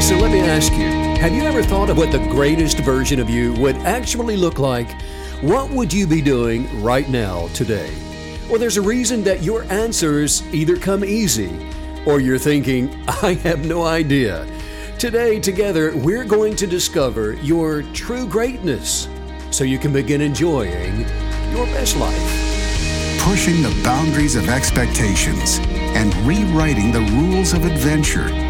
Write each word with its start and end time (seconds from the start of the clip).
So 0.00 0.16
let 0.16 0.32
me 0.32 0.40
ask 0.40 0.72
you 0.72 0.88
have 1.20 1.34
you 1.34 1.42
ever 1.42 1.62
thought 1.62 1.90
of 1.90 1.98
what 1.98 2.10
the 2.10 2.18
greatest 2.30 2.78
version 2.78 3.20
of 3.20 3.28
you 3.28 3.52
would 3.54 3.76
actually 3.76 4.36
look 4.36 4.58
like? 4.58 4.90
What 5.42 5.70
would 5.70 5.92
you 5.92 6.06
be 6.06 6.22
doing 6.22 6.82
right 6.82 7.08
now, 7.08 7.48
today? 7.48 7.94
Well, 8.48 8.58
there's 8.58 8.78
a 8.78 8.82
reason 8.82 9.22
that 9.24 9.42
your 9.42 9.64
answers 9.64 10.42
either 10.54 10.76
come 10.76 11.04
easy 11.04 11.68
or 12.06 12.18
you're 12.18 12.38
thinking, 12.38 13.04
I 13.22 13.34
have 13.44 13.66
no 13.66 13.84
idea. 13.84 14.46
Today, 14.98 15.38
together, 15.38 15.94
we're 15.94 16.24
going 16.24 16.56
to 16.56 16.66
discover 16.66 17.34
your 17.34 17.82
true 17.92 18.26
greatness 18.26 19.06
so 19.50 19.64
you 19.64 19.78
can 19.78 19.92
begin 19.92 20.22
enjoying 20.22 21.00
your 21.52 21.66
best 21.66 21.96
life. 21.98 23.20
Pushing 23.20 23.62
the 23.62 23.80
boundaries 23.84 24.34
of 24.34 24.48
expectations 24.48 25.58
and 25.94 26.14
rewriting 26.26 26.90
the 26.90 27.00
rules 27.12 27.52
of 27.52 27.66
adventure 27.66 28.49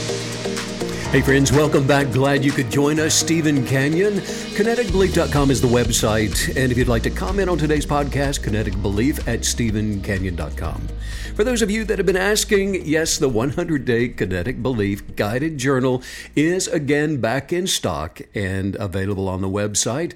Hey, 1.11 1.19
friends, 1.19 1.51
welcome 1.51 1.85
back. 1.85 2.09
Glad 2.13 2.45
you 2.45 2.53
could 2.53 2.71
join 2.71 2.97
us. 2.97 3.13
Steven 3.13 3.67
Canyon. 3.67 4.13
KineticBelief.com 4.13 5.51
is 5.51 5.59
the 5.59 5.67
website. 5.67 6.55
And 6.55 6.71
if 6.71 6.77
you'd 6.77 6.87
like 6.87 7.03
to 7.03 7.09
comment 7.09 7.49
on 7.49 7.57
today's 7.57 7.85
podcast, 7.85 8.43
Kinetic 8.43 8.81
Belief 8.81 9.27
at 9.27 9.41
StevenCanyon.com. 9.41 10.87
For 11.35 11.43
those 11.43 11.61
of 11.61 11.69
you 11.69 11.83
that 11.83 11.99
have 11.99 12.05
been 12.05 12.15
asking, 12.15 12.85
yes, 12.85 13.17
the 13.17 13.27
100 13.27 13.83
Day 13.83 14.07
Kinetic 14.07 14.63
Belief 14.63 15.17
Guided 15.17 15.57
Journal 15.57 16.01
is 16.33 16.69
again 16.69 17.19
back 17.19 17.51
in 17.51 17.67
stock 17.67 18.21
and 18.33 18.75
available 18.77 19.27
on 19.27 19.41
the 19.41 19.49
website. 19.49 20.13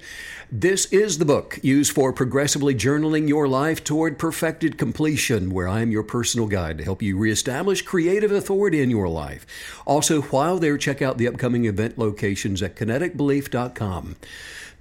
This 0.52 0.86
is 0.92 1.18
the 1.18 1.24
book 1.24 1.58
used 1.62 1.90
for 1.90 2.12
progressively 2.12 2.72
journaling 2.72 3.28
your 3.28 3.48
life 3.48 3.82
toward 3.82 4.16
perfected 4.16 4.78
completion, 4.78 5.50
where 5.50 5.66
I 5.66 5.80
am 5.80 5.90
your 5.90 6.04
personal 6.04 6.46
guide 6.46 6.78
to 6.78 6.84
help 6.84 7.02
you 7.02 7.18
reestablish 7.18 7.82
creative 7.82 8.30
authority 8.30 8.80
in 8.80 8.88
your 8.88 9.08
life. 9.08 9.44
Also, 9.86 10.22
while 10.22 10.58
there, 10.58 10.78
check 10.78 11.02
out 11.02 11.18
the 11.18 11.26
upcoming 11.26 11.64
event 11.64 11.98
locations 11.98 12.62
at 12.62 12.76
kineticbelief.com. 12.76 14.14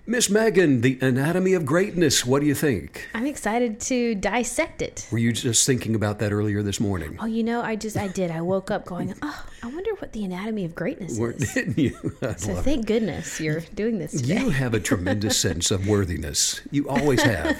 Miss 0.07 0.29
Megan, 0.29 0.81
the 0.81 0.99
anatomy 1.01 1.53
of 1.55 1.65
greatness. 1.65 2.23
What 2.23 2.41
do 2.41 2.45
you 2.45 2.53
think? 2.53 3.09
I'm 3.15 3.25
excited 3.25 3.79
to 3.81 4.13
dissect 4.13 4.83
it. 4.83 5.07
Were 5.11 5.17
you 5.17 5.31
just 5.33 5.65
thinking 5.65 5.95
about 5.95 6.19
that 6.19 6.31
earlier 6.31 6.61
this 6.61 6.79
morning? 6.79 7.17
Oh, 7.19 7.25
you 7.25 7.43
know, 7.43 7.61
I 7.63 7.75
just 7.75 7.97
I 7.97 8.07
did. 8.07 8.29
I 8.29 8.41
woke 8.41 8.69
up 8.69 8.85
going, 8.85 9.15
oh, 9.23 9.45
I 9.63 9.67
wonder 9.67 9.95
what 9.95 10.13
the 10.13 10.23
anatomy 10.23 10.63
of 10.63 10.75
greatness 10.75 11.17
Weren't- 11.17 11.41
is. 11.41 11.53
Didn't 11.55 11.79
you? 11.79 11.97
I 12.21 12.35
So 12.35 12.53
thank 12.53 12.85
goodness 12.85 13.41
you're 13.41 13.61
doing 13.73 13.97
this 13.97 14.11
today. 14.11 14.39
You 14.41 14.51
have 14.51 14.75
a 14.75 14.79
tremendous 14.79 15.39
sense 15.41 15.71
of 15.71 15.87
worthiness. 15.87 16.61
You 16.69 16.87
always 16.87 17.23
have. 17.23 17.59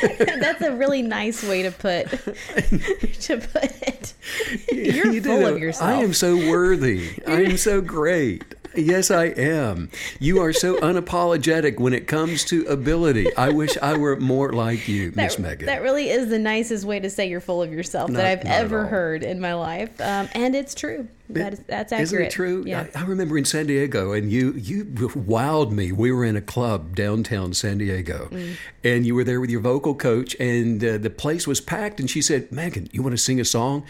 That's 0.18 0.62
a 0.62 0.70
really 0.76 1.02
nice 1.02 1.42
way 1.42 1.62
to 1.64 1.72
put 1.72 2.08
to 2.08 3.36
put 3.38 3.64
it. 3.82 4.14
You're 4.70 5.08
You 5.10 5.22
full 5.22 5.40
know, 5.40 5.54
of 5.54 5.58
yourself. 5.58 5.90
I 5.90 5.94
am 6.04 6.14
so 6.14 6.36
worthy. 6.36 7.18
I 7.26 7.42
am 7.42 7.56
so 7.56 7.80
great. 7.80 8.44
Yes, 8.76 9.10
I 9.10 9.26
am. 9.26 9.90
You 10.18 10.40
are 10.40 10.52
so 10.52 10.76
unapologetic 10.78 11.78
when 11.80 11.92
it 11.92 12.06
comes 12.06 12.44
to 12.46 12.64
ability. 12.66 13.34
I 13.36 13.50
wish 13.50 13.76
I 13.82 13.96
were 13.96 14.16
more 14.16 14.52
like 14.52 14.86
you, 14.88 15.12
Miss 15.16 15.38
Megan. 15.38 15.66
that 15.66 15.82
really 15.82 16.08
is 16.10 16.28
the 16.28 16.38
nicest 16.38 16.84
way 16.84 17.00
to 17.00 17.10
say 17.10 17.28
you're 17.28 17.40
full 17.40 17.62
of 17.62 17.72
yourself 17.72 18.10
Not- 18.10 18.18
that 18.18 18.26
I've 18.26 18.46
ever 18.46 18.86
heard 18.86 19.24
in 19.24 19.40
my 19.40 19.54
life, 19.54 20.00
um, 20.00 20.28
and 20.34 20.54
it's 20.54 20.74
true. 20.74 21.08
That 21.30 21.52
is, 21.52 21.58
that's 21.60 21.92
accurate. 21.92 22.02
Isn't 22.02 22.22
it 22.22 22.30
true? 22.32 22.64
Yeah. 22.66 22.86
I, 22.94 23.00
I 23.00 23.04
remember 23.04 23.38
in 23.38 23.44
San 23.44 23.66
Diego, 23.66 24.12
and 24.12 24.32
you 24.32 24.52
you 24.52 24.84
wowed 24.84 25.70
me. 25.70 25.92
We 25.92 26.10
were 26.10 26.24
in 26.24 26.34
a 26.36 26.40
club 26.40 26.96
downtown 26.96 27.54
San 27.54 27.78
Diego, 27.78 28.28
Mm. 28.32 28.56
and 28.82 29.06
you 29.06 29.14
were 29.14 29.22
there 29.24 29.40
with 29.40 29.50
your 29.50 29.60
vocal 29.60 29.94
coach, 29.94 30.34
and 30.40 30.82
uh, 30.84 30.98
the 30.98 31.10
place 31.10 31.46
was 31.46 31.60
packed. 31.60 32.00
And 32.00 32.10
she 32.10 32.20
said, 32.20 32.50
"Megan, 32.50 32.88
you 32.92 33.02
want 33.02 33.12
to 33.14 33.18
sing 33.22 33.40
a 33.40 33.44
song?" 33.44 33.84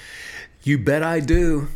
You 0.65 0.77
bet 0.77 1.03
I 1.03 1.21
do. 1.21 1.69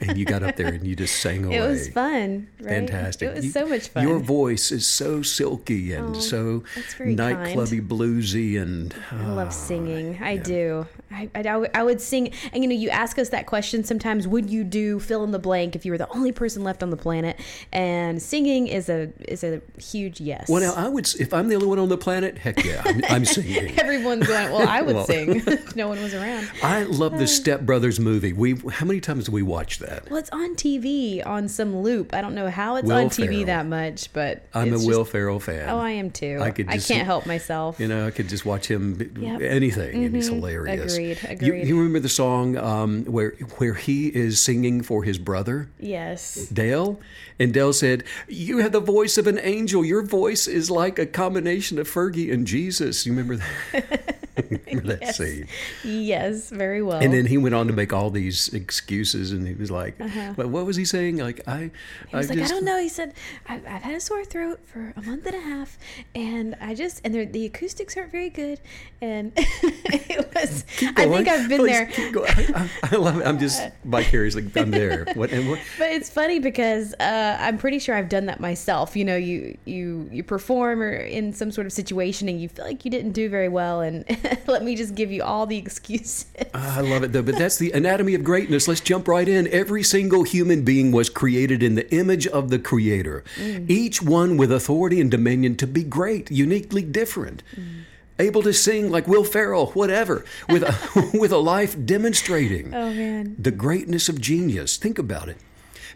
And 0.00 0.16
you 0.18 0.24
got 0.24 0.42
up 0.42 0.56
there 0.56 0.68
and 0.68 0.86
you 0.86 0.94
just 0.96 1.20
sang 1.20 1.44
away. 1.44 1.56
It 1.58 1.68
was 1.68 1.88
fun. 1.88 2.48
Right? 2.60 2.68
Fantastic. 2.68 3.28
It 3.30 3.34
was 3.36 3.44
You- 3.46 3.50
so 3.52 3.66
much 3.66 3.88
fun. 3.88 4.02
Your 4.06 4.18
voice 4.18 4.70
is 4.70 4.86
so 4.86 5.22
silky 5.22 5.92
and 5.92 6.16
Oh, 6.16 6.20
so 6.20 6.64
nightclubby, 6.98 7.86
bluesy, 7.86 8.60
and 8.60 8.94
I 9.10 9.26
love 9.28 9.48
ah, 9.48 9.50
singing. 9.50 10.18
I 10.22 10.36
do. 10.36 10.86
I, 11.10 11.28
I, 11.34 11.68
I 11.74 11.82
would- 11.82 12.00
sing. 12.00 12.32
And 12.52 12.62
you 12.62 12.68
know, 12.68 12.76
you 12.76 12.90
ask 12.90 13.18
us 13.18 13.30
that 13.30 13.46
question 13.46 13.82
sometimes. 13.84 14.28
Would 14.28 14.50
you 14.50 14.62
do 14.64 15.00
fill 15.00 15.24
in 15.24 15.30
the 15.32 15.38
blank 15.38 15.74
if 15.74 15.84
you 15.84 15.92
were 15.92 15.98
the 15.98 16.08
only 16.10 16.32
person 16.32 16.62
left 16.64 16.82
on 16.82 16.90
the 16.90 16.96
planet? 16.96 17.38
And 17.72 18.20
singing 18.22 18.66
is 18.68 18.88
a 18.88 19.10
is 19.26 19.42
a 19.44 19.60
huge 19.80 20.20
yes. 20.20 20.48
well, 20.48 20.60
now 20.62 20.74
I 20.74 20.88
would. 20.88 21.08
If 21.18 21.32
I'm 21.34 21.48
the 21.48 21.54
only 21.56 21.66
one 21.66 21.78
on 21.78 21.88
the 21.88 21.98
planet, 21.98 22.38
heck 22.38 22.64
yeah, 22.64 22.82
I'm, 22.84 23.02
I'm 23.08 23.24
singing. 23.36 23.78
Everyone's 23.78 24.26
going. 24.26 24.52
Well, 24.52 24.68
I 24.68 24.82
would 24.82 24.94
Well- 24.98 25.06
sing 25.06 25.42
if 25.46 25.74
no 25.76 25.88
one 25.88 26.02
was 26.02 26.14
around. 26.14 26.48
I 26.62 26.84
love 26.84 27.18
the 27.18 27.26
Step 27.26 27.62
Brothers 27.62 27.98
movie. 27.98 28.32
We 28.32 28.56
how 28.70 28.86
many 28.86 29.00
times 29.00 29.24
did 29.24 29.34
we 29.34 29.42
watch 29.42 29.67
that? 29.78 30.08
Well, 30.08 30.18
it's 30.18 30.30
on 30.30 30.54
TV 30.56 31.24
on 31.24 31.48
some 31.48 31.76
loop. 31.82 32.14
I 32.14 32.22
don't 32.22 32.34
know 32.34 32.48
how 32.48 32.76
it's 32.76 32.88
Will 32.88 32.96
on 32.96 33.10
TV 33.10 33.26
Ferrell. 33.26 33.44
that 33.44 33.66
much, 33.66 34.10
but 34.14 34.46
I'm 34.54 34.72
a 34.72 34.76
it's 34.76 34.86
Will 34.86 35.04
Ferrell 35.04 35.38
fan. 35.38 35.68
Oh, 35.68 35.78
I 35.78 35.90
am 35.90 36.10
too. 36.10 36.38
I 36.40 36.50
could 36.50 36.70
just- 36.70 36.88
can't 36.88 37.04
help 37.04 37.26
myself. 37.26 37.78
You 37.78 37.88
know, 37.88 38.06
I 38.06 38.10
could 38.10 38.30
just 38.30 38.46
watch 38.46 38.66
him 38.70 39.12
Yep. 39.20 39.42
anything, 39.42 40.04
and 40.06 40.16
he's 40.16 40.30
Mhm. 40.30 40.34
hilarious. 40.36 40.94
Agreed, 40.94 41.18
You, 41.22 41.28
agreed. 41.52 41.66
you 41.68 41.76
remember 41.76 42.00
the 42.00 42.08
song 42.08 42.56
um, 42.56 43.04
where 43.04 43.34
where 43.58 43.74
he 43.74 44.06
is 44.08 44.40
singing 44.40 44.80
for 44.80 45.04
his 45.04 45.18
brother? 45.18 45.68
yes. 45.78 46.48
Dale? 46.52 46.98
And 47.38 47.52
Dale 47.52 47.72
said, 47.72 48.02
You 48.26 48.58
have 48.58 48.72
the 48.72 48.80
voice 48.80 49.16
of 49.18 49.26
an 49.28 49.38
angel. 49.40 49.84
Your 49.84 50.02
voice 50.02 50.48
is 50.48 50.70
like 50.70 50.98
a 50.98 51.06
combination 51.06 51.78
of 51.78 51.88
Fergie 51.88 52.32
and 52.32 52.46
Jesus. 52.46 53.06
You 53.06 53.12
remember 53.12 53.36
that? 53.72 54.16
that 54.84 54.98
Yes. 55.02 55.16
scene? 55.18 55.46
Yes. 55.84 56.50
Very 56.50 56.82
well. 56.82 56.98
And 57.00 57.12
then 57.12 57.26
he 57.26 57.38
went 57.38 57.54
on 57.54 57.66
to 57.68 57.72
make 57.72 57.92
all 57.92 58.10
these 58.10 58.48
excuses, 58.54 59.32
and 59.32 59.46
he 59.46 59.54
was 59.54 59.70
like, 59.70 59.96
"But 60.36 60.48
what 60.48 60.66
was 60.66 60.76
he 60.76 60.84
saying? 60.84 61.18
Like, 61.18 61.40
I, 61.46 61.52
Uh-huh. 61.52 61.68
He 62.10 62.16
was 62.16 62.26
I 62.26 62.34
like, 62.34 62.38
just, 62.40 62.52
I 62.52 62.54
don't 62.56 62.64
know. 62.64 62.78
He 62.80 62.88
said, 62.88 63.14
I've, 63.48 63.64
I've 63.66 63.82
had 63.82 63.94
a 63.94 64.00
sore 64.00 64.24
throat 64.24 64.60
for 64.66 64.92
a 64.96 65.02
month 65.02 65.26
and 65.26 65.34
a 65.36 65.40
half, 65.40 65.78
and 66.14 66.54
I 66.60 66.74
just, 66.74 67.00
and 67.04 67.32
the 67.32 67.46
acoustics 67.46 67.96
aren't 67.96 68.12
very 68.12 68.30
good. 68.30 68.60
And 69.00 69.32
it 69.36 70.28
was, 70.34 70.64
I 70.96 71.06
think 71.08 71.28
I've 71.28 71.48
been 71.48 71.60
Please 71.60 71.70
there. 71.96 72.12
going. 72.12 72.30
I, 72.54 72.70
I 72.82 72.96
love 72.96 73.20
it. 73.20 73.26
I'm 73.26 73.38
just 73.38 73.62
vicariously, 73.84 74.50
I'm 74.56 74.70
there. 74.70 75.06
What, 75.14 75.30
and 75.32 75.48
what, 75.48 75.60
But 75.78 75.90
it's 75.92 76.10
funny 76.10 76.38
because 76.38 76.94
uh, 76.94 77.36
I'm 77.40 77.58
pretty 77.58 77.78
sure 77.78 77.94
I've 77.94 78.08
done 78.08 78.26
that 78.26 78.40
myself. 78.40 78.96
You 78.96 79.04
know, 79.04 79.16
you 79.16 79.56
you 79.64 80.08
you 80.12 80.22
perform 80.22 80.82
or 80.82 80.90
in 80.92 81.32
some 81.32 81.50
sort 81.52 81.66
of 81.66 81.72
situation 81.72 82.28
and 82.28 82.40
you 82.40 82.48
feel 82.48 82.64
like 82.64 82.84
you 82.84 82.90
didn't 82.90 83.12
do 83.12 83.28
very 83.28 83.48
well, 83.48 83.80
and 83.80 84.04
let 84.46 84.64
me 84.64 84.76
just 84.76 84.94
give 84.94 85.10
you 85.10 85.22
all 85.22 85.46
the 85.46 85.56
excuses. 85.56 86.26
Ah, 86.54 86.78
I 86.78 86.80
love 86.80 87.02
it 87.02 87.12
though, 87.12 87.22
but 87.22 87.36
that's 87.36 87.56
the 87.58 87.72
anatomy 87.72 88.14
of 88.14 88.24
greatness. 88.24 88.68
Let's 88.68 88.80
jump 88.80 89.08
right 89.08 89.28
in. 89.28 89.46
Every 89.48 89.82
single 89.82 90.22
human 90.22 90.64
being 90.64 90.92
was 90.92 91.10
created 91.10 91.62
in 91.62 91.74
the 91.74 91.92
image 91.94 92.26
of 92.26 92.50
the 92.50 92.58
Creator, 92.58 93.24
mm. 93.36 93.68
each 93.70 94.02
one 94.02 94.36
with 94.36 94.52
authority 94.52 95.00
and 95.00 95.10
dominion 95.10 95.56
to 95.56 95.66
be 95.66 95.82
great, 95.82 96.30
uniquely 96.30 96.82
different. 96.82 97.42
Mm. 97.56 97.82
Able 98.20 98.42
to 98.42 98.52
sing 98.52 98.90
like 98.90 99.06
Will 99.06 99.22
Ferrell, 99.24 99.66
whatever, 99.72 100.24
with 100.48 100.62
a, 100.64 101.10
with 101.18 101.30
a 101.32 101.38
life 101.38 101.76
demonstrating 101.86 102.74
Oh 102.74 102.92
man. 102.92 103.36
the 103.38 103.52
greatness 103.52 104.08
of 104.08 104.20
genius. 104.20 104.76
Think 104.76 104.98
about 104.98 105.28
it. 105.28 105.36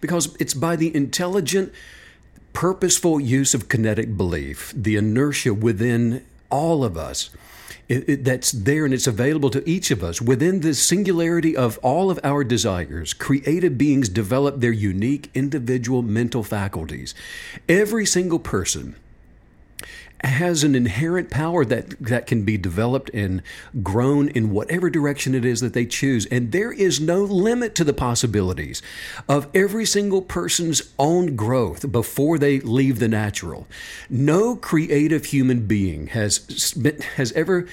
Because 0.01 0.35
it's 0.41 0.55
by 0.55 0.77
the 0.77 0.95
intelligent, 0.95 1.73
purposeful 2.53 3.19
use 3.21 3.55
of 3.55 3.69
kinetic 3.69 4.17
belief, 4.17 4.73
the 4.77 4.97
inertia 4.97 5.55
within 5.55 6.25
all 6.51 6.85
of 6.85 6.97
us. 6.97 7.31
It- 7.93 8.09
it- 8.09 8.25
that's 8.25 8.53
there 8.53 8.85
and 8.85 8.95
it's 8.95 9.07
available 9.07 9.51
to 9.51 9.69
each 9.69 9.91
of 9.91 10.03
us. 10.03 10.21
Within 10.23 10.61
the 10.61 10.75
singularity 10.75 11.57
of 11.57 11.79
all 11.79 12.11
of 12.11 12.19
our 12.25 12.43
desires, 12.43 13.13
creative 13.13 13.77
beings 13.77 14.09
develop 14.09 14.61
their 14.61 14.73
unique 14.73 15.29
individual 15.35 16.03
mental 16.03 16.43
faculties. 16.43 17.15
Every 17.69 18.07
single 18.07 18.39
person 18.39 18.95
has 20.25 20.65
an 20.65 20.75
inherent 20.75 21.31
power 21.31 21.65
that 21.65 21.99
that 22.01 22.27
can 22.27 22.45
be 22.45 22.57
developed 22.57 23.11
and 23.13 23.43
grown 23.83 24.29
in 24.29 24.51
whatever 24.51 24.89
direction 24.89 25.35
it 25.35 25.45
is 25.45 25.61
that 25.61 25.73
they 25.73 25.87
choose. 25.87 26.27
And 26.27 26.53
there 26.53 26.73
is 26.73 27.01
no 27.01 27.23
limit 27.23 27.75
to 27.77 27.85
the 27.85 27.93
possibilities 27.93 28.83
of 29.29 29.49
every 29.55 29.85
single 29.85 30.23
person's 30.23 30.93
own 30.99 31.37
growth 31.37 31.91
before 31.91 32.39
they 32.39 32.61
leave 32.61 32.99
the 32.99 33.09
natural. 33.09 33.67
No 34.09 34.57
creative 34.57 35.27
human 35.27 35.67
being 35.67 36.09
has 36.09 36.75
has 37.17 37.33
ever 37.33 37.67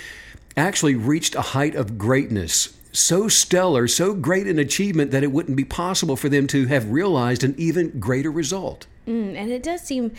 actually 0.58 0.96
reached 0.96 1.36
a 1.36 1.42
height 1.42 1.76
of 1.76 1.98
greatness 1.98 2.76
so 2.92 3.28
stellar 3.28 3.88
so 3.88 4.14
great 4.14 4.48
an 4.48 4.58
achievement 4.58 5.12
that 5.12 5.24
it 5.24 5.32
wouldn't 5.32 5.56
be 5.56 5.64
possible 5.64 6.16
for 6.16 6.28
them 6.28 6.48
to 6.48 6.66
have 6.66 6.90
realized 6.90 7.44
an 7.44 7.54
even 7.58 8.00
greater 8.00 8.32
result 8.32 8.88
Mm, 9.10 9.36
and 9.36 9.52
it 9.52 9.64
does 9.64 9.82
seem, 9.82 10.12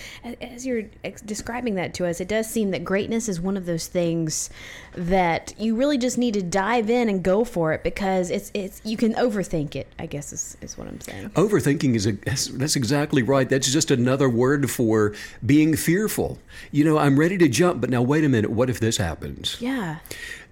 as 0.42 0.66
you're 0.66 0.82
describing 1.24 1.76
that 1.76 1.94
to 1.94 2.06
us, 2.06 2.20
it 2.20 2.26
does 2.26 2.50
seem 2.50 2.72
that 2.72 2.82
greatness 2.82 3.28
is 3.28 3.40
one 3.40 3.56
of 3.56 3.64
those 3.64 3.86
things 3.86 4.50
that 4.96 5.54
you 5.58 5.76
really 5.76 5.96
just 5.96 6.18
need 6.18 6.34
to 6.34 6.42
dive 6.42 6.90
in 6.90 7.08
and 7.08 7.22
go 7.22 7.44
for 7.44 7.72
it 7.72 7.84
because 7.84 8.30
it's 8.30 8.50
it's 8.52 8.80
you 8.84 8.96
can 8.96 9.14
overthink 9.14 9.76
it. 9.76 9.86
I 10.00 10.06
guess 10.06 10.32
is, 10.32 10.56
is 10.60 10.76
what 10.76 10.88
I'm 10.88 11.00
saying. 11.00 11.30
Overthinking 11.30 11.94
is 11.94 12.06
a 12.06 12.12
that's 12.58 12.74
exactly 12.74 13.22
right. 13.22 13.48
That's 13.48 13.72
just 13.72 13.92
another 13.92 14.28
word 14.28 14.68
for 14.68 15.14
being 15.46 15.76
fearful. 15.76 16.40
You 16.72 16.84
know, 16.84 16.98
I'm 16.98 17.16
ready 17.16 17.38
to 17.38 17.48
jump, 17.48 17.80
but 17.80 17.90
now 17.90 18.02
wait 18.02 18.24
a 18.24 18.28
minute. 18.28 18.50
What 18.50 18.68
if 18.68 18.80
this 18.80 18.96
happens? 18.96 19.56
Yeah. 19.60 19.98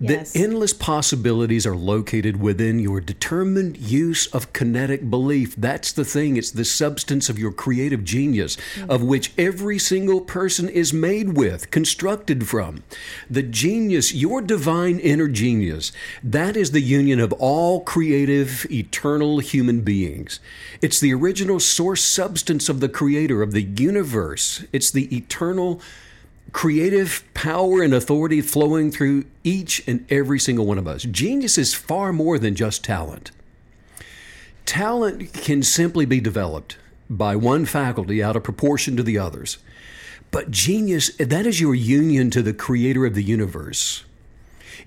The 0.00 0.15
Yes. 0.15 0.37
endless 0.37 0.73
possibilities 0.73 1.67
are 1.67 1.75
located 1.75 2.41
within 2.41 2.79
your 2.79 3.00
determined 3.00 3.79
use 3.79 4.29
of 4.29 4.53
kinetic 4.53 5.11
belief. 5.11 5.56
That's 5.56 5.91
the 5.91 6.05
thing. 6.05 6.37
It's 6.37 6.53
the 6.53 6.65
substance 6.65 7.29
of 7.29 7.37
your 7.37 7.50
creative 7.50 8.05
genius, 8.05 8.56
mm-hmm. 8.56 8.91
of 8.91 9.03
which 9.03 9.33
every 9.37 9.77
single 9.79 10.21
person 10.21 10.69
is 10.69 10.93
made 10.93 11.37
with, 11.37 11.73
constructed 11.73 12.47
from. 12.47 12.85
The 13.29 13.43
genius, 13.43 14.15
your 14.15 14.41
divine 14.41 15.00
inner 15.00 15.27
genius, 15.27 15.91
that 16.23 16.56
is 16.56 16.71
the 16.71 16.81
union 16.81 17.19
of 17.19 17.33
all 17.33 17.81
creative, 17.81 18.67
eternal 18.71 19.41
human 19.41 19.81
beings. 19.81 20.39
It's 20.81 21.00
the 21.00 21.12
original 21.12 21.59
source 21.59 22.05
substance 22.05 22.69
of 22.69 22.79
the 22.79 22.89
creator 22.89 23.43
of 23.43 23.50
the 23.50 23.62
universe. 23.62 24.65
It's 24.73 24.93
the 24.93 25.15
eternal 25.15 25.81
creative 26.53 27.25
power 27.35 27.83
and 27.83 27.93
authority 27.93 28.41
flowing 28.41 28.91
through 28.91 29.25
each 29.45 29.87
and 29.87 30.06
every 30.11 30.39
single 30.39 30.67
one 30.67 30.79
of 30.79 30.89
us. 30.89 31.03
Genius 31.03 31.59
is 31.59 31.75
far 31.75 32.12
more 32.12 32.39
than 32.39 32.55
just 32.55 32.85
talent. 32.85 33.31
Talent 34.65 35.33
can 35.33 35.62
simply 35.62 36.05
be 36.05 36.21
developed 36.21 36.77
by 37.09 37.37
one 37.37 37.65
faculty 37.65 38.23
out 38.23 38.37
of 38.37 38.45
proportion 38.45 38.97
to 38.97 39.03
the 39.03 39.19
others. 39.19 39.59
But 40.31 40.50
genius, 40.50 41.15
that 41.17 41.47
is 41.47 41.61
your 41.61 41.75
union 41.75 42.31
to 42.31 42.43
the 42.43 42.53
creator 42.53 43.06
of 43.06 43.15
the 43.15 43.23
universe. 43.23 44.05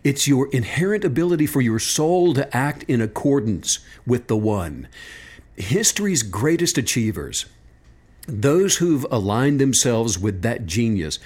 It's 0.03 0.27
your 0.27 0.49
inherent 0.51 1.03
ability 1.03 1.47
for 1.47 1.61
your 1.61 1.79
soul 1.79 2.33
to 2.35 2.55
act 2.55 2.83
in 2.83 3.01
accordance 3.01 3.79
with 4.05 4.27
the 4.27 4.37
one. 4.37 4.87
History's 5.55 6.23
greatest 6.23 6.77
achievers, 6.77 7.45
those 8.27 8.77
who've 8.77 9.05
aligned 9.11 9.59
themselves 9.59 10.17
with 10.17 10.41
that 10.43 10.65
genius, 10.65 11.19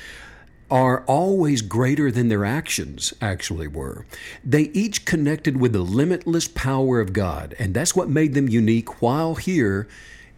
are 0.70 1.04
always 1.06 1.62
greater 1.62 2.12
than 2.12 2.28
their 2.28 2.46
actions 2.46 3.14
actually 3.22 3.68
were. 3.68 4.06
They 4.44 4.64
each 4.74 5.06
connected 5.06 5.60
with 5.60 5.74
the 5.74 5.82
limitless 5.82 6.48
power 6.48 7.00
of 7.00 7.14
God, 7.14 7.56
and 7.60 7.74
that's 7.74 7.96
what 7.96 8.10
made 8.10 8.34
them 8.34 8.50
unique 8.50 9.02
while 9.02 9.36
here 9.36 9.88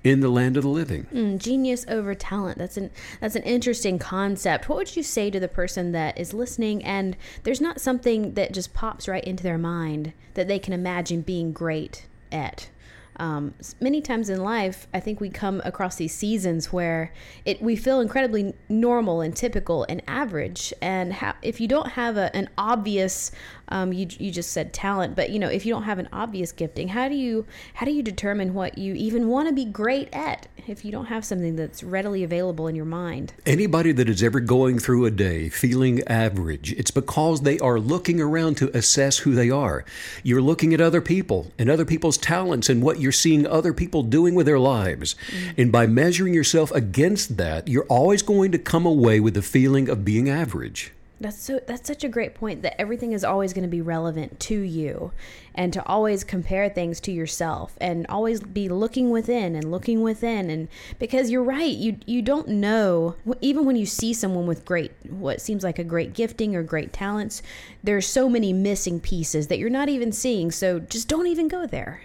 in 0.04 0.20
the 0.20 0.30
land 0.30 0.58
of 0.58 0.64
the 0.64 0.70
living. 0.70 1.06
Mm, 1.14 1.38
genius 1.38 1.86
over 1.88 2.16
talent. 2.16 2.58
That's 2.58 2.78
an 2.78 2.92
that's 3.20 3.36
an 3.36 3.44
interesting 3.44 4.00
concept. 4.00 4.70
What 4.70 4.78
would 4.78 4.96
you 4.96 5.04
say 5.04 5.30
to 5.30 5.40
the 5.40 5.48
person 5.48 5.92
that 5.92 6.18
is 6.18 6.34
listening 6.34 6.84
and 6.84 7.18
there's 7.44 7.62
not 7.62 7.82
something 7.82 8.34
that 8.36 8.54
just 8.54 8.74
pops 8.74 9.08
right 9.08 9.24
into 9.24 9.44
their 9.44 9.58
mind 9.58 10.14
that 10.36 10.48
they 10.48 10.60
can 10.60 10.74
imagine 10.74 11.22
being 11.22 11.52
great 11.52 12.06
at? 12.32 12.70
Um, 13.18 13.56
many 13.82 14.02
times 14.02 14.30
in 14.30 14.44
life, 14.44 14.88
I 14.94 15.00
think 15.00 15.20
we 15.20 15.30
come 15.30 15.62
across 15.66 15.96
these 15.96 16.14
seasons 16.14 16.72
where 16.72 17.12
it 17.46 17.62
we 17.62 17.76
feel 17.76 18.00
incredibly 18.00 18.54
normal 18.70 19.22
and 19.22 19.36
typical 19.36 19.86
and 19.90 20.02
average. 20.08 20.74
And 20.82 21.16
if 21.42 21.60
you 21.60 21.68
don't 21.68 21.90
have 21.90 22.18
a, 22.18 22.36
an 22.36 22.50
obvious, 22.58 23.32
um, 23.70 23.92
you 23.92 24.08
you 24.18 24.32
just 24.32 24.52
said 24.52 24.74
talent, 24.74 25.16
but 25.16 25.30
you 25.30 25.40
know 25.40 25.50
if 25.50 25.66
you 25.66 25.74
don't 25.74 25.84
have 25.84 26.00
an 26.00 26.08
obvious 26.14 26.52
gifting, 26.52 26.90
how 26.90 27.10
do 27.10 27.16
you 27.16 27.46
how 27.74 27.86
do 27.86 27.92
you 27.92 28.04
determine 28.04 28.54
what 28.54 28.78
you 28.78 28.94
even 28.94 29.28
want 29.28 29.48
to 29.48 29.54
be 29.54 29.66
great 29.66 30.10
at 30.14 30.48
if 30.68 30.84
you 30.84 30.92
don't 30.92 31.06
have 31.06 31.26
something 31.26 31.56
that's 31.56 31.84
readily 31.84 32.24
available 32.24 32.68
in 32.68 32.76
your 32.76 32.86
mind? 32.86 33.34
Anybody 33.46 33.92
that 33.92 34.10
is 34.10 34.24
ever 34.24 34.40
going 34.40 34.80
through 34.80 35.06
a 35.06 35.12
day 35.12 35.50
feeling 35.50 36.04
average, 36.08 36.74
it's 36.74 36.92
because 36.92 37.42
they 37.42 37.60
are 37.60 37.80
looking 37.80 38.22
around 38.22 38.56
to 38.58 38.76
assess 38.78 39.20
who 39.20 39.36
they 39.36 39.50
are. 39.50 39.84
You're 40.24 40.42
looking 40.42 40.74
at 40.74 40.82
other 40.82 41.02
people 41.02 41.52
and 41.58 41.70
other 41.70 41.86
people's 41.86 42.18
talents 42.18 42.70
and 42.70 42.82
what 42.82 43.00
you're 43.00 43.12
seeing 43.12 43.46
other 43.46 43.74
people 43.74 44.04
doing 44.04 44.36
with 44.36 44.46
their 44.46 44.60
lives. 44.60 45.16
And 45.58 45.72
by 45.72 45.88
measuring 45.88 46.34
yourself 46.34 46.72
against 46.72 47.38
that, 47.38 47.68
you're 47.68 47.86
always 47.86 48.22
going 48.22 48.52
to 48.52 48.58
come 48.58 48.86
away 48.86 49.20
with 49.20 49.34
the 49.34 49.42
feeling 49.42 49.90
of 49.90 50.06
being 50.06 50.30
average. 50.30 50.94
That's 51.20 51.42
so 51.42 51.60
that's 51.66 51.88
such 51.88 52.04
a 52.04 52.10
great 52.10 52.36
point 52.36 52.62
that 52.62 52.80
everything 52.80 53.12
is 53.12 53.24
always 53.24 53.52
going 53.52 53.64
to 53.64 53.70
be 53.70 53.82
relevant 53.82 54.40
to 54.42 54.60
you 54.60 55.12
and 55.56 55.74
to 55.74 55.84
always 55.88 56.24
compare 56.24 56.70
things 56.70 57.00
to 57.02 57.12
yourself 57.12 57.76
and 57.82 58.06
always 58.08 58.40
be 58.40 58.70
looking 58.70 59.10
within 59.10 59.56
and 59.56 59.72
looking 59.72 60.02
within 60.02 60.52
and 60.52 60.68
because 61.00 61.32
you're 61.32 61.44
right 61.44 61.76
you 61.76 61.98
you 62.06 62.22
don't 62.22 62.48
know 62.48 63.16
even 63.42 63.66
when 63.66 63.76
you 63.76 63.86
see 63.86 64.14
someone 64.14 64.46
with 64.46 64.64
great 64.64 64.92
what 65.10 65.42
seems 65.42 65.64
like 65.64 65.80
a 65.80 65.84
great 65.84 66.14
gifting 66.14 66.56
or 66.56 66.62
great 66.62 66.94
talents 66.94 67.42
there's 67.84 68.06
so 68.06 68.30
many 68.30 68.54
missing 68.54 69.00
pieces 69.00 69.48
that 69.48 69.58
you're 69.58 69.72
not 69.72 69.90
even 69.90 70.12
seeing 70.12 70.52
so 70.52 70.80
just 70.80 71.08
don't 71.08 71.28
even 71.28 71.48
go 71.48 71.66
there. 71.66 72.02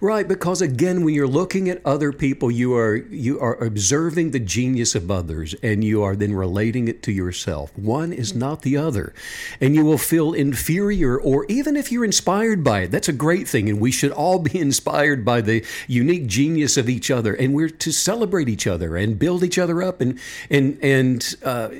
Right, 0.00 0.26
because 0.26 0.60
again, 0.60 1.04
when 1.04 1.14
you're 1.14 1.26
looking 1.26 1.68
at 1.68 1.84
other 1.84 2.12
people, 2.12 2.50
you 2.50 2.74
are 2.74 2.96
you 2.96 3.40
are 3.40 3.56
observing 3.56 4.30
the 4.30 4.38
genius 4.38 4.94
of 4.94 5.10
others, 5.10 5.54
and 5.62 5.82
you 5.82 6.02
are 6.02 6.14
then 6.16 6.34
relating 6.34 6.88
it 6.88 7.02
to 7.04 7.12
yourself. 7.12 7.76
One 7.76 8.12
is 8.12 8.34
not 8.34 8.62
the 8.62 8.76
other, 8.76 9.14
and 9.60 9.74
you 9.74 9.84
will 9.84 9.98
feel 9.98 10.32
inferior, 10.32 11.18
or 11.18 11.44
even 11.46 11.76
if 11.76 11.90
you're 11.90 12.04
inspired 12.04 12.62
by 12.62 12.80
it, 12.82 12.90
that's 12.90 13.08
a 13.08 13.12
great 13.12 13.48
thing, 13.48 13.68
and 13.68 13.80
we 13.80 13.90
should 13.90 14.12
all 14.12 14.38
be 14.38 14.58
inspired 14.68 15.24
by 15.24 15.40
the 15.40 15.64
unique 15.86 16.26
genius 16.26 16.76
of 16.76 16.88
each 16.88 17.10
other, 17.10 17.34
and 17.34 17.54
we're 17.54 17.70
to 17.70 17.92
celebrate 17.92 18.48
each 18.48 18.66
other 18.66 18.96
and 18.96 19.18
build 19.18 19.42
each 19.42 19.58
other 19.58 19.82
up, 19.82 20.00
and 20.00 20.18
and 20.50 20.78
and. 20.82 21.34
Uh, 21.42 21.70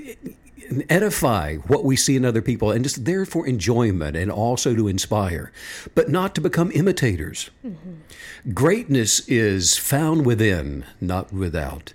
edify 0.89 1.57
what 1.57 1.85
we 1.85 1.97
see 1.97 2.17
in 2.17 2.25
other 2.25 2.43
people 2.43 2.71
and 2.71 2.85
just 2.85 3.05
there 3.05 3.25
for 3.25 3.47
enjoyment 3.47 4.17
and 4.17 4.31
also 4.31 4.75
to 4.75 4.89
inspire, 4.89 5.53
but 5.95 6.09
not 6.09 6.35
to 6.35 6.41
become 6.41 6.71
imitators. 6.73 7.51
Mm-hmm. 7.67 8.53
Greatness 8.53 9.29
is 9.29 9.77
found 9.77 10.25
within, 10.25 10.85
not 11.01 11.33
without. 11.33 11.93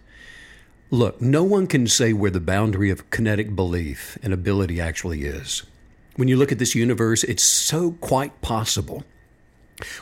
Look, 0.92 1.22
no 1.22 1.44
one 1.44 1.68
can 1.68 1.88
say 1.88 2.14
where 2.14 2.32
the 2.32 2.40
boundary 2.40 2.90
of 2.90 3.10
kinetic 3.10 3.56
belief 3.56 4.18
and 4.22 4.34
ability 4.34 4.80
actually 4.80 5.24
is. 5.24 5.64
When 6.16 6.28
you 6.28 6.38
look 6.38 6.52
at 6.52 6.60
this 6.60 6.76
universe, 6.76 7.24
it's 7.24 7.44
so 7.44 7.94
quite 7.94 8.42
possible. 8.42 9.04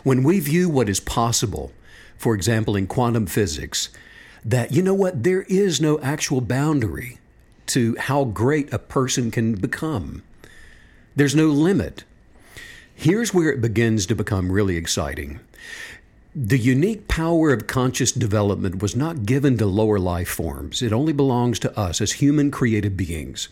When 0.03 0.23
we 0.23 0.39
view 0.39 0.69
what 0.69 0.89
is 0.89 0.99
possible, 0.99 1.71
for 2.17 2.35
example, 2.35 2.75
in 2.75 2.87
quantum 2.87 3.25
physics, 3.25 3.89
that, 4.45 4.71
you 4.71 4.81
know 4.81 4.93
what, 4.93 5.23
there 5.23 5.43
is 5.43 5.81
no 5.81 5.99
actual 6.01 6.41
boundary 6.41 7.17
to 7.67 7.96
how 7.98 8.25
great 8.25 8.72
a 8.74 8.79
person 8.79 9.32
can 9.32 9.55
become. 9.55 10.24
There's 11.15 11.36
no 11.36 11.48
limit. 11.48 12.03
Here's 12.96 13.34
where 13.34 13.51
it 13.51 13.62
begins 13.62 14.05
to 14.08 14.15
become 14.15 14.51
really 14.51 14.77
exciting. 14.77 15.39
The 16.36 16.58
unique 16.58 17.08
power 17.08 17.51
of 17.51 17.67
conscious 17.67 18.12
development 18.12 18.82
was 18.82 18.96
not 18.96 19.25
given 19.25 19.58
to 19.60 19.65
lower 19.67 20.00
life 20.00 20.29
forms. 20.29 20.82
It 20.82 20.91
only 20.91 21.13
belongs 21.13 21.60
to 21.60 21.79
us 21.79 22.01
as 22.01 22.13
human 22.13 22.50
creative 22.50 22.98
beings. 22.98 23.50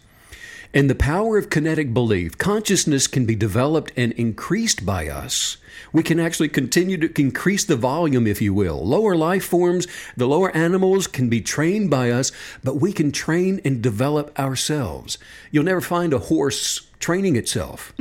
And 0.73 0.89
the 0.89 0.95
power 0.95 1.37
of 1.37 1.49
kinetic 1.49 1.93
belief, 1.93 2.37
consciousness 2.37 3.05
can 3.05 3.25
be 3.25 3.35
developed 3.35 3.91
and 3.97 4.13
increased 4.13 4.85
by 4.85 5.09
us. 5.09 5.57
We 5.91 6.01
can 6.01 6.17
actually 6.17 6.47
continue 6.47 6.97
to 6.97 7.21
increase 7.21 7.65
the 7.65 7.75
volume, 7.75 8.25
if 8.25 8.41
you 8.41 8.53
will. 8.53 8.85
Lower 8.85 9.15
life 9.15 9.43
forms, 9.43 9.85
the 10.15 10.27
lower 10.27 10.49
animals 10.55 11.07
can 11.07 11.27
be 11.27 11.41
trained 11.41 11.89
by 11.89 12.09
us, 12.09 12.31
but 12.63 12.77
we 12.79 12.93
can 12.93 13.11
train 13.11 13.59
and 13.65 13.81
develop 13.81 14.37
ourselves. 14.39 15.17
You'll 15.51 15.65
never 15.65 15.81
find 15.81 16.13
a 16.13 16.19
horse 16.19 16.87
training 16.99 17.35
itself 17.35 17.93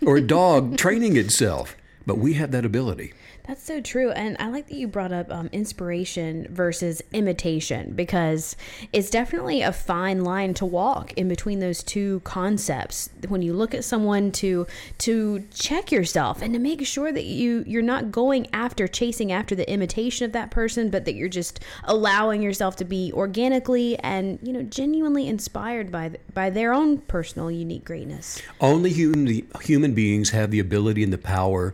or 0.00 0.16
a 0.16 0.22
dog 0.22 0.76
training 0.78 1.16
itself, 1.16 1.76
but 2.06 2.16
we 2.16 2.34
have 2.34 2.50
that 2.52 2.64
ability. 2.64 3.12
That's 3.46 3.62
so 3.62 3.80
true. 3.80 4.10
And 4.10 4.36
I 4.40 4.48
like 4.48 4.66
that 4.68 4.76
you 4.76 4.88
brought 4.88 5.12
up 5.12 5.30
um, 5.30 5.48
inspiration 5.52 6.48
versus 6.50 7.00
imitation 7.12 7.92
because 7.94 8.56
it's 8.92 9.08
definitely 9.08 9.62
a 9.62 9.72
fine 9.72 10.24
line 10.24 10.52
to 10.54 10.66
walk 10.66 11.12
in 11.12 11.28
between 11.28 11.60
those 11.60 11.82
two 11.84 12.20
concepts. 12.20 13.08
When 13.28 13.42
you 13.42 13.52
look 13.52 13.72
at 13.72 13.84
someone 13.84 14.32
to 14.32 14.66
to 14.98 15.44
check 15.54 15.92
yourself 15.92 16.42
and 16.42 16.52
to 16.54 16.58
make 16.58 16.84
sure 16.84 17.12
that 17.12 17.24
you 17.24 17.62
you're 17.66 17.82
not 17.82 18.10
going 18.10 18.48
after 18.52 18.88
chasing 18.88 19.30
after 19.30 19.54
the 19.54 19.70
imitation 19.70 20.24
of 20.24 20.32
that 20.32 20.50
person, 20.50 20.90
but 20.90 21.04
that 21.04 21.14
you're 21.14 21.28
just 21.28 21.60
allowing 21.84 22.42
yourself 22.42 22.74
to 22.76 22.84
be 22.84 23.12
organically 23.12 23.96
and 24.00 24.40
you 24.42 24.52
know 24.52 24.62
genuinely 24.62 25.28
inspired 25.28 25.92
by 25.92 26.10
by 26.34 26.50
their 26.50 26.72
own 26.72 26.98
personal 26.98 27.50
unique 27.50 27.84
greatness. 27.84 28.42
Only 28.60 28.90
human, 28.90 29.46
human 29.62 29.94
beings 29.94 30.30
have 30.30 30.50
the 30.50 30.58
ability 30.58 31.04
and 31.04 31.12
the 31.12 31.18
power 31.18 31.72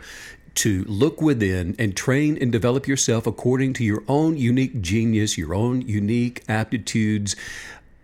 to 0.54 0.84
look 0.84 1.22
within 1.22 1.74
and 1.78 1.96
train 1.96 2.38
and 2.40 2.52
develop 2.52 2.86
yourself 2.86 3.26
according 3.26 3.72
to 3.74 3.84
your 3.84 4.02
own 4.08 4.36
unique 4.36 4.80
genius, 4.80 5.38
your 5.38 5.54
own 5.54 5.82
unique 5.82 6.42
aptitudes, 6.48 7.36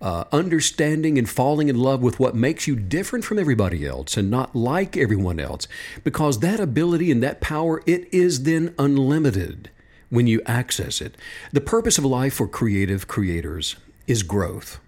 uh, 0.01 0.25
understanding 0.33 1.19
and 1.19 1.29
falling 1.29 1.69
in 1.69 1.77
love 1.77 2.01
with 2.01 2.21
what 2.21 2.35
makes 2.35 2.67
you 2.69 2.77
different 2.77 3.25
from 3.25 3.39
everybody 3.39 3.85
else 3.87 4.17
and 4.17 4.31
not 4.31 4.55
like 4.55 4.97
everyone 4.97 5.41
else. 5.41 5.67
Because 6.05 6.39
that 6.39 6.61
ability 6.61 7.11
and 7.11 7.23
that 7.23 7.41
power, 7.41 7.83
it 7.87 8.09
is 8.13 8.45
then 8.45 8.75
unlimited. 8.79 9.71
when 10.11 10.27
you 10.27 10.41
access 10.47 11.01
it. 11.01 11.17
The 11.53 11.61
purpose 11.61 11.99
of 11.99 12.05
life 12.05 12.35
for 12.35 12.49
creative 12.49 13.09
creators 13.09 13.77
is 14.07 14.23
growth. 14.23 14.81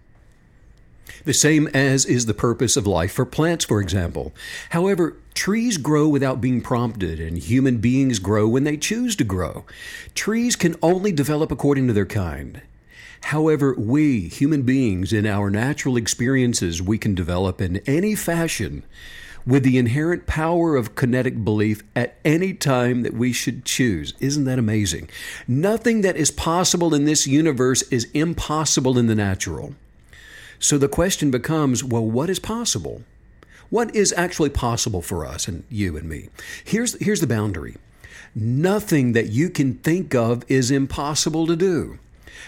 The 1.25 1.35
same 1.35 1.67
as 1.69 2.07
is 2.07 2.27
the 2.27 2.35
purpose 2.35 2.77
of 2.77 2.87
life 2.87 3.13
for 3.13 3.27
plants, 3.27 3.65
for 3.65 3.81
example. 3.81 4.33
However, 4.71 5.17
trees 5.41 5.79
grow 5.79 6.07
without 6.07 6.39
being 6.39 6.61
prompted, 6.61 7.19
and 7.19 7.39
human 7.39 7.79
beings 7.79 8.19
grow 8.19 8.47
when 8.47 8.65
they 8.65 8.77
choose 8.77 9.17
to 9.17 9.25
grow. 9.25 9.65
Trees 10.15 10.55
can 10.55 10.77
only 10.83 11.13
develop 11.13 11.51
according 11.51 11.87
to 11.87 11.95
their 11.95 12.05
kind. 12.05 12.61
However, 13.23 13.75
we, 13.79 14.29
human 14.29 14.65
beings, 14.65 15.15
in 15.15 15.25
our 15.25 15.49
natural 15.49 15.97
experiences, 15.97 16.83
we 16.83 16.99
can 16.99 17.15
develop 17.15 17.59
in 17.59 17.79
any 17.87 18.15
fashion 18.15 18.83
with 19.47 19.63
the 19.63 19.79
inherent 19.79 20.27
power 20.27 20.77
of 20.77 20.95
kinetic 20.95 21.43
belief 21.43 21.83
at 21.97 22.19
any 22.23 22.53
time 22.53 23.01
that 23.01 23.15
we 23.15 23.33
should 23.33 23.65
choose. 23.65 24.13
Isn't 24.21 24.45
that 24.45 24.59
amazing? 24.59 25.09
Nothing 25.49 26.03
that 26.03 26.19
is 26.19 26.31
possible 26.31 26.95
in 26.95 27.07
this 27.07 27.27
universe 27.27 27.81
is 27.85 28.11
impossible 28.13 28.99
in 28.99 29.07
the 29.07 29.15
natural. 29.15 29.75
So 30.59 30.77
the 30.77 30.87
question 30.87 31.31
becomes 31.31 31.83
well, 31.83 32.05
what 32.05 32.29
is 32.29 32.39
possible? 32.39 33.05
What 33.71 33.95
is 33.95 34.13
actually 34.17 34.51
possible 34.51 35.01
for 35.01 35.25
us 35.25 35.47
and 35.47 35.65
you 35.71 35.97
and 35.97 36.09
me? 36.09 36.29
Here's, 36.65 37.01
here's 37.03 37.21
the 37.21 37.27
boundary 37.27 37.77
nothing 38.35 39.13
that 39.13 39.29
you 39.29 39.51
can 39.51 39.75
think 39.75 40.15
of 40.15 40.45
is 40.49 40.71
impossible 40.71 41.47
to 41.47 41.57
do. 41.57 41.99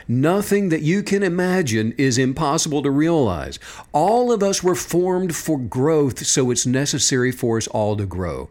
Nothing 0.08 0.68
that 0.70 0.82
you 0.82 1.02
can 1.02 1.22
imagine 1.22 1.92
is 1.98 2.18
impossible 2.18 2.82
to 2.82 2.90
realize. 2.90 3.58
All 3.92 4.32
of 4.32 4.42
us 4.42 4.62
were 4.62 4.74
formed 4.74 5.34
for 5.34 5.58
growth, 5.58 6.26
so 6.26 6.50
it's 6.50 6.66
necessary 6.66 7.30
for 7.30 7.56
us 7.56 7.68
all 7.68 7.96
to 7.96 8.06
grow. 8.06 8.48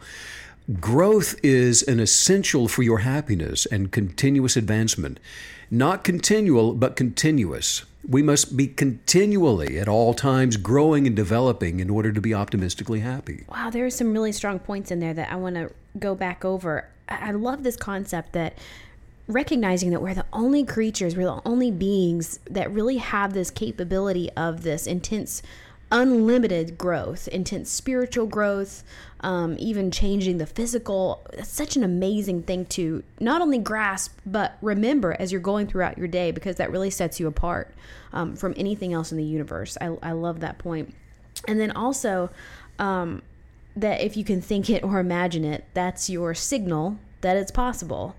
Growth 0.80 1.36
is 1.44 1.84
an 1.84 2.00
essential 2.00 2.68
for 2.68 2.84
your 2.84 3.00
happiness 3.00 3.66
and 3.66 3.92
continuous 3.92 4.56
advancement. 4.56 5.20
Not 5.70 6.04
continual, 6.04 6.74
but 6.74 6.96
continuous. 6.96 7.84
We 8.08 8.24
must 8.24 8.58
be 8.58 8.68
continually 8.68 9.80
at 9.80 9.88
all 9.88 10.14
times 10.14 10.58
growing 10.58 11.06
and 11.06 11.16
developing 11.16 11.80
in 11.80 11.90
order 11.90 12.12
to 12.12 12.22
be 12.22 12.34
optimistically 12.34 13.02
happy. 13.02 13.46
Wow, 13.48 13.70
there 13.70 13.86
are 13.86 13.92
some 13.92 14.12
really 14.12 14.32
strong 14.32 14.60
points 14.60 14.92
in 14.92 15.00
there 15.00 15.14
that 15.14 15.32
I 15.32 15.36
want 15.36 15.56
to 15.56 15.72
go 16.00 16.16
back 16.16 16.44
over. 16.44 16.90
I 17.08 17.32
love 17.32 17.64
this 17.64 17.76
concept 17.76 18.34
that 18.34 18.58
recognizing 19.28 19.92
that 19.92 20.02
we're 20.02 20.14
the 20.14 20.26
only 20.34 20.66
creatures, 20.66 21.16
we're 21.16 21.26
the 21.26 21.42
only 21.46 21.72
beings 21.72 22.40
that 22.50 22.72
really 22.72 22.98
have 22.98 23.34
this 23.34 23.52
capability 23.52 24.30
of 24.32 24.64
this 24.64 24.88
intense, 24.88 25.42
unlimited 25.92 26.78
growth, 26.78 27.28
intense 27.28 27.70
spiritual 27.70 28.26
growth, 28.26 28.84
um, 29.22 29.56
even 29.60 29.92
changing 29.92 30.38
the 30.38 30.46
physical. 30.46 31.22
It's 31.34 31.50
such 31.50 31.76
an 31.76 31.84
amazing 31.84 32.44
thing 32.44 32.66
to 32.68 33.04
not 33.20 33.42
only 33.42 33.58
grasp, 33.58 34.18
but 34.26 34.58
remember 34.62 35.16
as 35.20 35.32
you're 35.32 35.42
going 35.42 35.68
throughout 35.68 35.98
your 35.98 36.08
day 36.08 36.32
because 36.32 36.58
that 36.58 36.72
really 36.72 36.90
sets 36.90 37.20
you 37.20 37.28
apart 37.28 37.74
um, 38.14 38.36
from 38.36 38.54
anything 38.58 38.94
else 38.94 39.12
in 39.12 39.18
the 39.18 39.24
universe. 39.24 39.78
I, 39.80 39.98
I 40.02 40.12
love 40.12 40.40
that 40.42 40.58
point. 40.58 40.94
And 41.48 41.60
then 41.60 41.72
also, 41.72 42.30
um, 42.80 43.22
that 43.76 44.02
if 44.02 44.18
you 44.18 44.24
can 44.24 44.42
think 44.42 44.70
it 44.70 44.84
or 44.84 45.00
imagine 45.00 45.46
it, 45.46 45.66
that's 45.74 46.10
your 46.10 46.34
signal 46.34 46.98
that 47.22 47.38
it's 47.38 47.52
possible 47.52 48.16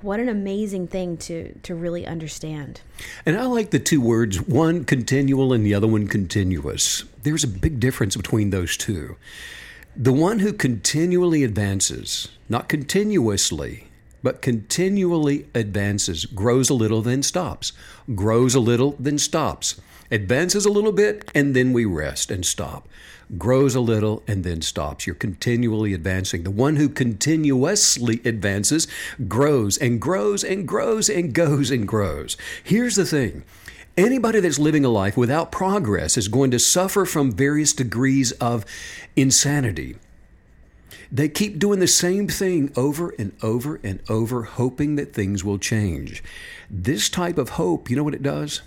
what 0.00 0.20
an 0.20 0.28
amazing 0.28 0.86
thing 0.86 1.16
to 1.16 1.52
to 1.62 1.74
really 1.74 2.06
understand. 2.06 2.80
And 3.26 3.36
I 3.36 3.46
like 3.46 3.70
the 3.70 3.78
two 3.78 4.00
words, 4.00 4.40
one 4.40 4.84
continual 4.84 5.52
and 5.52 5.64
the 5.64 5.74
other 5.74 5.86
one 5.86 6.06
continuous. 6.06 7.04
There's 7.22 7.44
a 7.44 7.48
big 7.48 7.80
difference 7.80 8.16
between 8.16 8.50
those 8.50 8.76
two. 8.76 9.16
The 10.00 10.12
one 10.12 10.38
who 10.38 10.52
continually 10.52 11.42
advances, 11.42 12.28
not 12.48 12.68
continuously, 12.68 13.88
but 14.22 14.40
continually 14.40 15.48
advances, 15.56 16.24
grows 16.24 16.70
a 16.70 16.74
little, 16.74 17.02
then 17.02 17.24
stops, 17.24 17.72
grows 18.14 18.54
a 18.54 18.60
little, 18.60 18.94
then 19.00 19.18
stops, 19.18 19.80
advances 20.08 20.64
a 20.64 20.70
little 20.70 20.92
bit, 20.92 21.28
and 21.34 21.56
then 21.56 21.72
we 21.72 21.84
rest 21.84 22.30
and 22.30 22.46
stop 22.46 22.86
grows 23.36 23.74
a 23.74 23.80
little 23.80 24.22
and 24.26 24.42
then 24.42 24.62
stops. 24.62 25.06
You're 25.06 25.14
continually 25.16 25.92
advancing. 25.92 26.44
The 26.44 26.50
one 26.50 26.76
who 26.76 26.88
continuously 26.88 28.22
advances 28.24 28.88
grows 29.26 29.76
and 29.76 30.00
grows 30.00 30.42
and 30.42 30.66
grows 30.66 31.10
and 31.10 31.34
goes 31.34 31.70
and 31.70 31.86
grows. 31.86 32.36
Here's 32.64 32.96
the 32.96 33.04
thing. 33.04 33.44
Anybody 33.98 34.38
that's 34.38 34.60
living 34.60 34.84
a 34.84 34.88
life 34.88 35.16
without 35.16 35.50
progress 35.50 36.16
is 36.16 36.28
going 36.28 36.52
to 36.52 36.60
suffer 36.60 37.04
from 37.04 37.32
various 37.32 37.72
degrees 37.72 38.30
of 38.30 38.64
insanity. 39.16 39.96
They 41.10 41.28
keep 41.28 41.58
doing 41.58 41.80
the 41.80 41.88
same 41.88 42.28
thing 42.28 42.70
over 42.76 43.12
and 43.18 43.32
over 43.42 43.80
and 43.82 44.00
over, 44.08 44.44
hoping 44.44 44.94
that 44.94 45.12
things 45.12 45.42
will 45.42 45.58
change. 45.58 46.22
This 46.70 47.08
type 47.08 47.38
of 47.38 47.48
hope, 47.50 47.90
you 47.90 47.96
know 47.96 48.04
what 48.04 48.14
it 48.14 48.22
does? 48.22 48.62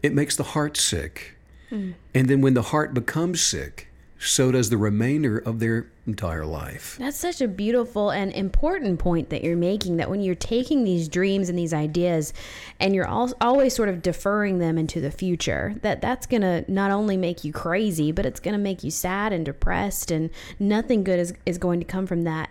It 0.00 0.14
makes 0.14 0.36
the 0.36 0.44
heart 0.44 0.76
sick. 0.76 1.34
Mm. 1.72 1.94
And 2.14 2.28
then 2.28 2.40
when 2.40 2.54
the 2.54 2.62
heart 2.62 2.94
becomes 2.94 3.40
sick, 3.40 3.88
so 4.24 4.52
does 4.52 4.70
the 4.70 4.76
remainder 4.76 5.38
of 5.38 5.58
their 5.58 5.88
entire 6.06 6.44
life. 6.44 6.96
That's 6.98 7.16
such 7.16 7.40
a 7.40 7.48
beautiful 7.48 8.10
and 8.10 8.32
important 8.32 8.98
point 8.98 9.30
that 9.30 9.42
you're 9.42 9.56
making 9.56 9.96
that 9.96 10.10
when 10.10 10.20
you're 10.20 10.34
taking 10.34 10.84
these 10.84 11.08
dreams 11.08 11.48
and 11.48 11.58
these 11.58 11.74
ideas 11.74 12.32
and 12.80 12.94
you're 12.94 13.08
al- 13.08 13.34
always 13.40 13.74
sort 13.74 13.88
of 13.88 14.02
deferring 14.02 14.58
them 14.58 14.78
into 14.78 15.00
the 15.00 15.10
future, 15.10 15.74
that 15.82 16.00
that's 16.00 16.26
going 16.26 16.42
to 16.42 16.64
not 16.70 16.90
only 16.90 17.16
make 17.16 17.44
you 17.44 17.52
crazy, 17.52 18.12
but 18.12 18.26
it's 18.26 18.40
going 18.40 18.54
to 18.54 18.58
make 18.58 18.82
you 18.84 18.90
sad 18.90 19.32
and 19.32 19.44
depressed 19.44 20.10
and 20.10 20.30
nothing 20.58 21.04
good 21.04 21.18
is, 21.18 21.34
is 21.46 21.58
going 21.58 21.80
to 21.80 21.86
come 21.86 22.06
from 22.06 22.22
that 22.22 22.50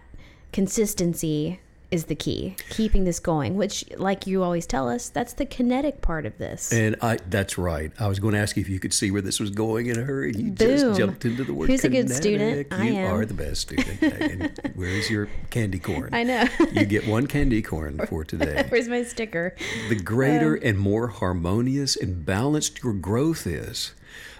consistency 0.51 1.59
is 1.91 2.05
the 2.05 2.15
key 2.15 2.55
keeping 2.69 3.03
this 3.03 3.19
going 3.19 3.55
which 3.55 3.83
like 3.97 4.25
you 4.25 4.41
always 4.41 4.65
tell 4.65 4.89
us 4.89 5.09
that's 5.09 5.33
the 5.33 5.45
kinetic 5.45 6.01
part 6.01 6.25
of 6.25 6.37
this. 6.37 6.71
And 6.71 6.95
i 7.01 7.17
that's 7.29 7.57
right. 7.57 7.91
I 7.99 8.07
was 8.07 8.19
going 8.19 8.33
to 8.33 8.39
ask 8.39 8.55
you 8.55 8.61
if 8.61 8.69
you 8.69 8.79
could 8.79 8.93
see 8.93 9.11
where 9.11 9.21
this 9.21 9.39
was 9.39 9.51
going 9.51 9.87
in 9.87 9.99
a 9.99 10.03
hurry. 10.03 10.33
You 10.35 10.51
Boom. 10.51 10.55
just 10.55 10.97
jumped 10.97 11.25
into 11.25 11.43
the 11.43 11.53
word 11.53 11.69
who's 11.69 11.81
kinetic. 11.81 12.05
a 12.05 12.07
good 12.07 12.15
student? 12.15 12.67
You 12.71 12.77
I 12.77 12.85
am. 12.85 13.15
are 13.15 13.25
the 13.25 13.33
best 13.33 13.61
student. 13.61 14.59
Where's 14.75 15.09
your 15.09 15.27
candy 15.49 15.79
corn? 15.79 16.09
I 16.13 16.23
know. 16.23 16.47
You 16.71 16.85
get 16.85 17.07
one 17.07 17.27
candy 17.27 17.61
corn 17.61 17.99
for 18.09 18.23
today. 18.23 18.65
Where's 18.69 18.87
my 18.87 19.03
sticker? 19.03 19.55
The 19.89 19.95
greater 19.95 20.55
um, 20.55 20.61
and 20.63 20.79
more 20.79 21.07
harmonious 21.07 21.95
and 21.95 22.25
balanced 22.25 22.83
your 22.83 22.93
growth 22.93 23.45
is 23.45 23.93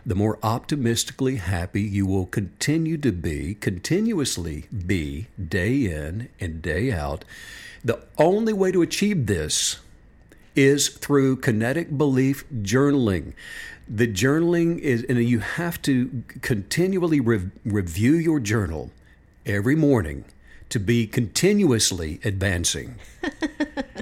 the 0.06 0.16
more 0.16 0.40
optimistically 0.42 1.36
happy 1.36 1.82
you 1.82 2.06
will 2.06 2.26
continue 2.26 2.98
to 2.98 3.12
be, 3.12 3.56
continuously 3.56 4.66
be, 4.86 5.28
day 5.42 5.86
in 5.86 6.30
and 6.40 6.62
day 6.62 6.92
out. 6.92 7.24
The 7.84 8.00
only 8.18 8.54
way 8.54 8.72
to 8.72 8.82
achieve 8.82 9.28
this 9.28 9.80
is 10.56 10.90
through 10.90 11.38
kinetic 11.38 11.98
belief 11.98 12.46
journaling. 12.52 13.34
The 13.88 14.08
journaling 14.08 14.80
is, 14.80 15.04
and 15.04 15.24
you 15.24 15.40
have 15.40 15.82
to 15.84 16.24
continually 16.42 17.20
re- 17.20 17.50
review 17.66 18.14
your 18.14 18.40
journal 18.40 18.92
every 19.46 19.76
morning 19.76 20.26
to 20.70 20.80
be 20.80 21.08
continuously 21.08 22.20
advancing. 22.24 22.96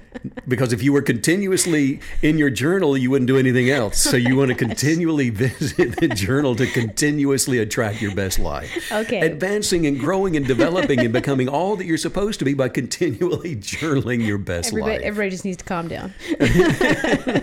because 0.50 0.74
if 0.74 0.84
you 0.84 0.92
were 0.92 1.02
continuously 1.02 2.00
in 2.22 2.38
your 2.38 2.50
journal, 2.50 2.98
you 2.98 3.12
wouldn't 3.12 3.28
do 3.28 3.38
anything 3.38 3.70
else. 3.70 4.00
So 4.00 4.18
you 4.18 4.36
want 4.36 4.50
to 4.50 4.56
continually 4.56 5.30
visit 5.30 6.00
the 6.00 6.08
journal 6.10 6.56
to 6.56 6.68
continuously 6.68 7.60
attract 7.60 8.02
your 8.02 8.14
best 8.16 8.40
life. 8.40 8.92
Okay. 8.92 9.22
Advancing 9.22 9.86
and 9.86 10.00
growing 10.00 10.36
and 10.36 10.46
developing 10.46 11.00
and 11.00 11.14
becoming 11.14 11.48
all 11.48 11.76
that 11.76 11.86
you're 11.86 11.98
supposed 11.98 12.40
to 12.40 12.46
be 12.46 12.54
by 12.54 12.70
continually 12.70 13.56
journaling 13.58 14.26
your 14.26 14.38
best 14.38 14.70
everybody, 14.70 14.94
life. 14.94 15.02
Everybody 15.04 15.30
just 15.30 15.46
needs 15.46 15.58
to 15.58 15.66
calm 15.66 15.88
down. 15.88 16.14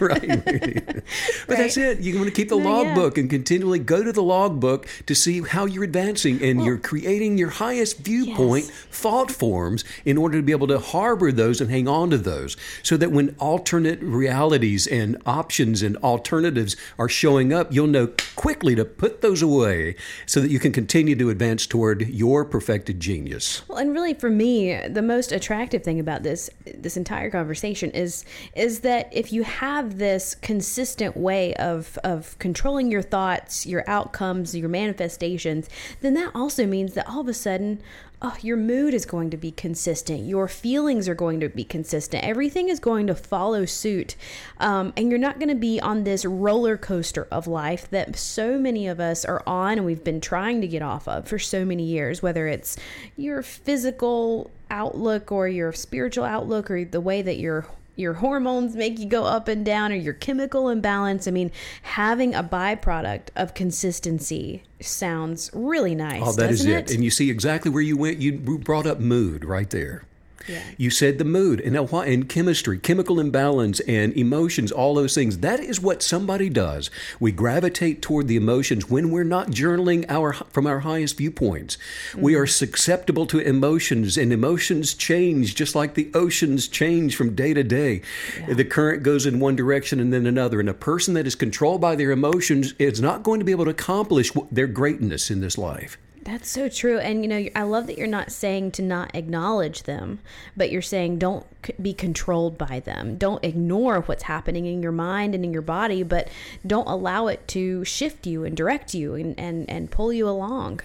right. 0.01 0.45
But 0.45 1.05
right. 1.49 1.59
that's 1.59 1.77
it. 1.77 2.01
You 2.01 2.17
want 2.17 2.27
to 2.27 2.35
keep 2.35 2.49
the 2.49 2.59
no, 2.59 2.71
logbook 2.71 3.17
yeah. 3.17 3.23
and 3.23 3.31
continually 3.31 3.79
go 3.79 4.03
to 4.03 4.13
the 4.13 4.23
logbook 4.23 4.87
to 5.07 5.15
see 5.15 5.43
how 5.43 5.67
you're 5.67 5.85
advancing 5.85 6.43
and 6.43 6.59
well, 6.59 6.67
you're 6.67 6.79
creating 6.79 7.39
your 7.39 7.51
highest 7.51 7.99
viewpoint 7.99 8.67
yes. 8.67 8.75
thought 8.91 9.31
forms 9.31 9.85
in 10.05 10.19
order 10.19 10.39
to 10.39 10.43
be 10.43 10.53
able 10.53 10.67
to 10.67 10.79
harbor 10.79 11.33
those 11.33 11.61
and 11.61 11.71
hang 11.71 11.89
on 11.89 12.11
to 12.11 12.19
those. 12.19 12.57
So 12.83 12.96
that 12.97 13.11
when 13.11 13.35
alternate 13.39 14.01
realities 14.03 14.87
and 14.87 15.21
options 15.27 15.83
and 15.83 15.97
alternatives 15.99 16.77
are 16.99 17.09
showing 17.09 17.53
up, 17.53 17.73
you'll 17.73 17.87
know 17.87 18.09
quickly 18.37 18.75
to 18.75 18.85
put 18.85 19.21
those 19.21 19.43
away 19.43 19.97
so 20.27 20.41
that 20.41 20.51
you 20.51 20.59
can 20.59 20.73
continue 20.73 21.17
to 21.17 21.31
advance 21.31 21.67
toward 21.67 22.09
your 22.09 22.45
perfected 22.45 23.01
genius. 23.01 23.63
Well, 23.69 23.79
and 23.79 23.93
really 23.93 24.15
for 24.15 24.31
me, 24.31 24.79
the 24.89 25.03
most 25.03 25.33
attractive 25.33 25.83
thing 25.83 26.01
about 26.01 26.23
this 26.23 26.51
this 26.65 26.97
entire 26.97 27.31
conversation 27.31 27.91
is 27.91 28.25
is 28.55 28.81
that 28.81 29.09
if 29.13 29.33
you 29.33 29.43
have 29.43 29.99
this 29.99 30.35
consistent 30.35 31.17
way 31.17 31.55
of 31.55 31.99
of 32.05 32.39
controlling 32.39 32.91
your 32.91 33.03
thoughts, 33.03 33.67
your 33.67 33.85
outcomes, 33.89 34.55
your 34.55 34.69
manifestations, 34.69 35.69
then 36.01 36.15
that 36.15 36.33
also 36.35 36.67
means 36.67 36.95
that 36.95 37.09
all 37.09 37.21
of 37.21 37.29
a 37.29 37.35
sudden 37.35 37.81
oh, 38.23 38.37
your 38.41 38.57
mood 38.57 38.95
is 38.95 39.05
going 39.05 39.31
to 39.31 39.37
be 39.37 39.51
consistent. 39.51 40.27
Your 40.27 40.49
feelings 40.49 41.09
are 41.09 41.15
going 41.15 41.41
to 41.41 41.49
be 41.49 41.65
consistent. 41.65 42.25
Everything 42.25 42.69
is 42.69 42.81
going 42.81 43.07
to 43.07 43.15
follow 43.15 43.67
suit. 43.67 44.17
Um, 44.59 44.93
and 44.97 45.11
you're 45.11 45.19
not 45.19 45.39
going 45.39 45.51
to 45.51 45.55
be 45.55 45.81
on 45.81 46.05
this 46.05 46.25
roller 46.25 46.77
coaster 46.77 47.29
of 47.31 47.47
life 47.47 47.91
that 47.91 48.17
so 48.17 48.59
many 48.59 48.87
of 48.87 49.01
us 49.01 49.25
are 49.25 49.43
on 49.47 49.73
and 49.73 49.85
we've 49.85 50.05
been 50.05 50.21
trying 50.21 50.61
to 50.63 50.67
get 50.67 50.83
off 50.83 51.07
of 51.07 51.29
for 51.29 51.39
so 51.39 51.65
many 51.65 51.85
years, 51.85 52.23
whether 52.23 52.47
it's 52.47 52.77
your 53.17 53.43
physical 53.43 54.51
outlook 54.71 55.31
or 55.31 55.47
your 55.47 55.73
spiritual 55.73 56.25
outlook 56.25 56.71
or 56.71 56.85
the 56.85 57.01
way 57.01 57.23
that 57.23 57.37
your 57.37 57.67
your 57.97 58.15
hormones 58.15 58.77
make 58.77 58.99
you 58.99 59.07
go 59.07 59.25
up 59.25 59.49
and 59.49 59.65
down 59.65 59.91
or 59.91 59.97
your 59.97 60.15
chemical 60.15 60.69
imbalance. 60.69 61.27
I 61.27 61.31
mean, 61.31 61.51
having 61.83 62.35
a 62.35 62.45
byproduct 62.45 63.29
of 63.35 63.55
consistency 63.55 64.63
sounds 64.81 65.51
really 65.53 65.95
nice. 65.95 66.23
Oh, 66.25 66.33
that 66.33 66.51
is 66.51 66.65
it. 66.65 66.91
it. 66.91 66.95
And 66.95 67.03
you 67.03 67.11
see 67.11 67.31
exactly 67.31 67.71
where 67.71 67.83
you 67.83 67.97
went. 67.97 68.19
You 68.19 68.33
brought 68.33 68.87
up 68.87 69.01
mood 69.01 69.45
right 69.45 69.71
there. 69.71 70.05
Yeah. 70.49 70.63
You 70.77 70.91
said 70.91 71.19
the 71.19 71.25
mood 71.25 71.61
and 71.61 71.75
now 71.75 71.87
why 71.87 72.07
in 72.07 72.27
chemistry, 72.27 72.79
chemical 72.79 73.21
imbalance 73.21 73.81
and 73.81 74.13
emotions, 74.17 74.73
all 74.73 74.95
those 74.95 75.15
things. 75.15 75.39
That 75.39 75.61
is 75.61 75.81
what 75.81 76.03
somebody 76.03 76.49
does. 76.49 76.91
We 77.21 77.33
gravitate 77.33 78.03
toward 78.03 78.29
the 78.29 78.37
emotions 78.37 78.91
when 78.91 79.11
we're 79.11 79.25
not 79.25 79.49
journaling 79.49 80.05
our 80.09 80.33
from 80.33 80.67
our 80.67 80.81
highest 80.81 81.19
viewpoints. 81.19 81.77
Mm-hmm. 82.11 82.23
We 82.23 82.35
are 82.35 82.47
susceptible 82.47 83.27
to 83.27 83.39
emotions 83.39 84.17
and 84.17 84.33
emotions 84.33 84.95
change 84.95 85.55
just 85.55 85.75
like 85.75 85.95
the 85.95 86.11
oceans 86.15 86.69
change 86.69 87.17
from 87.17 87.35
day 87.35 87.55
to 87.55 87.63
day. 87.63 88.03
Yeah. 88.39 88.55
The 88.55 88.65
current 88.65 89.03
goes 89.03 89.27
in 89.27 89.41
one 89.41 89.57
direction 89.57 90.01
and 90.01 90.13
then 90.13 90.27
another. 90.27 90.61
And 90.61 90.69
a 90.69 90.75
person 90.75 91.15
that 91.15 91.27
is 91.27 91.35
controlled 91.35 91.81
by 91.81 91.97
their 91.97 92.11
emotions 92.11 92.75
is 92.79 93.01
not 93.01 93.23
going 93.23 93.41
to 93.41 93.45
be 93.45 93.53
able 93.53 93.65
to 93.65 93.71
accomplish 93.71 94.33
their 94.51 94.67
greatness 94.67 95.31
in 95.31 95.41
this 95.41 95.59
life. 95.59 95.99
That's 96.27 96.51
so 96.51 96.69
true. 96.69 96.99
And, 96.99 97.23
you 97.23 97.29
know, 97.29 97.47
I 97.55 97.63
love 97.63 97.87
that 97.87 97.97
you're 97.97 98.09
not 98.09 98.33
saying 98.33 98.73
to 98.73 98.83
not 98.83 99.15
acknowledge 99.15 99.85
them, 99.85 100.19
but 100.57 100.73
you're 100.73 100.83
saying 100.83 101.21
don't 101.21 101.47
be 101.81 101.95
controlled 101.95 102.59
by 102.59 102.81
them. 102.81 103.17
Don't 103.17 103.45
ignore 103.45 104.01
what's 104.01 104.25
happening 104.25 104.67
in 104.67 104.83
your 104.83 104.91
mind 104.91 105.37
and 105.37 105.45
in 105.45 105.53
your 105.53 105.63
body, 105.63 106.03
but 106.03 106.27
don't 106.67 106.89
allow 106.89 107.29
it 107.29 107.47
to 107.49 107.85
shift 107.85 108.27
you 108.27 108.45
and 108.45 108.57
direct 108.57 108.93
you 108.93 109.15
and, 109.15 109.39
and, 109.39 109.71
and 109.71 109.93
pull 109.93 110.13
you 110.13 110.29
along. 110.29 110.81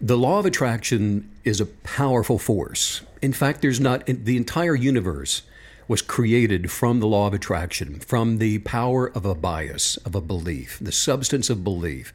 The 0.00 0.16
law 0.16 0.38
of 0.38 0.46
attraction 0.46 1.32
is 1.42 1.60
a 1.60 1.66
powerful 1.66 2.38
force. 2.38 3.02
In 3.20 3.32
fact, 3.32 3.62
there's 3.62 3.80
not 3.80 4.06
the 4.06 4.36
entire 4.36 4.76
universe 4.76 5.42
was 5.88 6.00
created 6.00 6.70
from 6.70 7.00
the 7.00 7.08
law 7.08 7.26
of 7.26 7.34
attraction, 7.34 7.98
from 7.98 8.38
the 8.38 8.58
power 8.60 9.10
of 9.10 9.24
a 9.24 9.34
bias, 9.34 9.96
of 9.98 10.14
a 10.14 10.20
belief, 10.20 10.78
the 10.80 10.92
substance 10.92 11.50
of 11.50 11.64
belief 11.64 12.12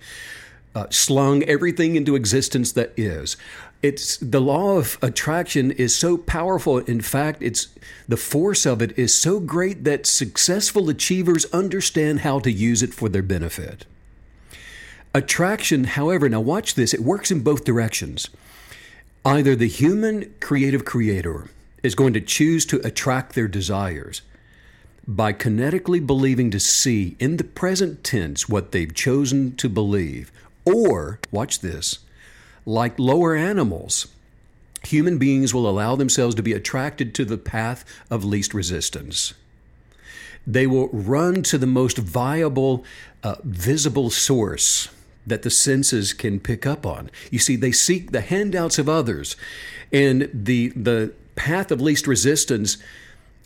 uh, 0.75 0.87
slung 0.89 1.43
everything 1.43 1.95
into 1.95 2.15
existence 2.15 2.71
that 2.73 2.93
is. 2.97 3.37
It's 3.81 4.17
the 4.17 4.39
law 4.39 4.77
of 4.77 4.97
attraction 5.01 5.71
is 5.71 5.95
so 5.95 6.17
powerful. 6.17 6.77
In 6.79 7.01
fact, 7.01 7.41
it's 7.41 7.67
the 8.07 8.17
force 8.17 8.65
of 8.65 8.81
it 8.81 8.97
is 8.97 9.13
so 9.13 9.39
great 9.39 9.83
that 9.85 10.05
successful 10.05 10.89
achievers 10.89 11.45
understand 11.45 12.19
how 12.19 12.39
to 12.39 12.51
use 12.51 12.83
it 12.83 12.93
for 12.93 13.09
their 13.09 13.23
benefit. 13.23 13.85
Attraction, 15.13 15.85
however, 15.85 16.29
now 16.29 16.39
watch 16.39 16.75
this, 16.75 16.93
it 16.93 17.01
works 17.01 17.31
in 17.31 17.41
both 17.41 17.65
directions. 17.65 18.29
Either 19.25 19.55
the 19.55 19.67
human 19.67 20.33
creative 20.39 20.85
creator 20.85 21.49
is 21.83 21.95
going 21.95 22.13
to 22.13 22.21
choose 22.21 22.65
to 22.67 22.85
attract 22.85 23.33
their 23.33 23.47
desires 23.47 24.21
by 25.07 25.33
kinetically 25.33 26.05
believing 26.05 26.51
to 26.51 26.59
see 26.59 27.15
in 27.19 27.37
the 27.37 27.43
present 27.43 28.03
tense 28.03 28.47
what 28.47 28.71
they've 28.71 28.93
chosen 28.93 29.55
to 29.55 29.67
believe, 29.67 30.31
or, 30.65 31.19
watch 31.31 31.59
this, 31.59 31.99
like 32.65 32.99
lower 32.99 33.35
animals, 33.35 34.07
human 34.83 35.17
beings 35.17 35.53
will 35.53 35.69
allow 35.69 35.95
themselves 35.95 36.35
to 36.35 36.43
be 36.43 36.53
attracted 36.53 37.13
to 37.15 37.25
the 37.25 37.37
path 37.37 37.83
of 38.09 38.23
least 38.23 38.53
resistance. 38.53 39.33
They 40.45 40.65
will 40.65 40.89
run 40.89 41.43
to 41.43 41.57
the 41.57 41.67
most 41.67 41.97
viable, 41.97 42.83
uh, 43.23 43.35
visible 43.43 44.09
source 44.09 44.89
that 45.25 45.43
the 45.43 45.51
senses 45.51 46.13
can 46.13 46.39
pick 46.39 46.65
up 46.65 46.85
on. 46.85 47.11
You 47.29 47.39
see, 47.39 47.55
they 47.55 47.71
seek 47.71 48.11
the 48.11 48.21
handouts 48.21 48.79
of 48.79 48.89
others, 48.89 49.35
and 49.91 50.29
the 50.33 50.69
the 50.69 51.13
path 51.35 51.71
of 51.71 51.79
least 51.79 52.07
resistance. 52.07 52.77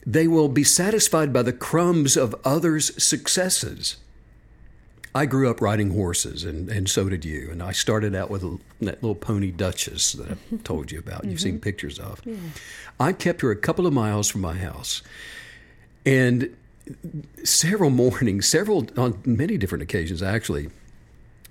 They 0.07 0.27
will 0.27 0.49
be 0.49 0.63
satisfied 0.63 1.33
by 1.33 1.41
the 1.41 1.51
crumbs 1.53 2.15
of 2.15 2.35
others' 2.45 2.91
successes. 3.03 3.97
I 5.15 5.25
grew 5.25 5.49
up 5.49 5.61
riding 5.61 5.91
horses, 5.91 6.43
and, 6.43 6.69
and 6.69 6.89
so 6.89 7.07
did 7.07 7.23
you. 7.23 7.49
And 7.49 7.63
I 7.63 7.71
started 7.71 8.13
out 8.13 8.29
with 8.29 8.43
a, 8.43 8.59
that 8.81 9.01
little 9.01 9.15
pony 9.15 9.49
Duchess 9.49 10.11
that 10.11 10.31
I 10.31 10.57
told 10.65 10.91
you 10.91 10.99
about. 10.99 11.23
You've 11.23 11.35
mm-hmm. 11.35 11.43
seen 11.43 11.59
pictures 11.59 11.97
of. 11.97 12.21
Yeah. 12.25 12.35
I 12.99 13.13
kept 13.13 13.39
her 13.39 13.49
a 13.49 13.55
couple 13.55 13.87
of 13.87 13.93
miles 13.93 14.29
from 14.29 14.41
my 14.41 14.55
house, 14.55 15.01
and 16.05 16.53
several 17.43 17.89
mornings, 17.89 18.45
several 18.45 18.87
on 18.97 19.21
many 19.25 19.57
different 19.57 19.83
occasions 19.83 20.21
actually, 20.21 20.69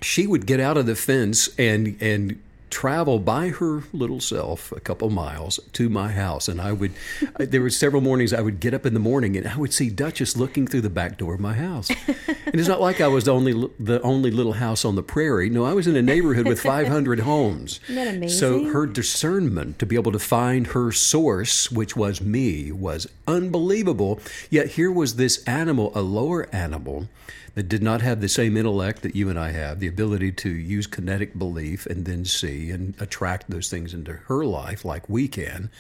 she 0.03 0.27
would 0.27 0.47
get 0.47 0.61
out 0.61 0.77
of 0.77 0.85
the 0.85 0.95
fence 0.95 1.49
and 1.59 1.97
and 2.01 2.41
travel 2.75 3.21
by 3.21 3.51
her 3.51 3.85
little 3.93 4.19
self 4.19 4.73
a 4.73 4.81
couple 4.81 5.09
miles 5.09 5.61
to 5.73 5.89
my 5.89 6.11
house. 6.11 6.49
And 6.49 6.61
I 6.61 6.73
would, 6.73 6.91
there 7.39 7.61
were 7.61 7.71
several 7.71 8.03
mornings 8.03 8.33
I 8.33 8.41
would 8.41 8.59
get 8.59 8.75
up 8.75 8.85
in 8.85 8.95
the 8.95 9.01
morning 9.01 9.37
and 9.37 9.47
I 9.47 9.57
would 9.57 9.73
see 9.73 9.89
Duchess 9.89 10.37
looking 10.37 10.67
through 10.67 10.81
the 10.81 10.91
back 10.91 11.17
door 11.17 11.35
of 11.35 11.41
my 11.41 11.55
house. 11.55 11.89
and 11.89 12.55
it's 12.55 12.67
not 12.67 12.81
like 12.81 13.01
I 13.01 13.07
was 13.07 13.27
the 13.27 13.33
only, 13.33 13.53
the 13.79 14.03
only 14.03 14.33
little 14.33 14.55
house 14.55 14.85
on 14.85 14.97
the 14.97 15.05
prairie. 15.05 15.49
No, 15.49 15.65
I 15.65 15.73
was 15.73 15.87
in 15.87 15.95
a 15.95 16.03
neighborhood 16.03 16.49
with 16.49 16.61
500 16.61 17.21
homes. 17.21 17.79
Isn't 17.89 17.95
that 17.95 18.15
amazing? 18.17 18.39
So 18.41 18.65
her 18.65 18.87
discernment 18.87 19.79
to 19.79 19.87
be 19.87 19.95
able 19.95 20.11
to 20.11 20.19
find 20.19 20.67
her 20.69 20.91
source, 20.91 21.71
which 21.71 21.95
was 21.95 22.21
me, 22.21 22.73
was 22.73 23.07
unbelievable. 23.29 24.19
Yet 24.51 24.71
here 24.71 24.91
was 24.91 25.15
this 25.15 25.45
animal, 25.45 25.93
a 25.95 26.03
lower 26.03 26.53
animal 26.53 27.09
that 27.55 27.69
did 27.69 27.83
not 27.83 28.03
have 28.03 28.21
the 28.21 28.29
same 28.29 28.57
intellect 28.57 29.03
that 29.03 29.15
you 29.15 29.29
and 29.31 29.39
I 29.39 29.53
have, 29.53 29.81
the 29.81 29.87
ability 29.87 30.33
to 30.33 30.51
use 30.51 30.87
kinetic 30.87 31.39
belief 31.39 31.87
and 31.87 32.05
then 32.05 32.25
see 32.25 32.71
and 32.71 32.95
attract 32.99 33.49
those 33.49 33.71
things 33.71 33.95
into 33.95 34.15
her 34.15 34.45
life 34.45 34.85
like 34.85 35.09
we 35.09 35.29
can. 35.29 35.71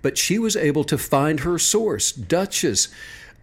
But 0.00 0.16
she 0.18 0.38
was 0.38 0.56
able 0.56 0.84
to 0.84 0.98
find 0.98 1.40
her 1.40 1.58
source. 1.58 2.12
Duchess, 2.12 2.88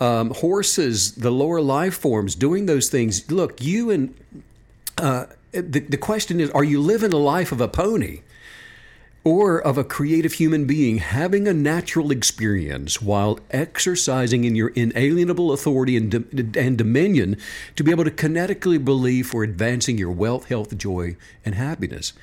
um, 0.01 0.31
horses, 0.31 1.13
the 1.13 1.31
lower 1.31 1.61
life 1.61 1.95
forms, 1.95 2.35
doing 2.35 2.65
those 2.65 2.89
things. 2.89 3.29
Look, 3.31 3.61
you 3.61 3.91
and 3.91 4.15
uh, 4.97 5.27
the, 5.51 5.79
the 5.79 5.97
question 5.97 6.39
is 6.39 6.49
are 6.51 6.63
you 6.63 6.81
living 6.81 7.13
a 7.13 7.17
life 7.17 7.51
of 7.51 7.61
a 7.61 7.67
pony? 7.67 8.21
Or 9.23 9.61
of 9.61 9.77
a 9.77 9.83
creative 9.83 10.33
human 10.33 10.65
being 10.65 10.97
having 10.97 11.47
a 11.47 11.53
natural 11.53 12.11
experience 12.11 13.01
while 13.01 13.39
exercising 13.51 14.43
in 14.43 14.55
your 14.55 14.69
inalienable 14.69 15.51
authority 15.51 15.97
and, 15.97 16.55
and 16.55 16.77
dominion 16.77 17.35
to 17.75 17.83
be 17.83 17.91
able 17.91 18.05
to 18.05 18.11
kinetically 18.11 18.83
believe 18.83 19.27
for 19.27 19.43
advancing 19.43 19.97
your 19.97 20.11
wealth, 20.11 20.45
health, 20.45 20.77
joy, 20.77 21.15
and 21.43 21.55
happiness. 21.55 22.13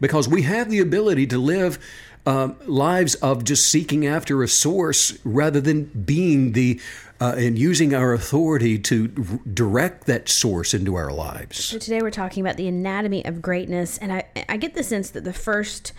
Because 0.00 0.28
we 0.28 0.42
have 0.42 0.70
the 0.70 0.80
ability 0.80 1.26
to 1.28 1.38
live 1.38 1.78
uh, 2.26 2.50
lives 2.66 3.14
of 3.16 3.44
just 3.44 3.68
seeking 3.68 4.06
after 4.06 4.42
a 4.42 4.48
source 4.48 5.18
rather 5.24 5.60
than 5.60 5.84
being 5.84 6.52
the 6.52 6.80
uh, 7.20 7.34
and 7.36 7.56
using 7.56 7.94
our 7.94 8.12
authority 8.12 8.78
to 8.78 9.12
r- 9.16 9.38
direct 9.54 10.06
that 10.06 10.28
source 10.28 10.74
into 10.74 10.96
our 10.96 11.12
lives. 11.12 11.64
So 11.64 11.78
today 11.78 12.00
we're 12.02 12.10
talking 12.10 12.44
about 12.44 12.56
the 12.56 12.66
anatomy 12.66 13.24
of 13.24 13.40
greatness, 13.40 13.96
and 13.98 14.12
I 14.12 14.24
I 14.48 14.56
get 14.56 14.74
the 14.74 14.82
sense 14.82 15.10
that 15.10 15.24
the 15.24 15.32
first 15.32 15.92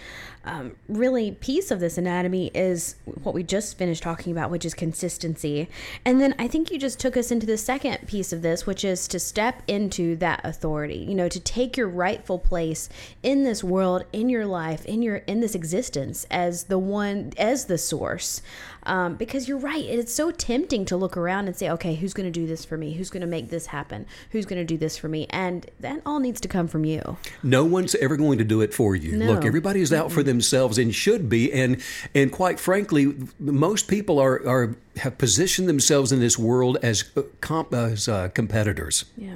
um, 0.45 0.75
really 0.89 1.31
piece 1.31 1.71
of 1.71 1.79
this 1.79 1.97
anatomy 1.97 2.51
is 2.53 2.95
what 3.23 3.33
we 3.33 3.43
just 3.43 3.77
finished 3.77 4.03
talking 4.03 4.31
about, 4.31 4.51
which 4.51 4.65
is 4.65 4.73
consistency. 4.73 5.69
And 6.03 6.19
then 6.19 6.35
I 6.37 6.47
think 6.47 6.71
you 6.71 6.77
just 6.77 6.99
took 6.99 7.15
us 7.15 7.31
into 7.31 7.45
the 7.45 7.57
second 7.57 8.07
piece 8.07 8.33
of 8.33 8.41
this, 8.41 8.65
which 8.65 8.83
is 8.83 9.07
to 9.09 9.19
step 9.19 9.63
into 9.67 10.15
that 10.17 10.41
authority, 10.43 10.97
you 10.97 11.15
know, 11.15 11.29
to 11.29 11.39
take 11.39 11.77
your 11.77 11.87
rightful 11.87 12.39
place 12.39 12.89
in 13.21 13.43
this 13.43 13.63
world, 13.63 14.03
in 14.11 14.29
your 14.29 14.45
life, 14.45 14.85
in 14.85 15.01
your 15.01 15.17
in 15.17 15.39
this 15.39 15.55
existence 15.55 16.25
as 16.29 16.65
the 16.65 16.79
one 16.79 17.31
as 17.37 17.65
the 17.65 17.77
source. 17.77 18.41
Um, 18.85 19.15
because 19.15 19.47
you're 19.47 19.57
right, 19.57 19.83
it's 19.83 20.13
so 20.13 20.31
tempting 20.31 20.85
to 20.85 20.97
look 20.97 21.15
around 21.15 21.47
and 21.47 21.55
say, 21.55 21.69
okay, 21.69 21.95
who's 21.95 22.13
going 22.13 22.25
to 22.25 22.31
do 22.31 22.45
this 22.45 22.65
for 22.65 22.77
me? 22.77 22.93
Who's 22.93 23.09
going 23.09 23.21
to 23.21 23.27
make 23.27 23.49
this 23.49 23.67
happen? 23.67 24.05
Who's 24.31 24.45
going 24.45 24.59
to 24.59 24.65
do 24.65 24.77
this 24.77 24.97
for 24.97 25.07
me? 25.07 25.25
And 25.29 25.65
that 25.79 26.01
all 26.05 26.19
needs 26.19 26.41
to 26.41 26.47
come 26.47 26.67
from 26.67 26.83
you. 26.83 27.17
No 27.41 27.63
one's 27.63 27.95
ever 27.95 28.17
going 28.17 28.39
to 28.39 28.43
do 28.43 28.61
it 28.61 28.73
for 28.73 28.95
you. 28.95 29.15
No. 29.15 29.27
Look, 29.27 29.45
everybody 29.45 29.81
is 29.81 29.93
out 29.93 30.07
mm-hmm. 30.07 30.15
for 30.15 30.23
themselves 30.33 30.77
and 30.77 30.93
should 30.93 31.29
be. 31.29 31.51
And 31.51 31.81
and 32.13 32.31
quite 32.31 32.59
frankly, 32.59 33.13
most 33.39 33.87
people 33.87 34.19
are 34.19 34.45
are 34.47 34.75
have 34.97 35.17
positioned 35.17 35.67
themselves 35.67 36.11
in 36.11 36.19
this 36.19 36.37
world 36.37 36.77
as 36.83 37.05
uh, 37.17 37.23
comp, 37.41 37.73
as 37.73 38.07
uh, 38.07 38.29
competitors. 38.29 39.05
Yeah. 39.17 39.35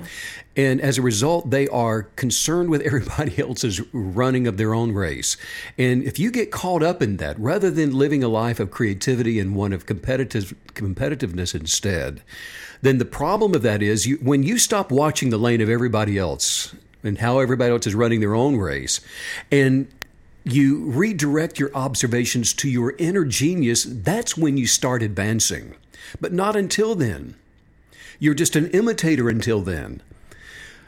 And 0.55 0.79
as 0.81 0.97
a 0.97 1.01
result, 1.01 1.49
they 1.49 1.67
are 1.69 2.03
concerned 2.15 2.69
with 2.69 2.81
everybody 2.85 3.39
else's 3.39 3.81
running 3.93 4.47
of 4.47 4.57
their 4.57 4.73
own 4.73 4.91
race. 4.91 5.37
And 5.77 6.03
if 6.03 6.19
you 6.19 6.31
get 6.31 6.51
caught 6.51 6.83
up 6.83 7.01
in 7.01 7.17
that, 7.17 7.39
rather 7.39 7.71
than 7.71 7.97
living 7.97 8.23
a 8.23 8.27
life 8.27 8.59
of 8.59 8.71
creativity 8.71 9.39
and 9.39 9.55
one 9.55 9.73
of 9.73 9.85
competitive 9.85 10.53
competitiveness 10.73 11.55
instead, 11.55 12.21
then 12.81 12.97
the 12.97 13.05
problem 13.05 13.55
of 13.55 13.63
that 13.63 13.81
is 13.81 14.05
you, 14.05 14.17
when 14.17 14.43
you 14.43 14.57
stop 14.57 14.91
watching 14.91 15.29
the 15.29 15.37
lane 15.37 15.61
of 15.61 15.69
everybody 15.69 16.17
else 16.17 16.75
and 17.03 17.17
how 17.17 17.39
everybody 17.39 17.71
else 17.71 17.87
is 17.87 17.95
running 17.95 18.19
their 18.19 18.35
own 18.35 18.57
race, 18.57 18.99
and 19.51 19.87
you 20.51 20.85
redirect 20.85 21.59
your 21.59 21.75
observations 21.75 22.53
to 22.53 22.69
your 22.69 22.95
inner 22.97 23.25
genius, 23.25 23.85
that's 23.87 24.37
when 24.37 24.57
you 24.57 24.67
start 24.67 25.01
advancing. 25.03 25.75
But 26.21 26.33
not 26.33 26.55
until 26.55 26.95
then. 26.95 27.35
You're 28.19 28.33
just 28.33 28.55
an 28.55 28.69
imitator 28.71 29.29
until 29.29 29.61
then. 29.61 30.01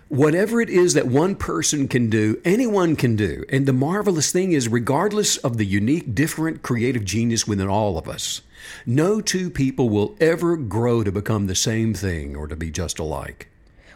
Whatever 0.07 0.59
it 0.59 0.69
is 0.69 0.95
that 0.95 1.05
one 1.05 1.35
person 1.35 1.87
can 1.87 2.09
do, 2.09 2.41
anyone 2.43 2.95
can 2.95 3.15
do. 3.15 3.45
And 3.49 3.67
the 3.67 3.73
marvelous 3.73 4.31
thing 4.31 4.53
is, 4.53 4.67
regardless 4.67 5.37
of 5.37 5.57
the 5.57 5.65
unique, 5.65 6.15
different 6.15 6.63
creative 6.63 7.05
genius 7.05 7.47
within 7.47 7.67
all 7.67 7.95
of 7.95 8.09
us, 8.09 8.41
no 8.87 9.21
two 9.21 9.51
people 9.51 9.87
will 9.89 10.15
ever 10.19 10.57
grow 10.57 11.03
to 11.03 11.11
become 11.11 11.45
the 11.45 11.53
same 11.53 11.93
thing 11.93 12.35
or 12.35 12.47
to 12.47 12.55
be 12.55 12.71
just 12.71 12.97
alike. 12.97 13.48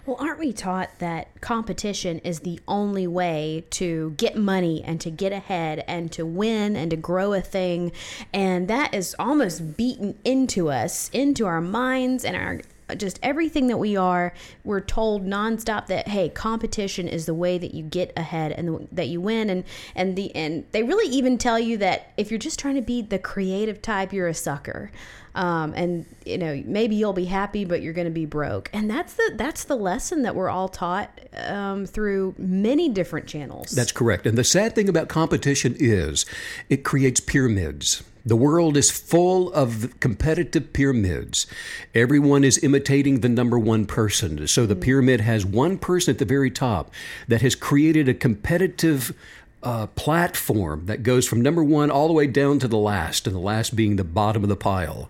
Well, 0.06 0.18
aren't 0.20 0.40
we 0.40 0.52
taught 0.52 1.00
that 1.00 1.40
competition 1.40 2.20
is 2.20 2.42
the 2.42 2.60
only 2.68 3.08
way 3.08 3.64
to 3.70 4.14
get 4.18 4.36
money 4.36 4.84
and 4.84 5.00
to 5.00 5.10
get 5.10 5.32
ahead 5.32 5.82
and 5.88 6.12
to 6.12 6.26
win 6.26 6.76
and 6.76 6.92
to 6.92 6.98
grow 6.98 7.32
a 7.32 7.40
thing? 7.40 7.94
And 8.34 8.68
that 8.68 8.94
is 8.94 9.16
almost 9.18 9.78
beaten 9.78 10.20
into 10.26 10.70
us, 10.70 11.10
into 11.14 11.46
our 11.46 11.62
minds 11.62 12.26
and 12.26 12.36
our 12.36 12.60
just 12.96 13.20
everything 13.22 13.68
that 13.68 13.78
we 13.78 13.96
are, 13.96 14.34
we're 14.64 14.82
told 14.82 15.26
nonstop 15.26 15.88
that 15.88 16.08
hey, 16.08 16.30
competition 16.30 17.08
is 17.08 17.26
the 17.26 17.34
way 17.34 17.58
that 17.58 17.74
you 17.74 17.84
get 17.84 18.14
ahead 18.18 18.52
and 18.52 18.68
the, 18.68 18.88
that 18.92 19.08
you 19.08 19.22
win. 19.22 19.50
And 19.50 19.64
and 19.96 20.16
the 20.16 20.36
and 20.36 20.66
they 20.72 20.84
really 20.84 21.14
even 21.14 21.38
tell 21.38 21.60
you 21.60 21.78
that 21.78 22.12
if 22.18 22.32
you're 22.32 22.38
just 22.38 22.60
trying 22.60 22.76
to 22.76 22.82
be 22.82 23.02
the 23.02 23.20
creative 23.20 23.82
type, 23.82 24.14
you're 24.14 24.28
a 24.28 24.34
sucker. 24.34 24.92
Um, 25.36 25.74
and 25.76 26.06
you 26.26 26.38
know 26.38 26.62
maybe 26.66 26.96
you'll 26.96 27.14
be 27.14 27.26
happy, 27.26 27.66
but 27.66 27.82
you're 27.82 27.94
going 27.94 28.06
to 28.06 28.12
be 28.12 28.26
broke. 28.26 28.70
And 28.72 28.90
that's 28.90 29.14
the 29.14 29.34
that's 29.36 29.64
the 29.64 29.76
lesson 29.76 30.22
that 30.24 30.36
we're 30.36 30.50
all 30.50 30.70
taught 30.70 31.20
um, 31.46 31.86
through 31.86 32.36
many 32.38 32.90
different 32.90 33.28
channels. 33.28 33.72
That's 33.72 33.92
correct. 33.92 34.28
And 34.28 34.38
the 34.38 34.44
sad 34.44 34.76
thing 34.76 34.88
about 34.88 35.08
competition 35.08 35.76
is 35.80 36.26
it 36.70 36.84
creates 36.84 37.20
pyramids 37.20 38.04
the 38.26 38.36
world 38.36 38.78
is 38.78 38.90
full 38.90 39.52
of 39.54 40.00
competitive 40.00 40.72
pyramids. 40.72 41.46
Everyone 41.94 42.44
is 42.44 42.64
imitating 42.64 43.20
the 43.20 43.30
number 43.30 43.60
one 43.60 43.86
person. 43.86 44.48
So 44.48 44.66
the 44.66 44.76
pyramid 44.76 45.22
has 45.22 45.46
one 45.46 45.78
person 45.78 46.14
at 46.14 46.20
the 46.20 46.26
very 46.26 46.50
top 46.50 46.92
that 47.28 47.42
has 47.42 47.56
created 47.56 48.08
a 48.08 48.14
competitive 48.14 49.14
uh, 49.62 49.88
platform 49.88 50.86
that 50.86 51.04
goes 51.04 51.28
from 51.28 51.42
number 51.42 51.64
one 51.64 51.92
all 51.92 52.08
the 52.08 52.14
way 52.14 52.28
down 52.28 52.60
to 52.60 52.68
the 52.68 52.78
last, 52.78 53.28
and 53.28 53.36
the 53.36 53.40
last 53.40 53.76
being 53.76 53.98
the 53.98 54.04
bottom 54.04 54.44
of 54.44 54.50
the 54.50 54.56
pile. 54.56 55.10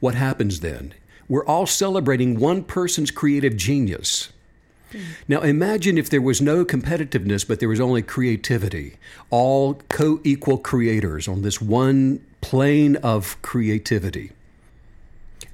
What 0.00 0.14
happens 0.14 0.60
then? 0.60 0.94
We're 1.28 1.46
all 1.46 1.66
celebrating 1.66 2.38
one 2.38 2.64
person's 2.64 3.10
creative 3.10 3.56
genius. 3.56 4.30
Now 5.26 5.42
imagine 5.42 5.98
if 5.98 6.08
there 6.08 6.22
was 6.22 6.40
no 6.40 6.64
competitiveness, 6.64 7.46
but 7.46 7.60
there 7.60 7.68
was 7.68 7.80
only 7.80 8.00
creativity, 8.00 8.96
all 9.28 9.74
co 9.88 10.20
equal 10.24 10.58
creators 10.58 11.28
on 11.28 11.42
this 11.42 11.60
one 11.60 12.24
plane 12.40 12.96
of 12.96 13.40
creativity. 13.42 14.32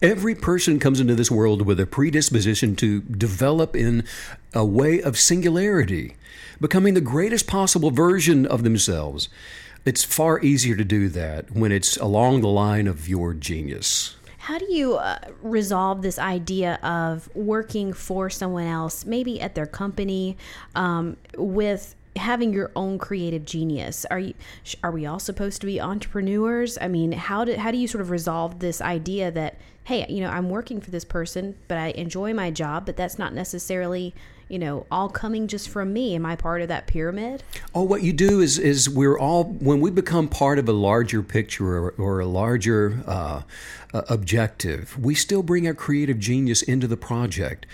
Every 0.03 0.35
person 0.35 0.79
comes 0.79 1.01
into 1.01 1.15
this 1.15 1.31
world 1.31 1.63
with 1.63 1.81
a 1.81 1.87
predisposition 1.87 2.77
to 2.77 3.01
develop 3.01 3.75
in 3.75 4.05
a 4.53 4.65
way 4.65 5.01
of 5.01 5.19
singularity, 5.19 6.17
becoming 6.61 6.95
the 6.95 7.01
greatest 7.01 7.47
possible 7.47 7.91
version 7.91 8.45
of 8.45 8.65
themselves. 8.65 9.29
It's 9.85 10.05
far 10.05 10.41
easier 10.41 10.77
to 10.77 10.85
do 10.85 11.09
that 11.11 11.51
when 11.53 11.73
it's 11.73 11.97
along 11.97 12.41
the 12.41 12.49
line 12.49 12.87
of 12.87 13.09
your 13.09 13.35
genius. 13.35 14.17
How 14.39 14.59
do 14.59 14.71
you 14.71 14.97
uh, 14.97 15.19
resolve 15.41 16.03
this 16.03 16.19
idea 16.19 16.75
of 16.83 17.35
working 17.35 17.95
for 17.95 18.29
someone 18.29 18.67
else, 18.67 19.07
maybe 19.07 19.41
at 19.41 19.55
their 19.55 19.67
company, 19.67 20.37
um, 20.75 21.17
with 21.39 21.95
having 22.17 22.53
your 22.53 22.71
own 22.77 22.99
creative 22.99 23.45
genius? 23.45 24.07
Are 24.11 24.19
you 24.19 24.35
are 24.83 24.91
we 24.91 25.07
all 25.07 25.19
supposed 25.19 25.61
to 25.61 25.67
be 25.67 25.81
entrepreneurs? 25.81 26.79
I 26.81 26.89
mean, 26.89 27.13
how 27.13 27.45
do 27.45 27.57
how 27.57 27.71
do 27.71 27.79
you 27.79 27.89
sort 27.89 28.03
of 28.03 28.11
resolve 28.11 28.59
this 28.59 28.81
idea 28.81 29.31
that 29.33 29.59
hey, 29.85 30.07
you 30.09 30.23
know, 30.23 30.31
I'm 30.31 30.49
working 30.49 30.81
for 30.81 30.91
this 30.91 31.05
person, 31.05 31.57
but 31.69 31.77
I 31.77 31.89
enjoy 31.89 32.33
my 32.33 32.51
job, 32.51 32.87
but 32.87 32.97
that's 32.97 33.19
not 33.19 33.35
necessarily 33.35 34.15
you 34.49 34.59
know, 34.59 34.87
all 34.91 35.09
coming 35.09 35.49
just 35.49 35.69
from 35.69 35.93
me. 35.93 36.15
Am 36.15 36.27
I 36.27 36.37
part 36.37 36.61
of 36.61 36.69
that 36.69 36.87
pyramid? 36.87 37.43
Oh, 37.75 37.83
what 37.83 38.03
you 38.03 38.13
do 38.13 38.41
is 38.41 38.59
is 38.59 38.89
we're 38.89 39.19
all 39.19 39.45
when 39.45 39.81
we 39.81 39.91
become 39.91 40.29
part 40.29 40.59
of 40.59 40.69
a 40.69 40.73
larger 40.73 41.23
picture 41.23 41.77
or, 41.77 41.91
or 41.97 42.21
a 42.21 42.27
larger 42.27 43.03
uh, 43.07 43.43
uh, 43.93 44.03
objective, 44.09 44.99
we 44.99 45.15
still 45.15 45.43
bring 45.43 45.67
our 45.67 45.75
creative 45.75 46.19
genius 46.19 46.63
into 46.63 46.87
the 46.87 46.97
project. 46.97 47.67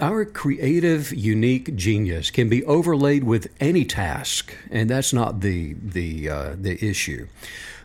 Our 0.00 0.24
creative, 0.24 1.12
unique 1.12 1.76
genius 1.76 2.30
can 2.30 2.48
be 2.48 2.64
overlaid 2.64 3.24
with 3.24 3.52
any 3.60 3.84
task, 3.84 4.54
and 4.70 4.88
that's 4.88 5.12
not 5.12 5.40
the 5.40 5.74
the 5.74 6.30
uh, 6.30 6.56
the 6.58 6.82
issue. 6.82 7.28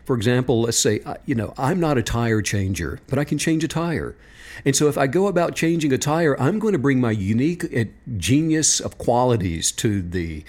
For 0.06 0.16
example, 0.16 0.62
let's 0.62 0.78
say 0.78 1.00
uh, 1.04 1.16
you 1.26 1.34
know 1.34 1.52
I'm 1.58 1.78
not 1.78 1.98
a 1.98 2.02
tire 2.02 2.40
changer, 2.40 3.00
but 3.08 3.18
I 3.18 3.24
can 3.24 3.36
change 3.36 3.62
a 3.62 3.68
tire. 3.68 4.16
And 4.64 4.74
so 4.74 4.88
if 4.88 4.96
I 4.96 5.06
go 5.06 5.26
about 5.26 5.54
changing 5.54 5.92
a 5.92 5.98
tire, 5.98 6.40
I'm 6.40 6.58
going 6.58 6.72
to 6.72 6.78
bring 6.78 6.98
my 6.98 7.10
unique 7.10 7.64
uh, 7.76 7.84
genius 8.16 8.80
of 8.80 8.96
qualities 8.96 9.70
to 9.72 10.00
the 10.00 10.44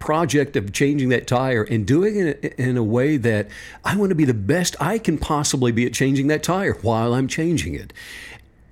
project 0.00 0.56
of 0.56 0.72
changing 0.72 1.10
that 1.10 1.28
tire 1.28 1.62
and 1.62 1.86
doing 1.86 2.18
it 2.18 2.54
in 2.58 2.76
a 2.76 2.82
way 2.82 3.16
that 3.16 3.46
I 3.84 3.96
want 3.96 4.10
to 4.10 4.16
be 4.16 4.24
the 4.24 4.34
best 4.34 4.74
I 4.80 4.98
can 4.98 5.16
possibly 5.16 5.70
be 5.70 5.86
at 5.86 5.92
changing 5.92 6.26
that 6.26 6.42
tire 6.42 6.72
while 6.82 7.14
I'm 7.14 7.28
changing 7.28 7.76
it. 7.76 7.92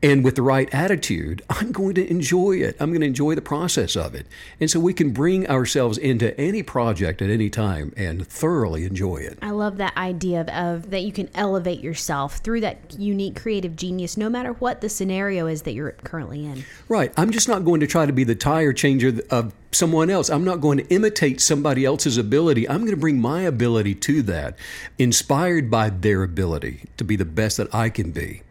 And 0.02 0.24
with 0.24 0.36
the 0.36 0.42
right 0.42 0.72
attitude, 0.72 1.42
I'm 1.50 1.72
going 1.72 1.94
to 1.94 2.10
enjoy 2.10 2.52
it. 2.52 2.76
I'm 2.80 2.90
going 2.90 3.00
to 3.02 3.06
enjoy 3.06 3.34
the 3.34 3.42
process 3.42 3.96
of 3.96 4.14
it. 4.14 4.26
And 4.60 4.70
so 4.70 4.80
we 4.80 4.94
can 4.94 5.10
bring 5.12 5.48
ourselves 5.48 5.98
into 5.98 6.38
any 6.40 6.62
project 6.62 7.20
at 7.22 7.30
any 7.30 7.50
time 7.50 7.92
and 7.96 8.26
thoroughly 8.26 8.84
enjoy 8.84 9.16
it. 9.18 9.38
I 9.42 9.50
love 9.50 9.76
that 9.78 9.96
idea 9.96 10.40
of, 10.40 10.48
of, 10.48 10.90
that 10.90 11.02
you 11.02 11.12
can 11.12 11.28
elevate 11.34 11.80
yourself 11.80 12.38
through 12.38 12.62
that 12.62 12.98
unique 12.98 13.40
creative 13.40 13.76
genius 13.76 14.16
no 14.16 14.30
matter 14.30 14.52
what 14.54 14.80
the 14.80 14.88
scenario 14.88 15.46
is 15.46 15.62
that 15.62 15.74
you're 15.74 15.92
currently 15.92 16.46
in. 16.46 16.64
Right. 16.88 17.12
I'm 17.16 17.30
just 17.30 17.48
not 17.48 17.64
going 17.64 17.80
to 17.80 17.86
try 17.86 18.06
to 18.06 18.12
be 18.12 18.24
the 18.24 18.34
tire 18.34 18.72
changer 18.72 19.20
of 19.30 19.52
someone 19.72 20.10
else. 20.10 20.30
I'm 20.30 20.44
not 20.44 20.60
going 20.60 20.78
to 20.78 20.86
imitate 20.88 21.40
somebody 21.40 21.84
else's 21.84 22.18
ability. 22.18 22.68
I'm 22.68 22.80
going 22.80 22.90
to 22.90 22.96
bring 22.96 23.20
my 23.20 23.42
ability 23.42 23.94
to 23.96 24.22
that, 24.22 24.56
inspired 24.98 25.70
by 25.70 25.90
their 25.90 26.22
ability 26.22 26.84
to 26.96 27.04
be 27.04 27.16
the 27.16 27.24
best 27.24 27.56
that 27.58 27.72
I 27.74 27.88
can 27.88 28.10
be. 28.10 28.42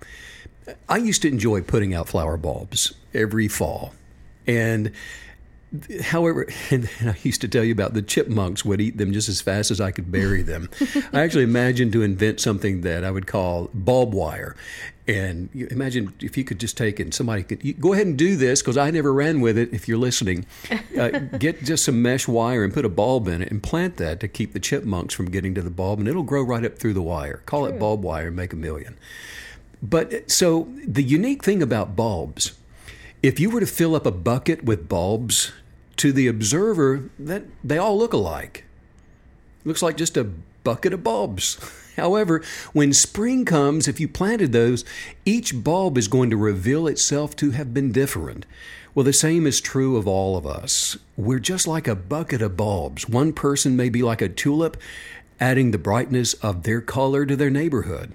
I 0.88 0.98
used 0.98 1.22
to 1.24 1.28
enjoy 1.28 1.62
putting 1.62 1.94
out 1.94 2.10
flower 2.10 2.38
bulbs 2.38 2.94
every 3.14 3.48
fall. 3.48 3.94
And 4.48 4.92
however, 6.02 6.48
and 6.72 6.90
I 7.02 7.16
used 7.24 7.42
to 7.42 7.48
tell 7.48 7.64
you 7.64 7.72
about 7.72 7.94
the 7.94 8.02
chipmunks 8.02 8.66
would 8.66 8.82
eat 8.82 8.98
them 8.98 9.14
just 9.14 9.30
as 9.30 9.42
fast 9.42 9.72
as 9.72 9.80
I 9.80 9.92
could 9.92 10.12
bury 10.12 10.42
them. 10.42 10.70
I 11.14 11.22
actually 11.22 11.44
imagined 11.44 11.94
to 11.94 12.02
invent 12.02 12.40
something 12.40 12.82
that 12.82 13.04
I 13.04 13.12
would 13.12 13.28
call 13.28 13.70
bulb 13.74 14.14
wire. 14.14 14.56
And 15.08 15.50
imagine 15.72 16.14
if 16.20 16.38
you 16.38 16.44
could 16.44 16.60
just 16.60 16.78
take 16.78 17.00
it 17.00 17.04
and 17.04 17.14
somebody 17.14 17.42
could 17.42 17.82
go 17.82 17.94
ahead 17.94 18.06
and 18.06 18.16
do 18.16 18.36
this 18.36 18.62
because 18.62 18.78
I 18.78 18.92
never 18.92 19.12
ran 19.12 19.42
with 19.42 19.58
it. 19.58 19.74
If 19.74 19.88
you're 19.88 19.98
listening, 19.98 20.46
uh, 20.98 21.10
get 21.40 21.64
just 21.64 21.86
some 21.86 22.00
mesh 22.04 22.28
wire 22.28 22.64
and 22.64 22.72
put 22.72 22.86
a 22.86 22.90
bulb 22.90 23.28
in 23.28 23.42
it 23.42 23.50
and 23.50 23.62
plant 23.64 23.98
that 23.98 24.20
to 24.20 24.28
keep 24.28 24.54
the 24.54 24.60
chipmunks 24.60 25.16
from 25.16 25.32
getting 25.32 25.56
to 25.56 25.64
the 25.64 25.72
bulb, 25.72 25.98
and 25.98 26.08
it'll 26.08 26.22
grow 26.22 26.44
right 26.44 26.64
up 26.64 26.78
through 26.78 26.94
the 26.94 27.02
wire. 27.02 27.42
Call 27.48 27.66
True. 27.66 27.76
it 27.76 27.80
bulb 27.80 28.04
wire 28.04 28.28
and 28.28 28.36
make 28.36 28.54
a 28.54 28.56
million. 28.56 29.00
But 29.82 30.14
uh, 30.14 30.20
so 30.28 30.68
the 30.86 31.04
unique 31.04 31.44
thing 31.44 31.62
about 31.62 31.96
bulbs, 31.96 32.54
if 33.24 33.40
you 33.40 33.50
were 33.50 33.60
to 33.60 33.66
fill 33.66 33.96
up 33.96 34.06
a 34.06 34.12
bucket 34.12 34.64
with 34.64 34.90
bulbs, 34.90 35.52
to 36.00 36.14
the 36.14 36.28
observer, 36.28 37.10
that 37.20 37.44
they 37.62 37.78
all 37.78 37.98
look 37.98 38.14
alike. 38.14 38.64
Looks 39.66 39.82
like 39.82 39.98
just 39.98 40.16
a 40.16 40.24
bucket 40.64 40.94
of 40.94 41.04
bulbs. 41.04 41.60
However, 41.98 42.42
when 42.72 42.94
spring 42.94 43.44
comes, 43.44 43.86
if 43.86 44.00
you 44.00 44.08
planted 44.08 44.54
those, 44.54 44.86
each 45.26 45.62
bulb 45.62 45.98
is 45.98 46.08
going 46.08 46.30
to 46.30 46.38
reveal 46.38 46.88
itself 46.88 47.36
to 47.38 47.52
have 47.52 47.74
been 47.74 47.92
different. 47.92 48.46
Well, 48.96 49.04
the 49.04 49.12
same 49.12 49.46
is 49.46 49.60
true 49.60 49.98
of 49.98 50.08
all 50.08 50.38
of 50.38 50.48
us. 50.48 50.98
We're 51.18 51.40
just 51.40 51.68
like 51.68 51.88
a 51.88 51.96
bucket 51.96 52.42
of 52.42 52.56
bulbs. 52.56 53.10
One 53.10 53.34
person 53.34 53.76
may 53.76 53.90
be 53.90 54.02
like 54.02 54.22
a 54.22 54.30
tulip, 54.30 54.78
adding 55.38 55.72
the 55.72 55.78
brightness 55.78 56.34
of 56.36 56.64
their 56.64 56.80
color 56.80 57.26
to 57.26 57.36
their 57.36 57.50
neighborhood. 57.50 58.14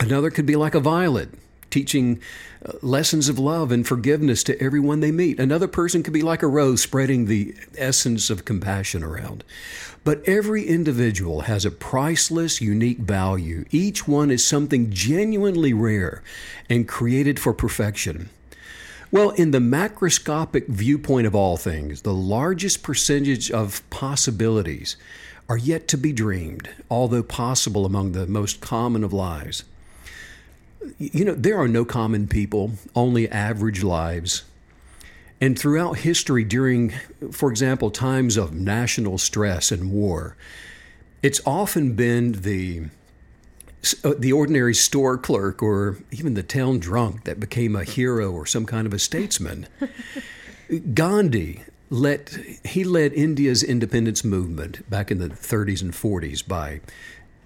Another 0.00 0.30
could 0.30 0.46
be 0.46 0.54
like 0.54 0.76
a 0.76 0.80
violet, 0.80 1.30
teaching 1.70 2.20
uh, 2.64 2.72
lessons 2.82 3.28
of 3.28 3.38
love 3.38 3.72
and 3.72 3.86
forgiveness 3.86 4.44
to 4.44 4.60
everyone 4.62 5.00
they 5.00 5.10
meet. 5.10 5.40
Another 5.40 5.66
person 5.66 6.04
could 6.04 6.12
be 6.12 6.22
like 6.22 6.42
a 6.42 6.46
rose, 6.46 6.82
spreading 6.82 7.26
the 7.26 7.54
essence 7.76 8.30
of 8.30 8.44
compassion 8.44 9.02
around. 9.02 9.42
But 10.04 10.22
every 10.26 10.64
individual 10.64 11.42
has 11.42 11.64
a 11.64 11.70
priceless, 11.72 12.60
unique 12.60 12.98
value. 12.98 13.64
Each 13.70 14.06
one 14.06 14.30
is 14.30 14.46
something 14.46 14.90
genuinely 14.90 15.72
rare 15.72 16.22
and 16.70 16.86
created 16.86 17.40
for 17.40 17.52
perfection. 17.52 18.30
Well, 19.10 19.30
in 19.30 19.50
the 19.50 19.58
macroscopic 19.58 20.68
viewpoint 20.68 21.26
of 21.26 21.34
all 21.34 21.56
things, 21.56 22.02
the 22.02 22.14
largest 22.14 22.82
percentage 22.84 23.50
of 23.50 23.82
possibilities 23.90 24.96
are 25.48 25.56
yet 25.56 25.88
to 25.88 25.98
be 25.98 26.12
dreamed, 26.12 26.68
although 26.90 27.22
possible 27.22 27.84
among 27.84 28.12
the 28.12 28.26
most 28.26 28.60
common 28.60 29.02
of 29.02 29.12
lives 29.12 29.64
you 30.98 31.24
know, 31.24 31.34
there 31.34 31.58
are 31.58 31.68
no 31.68 31.84
common 31.84 32.28
people, 32.28 32.72
only 32.94 33.28
average 33.28 33.82
lives. 33.82 34.44
And 35.40 35.58
throughout 35.58 35.98
history, 35.98 36.44
during, 36.44 36.92
for 37.30 37.50
example, 37.50 37.90
times 37.90 38.36
of 38.36 38.52
national 38.52 39.18
stress 39.18 39.70
and 39.70 39.92
war, 39.92 40.36
it's 41.22 41.40
often 41.46 41.94
been 41.94 42.32
the 42.32 42.86
uh, 44.02 44.14
the 44.18 44.32
ordinary 44.32 44.74
store 44.74 45.16
clerk 45.16 45.62
or 45.62 45.98
even 46.10 46.34
the 46.34 46.42
town 46.42 46.80
drunk 46.80 47.24
that 47.24 47.38
became 47.38 47.76
a 47.76 47.84
hero 47.84 48.32
or 48.32 48.44
some 48.44 48.66
kind 48.66 48.86
of 48.86 48.92
a 48.92 48.98
statesman. 48.98 49.68
Gandhi 50.94 51.62
let 51.90 52.36
he 52.64 52.84
led 52.84 53.12
India's 53.12 53.62
independence 53.62 54.24
movement 54.24 54.88
back 54.90 55.10
in 55.10 55.18
the 55.18 55.28
30s 55.28 55.80
and 55.80 55.92
40s 55.92 56.46
by 56.46 56.80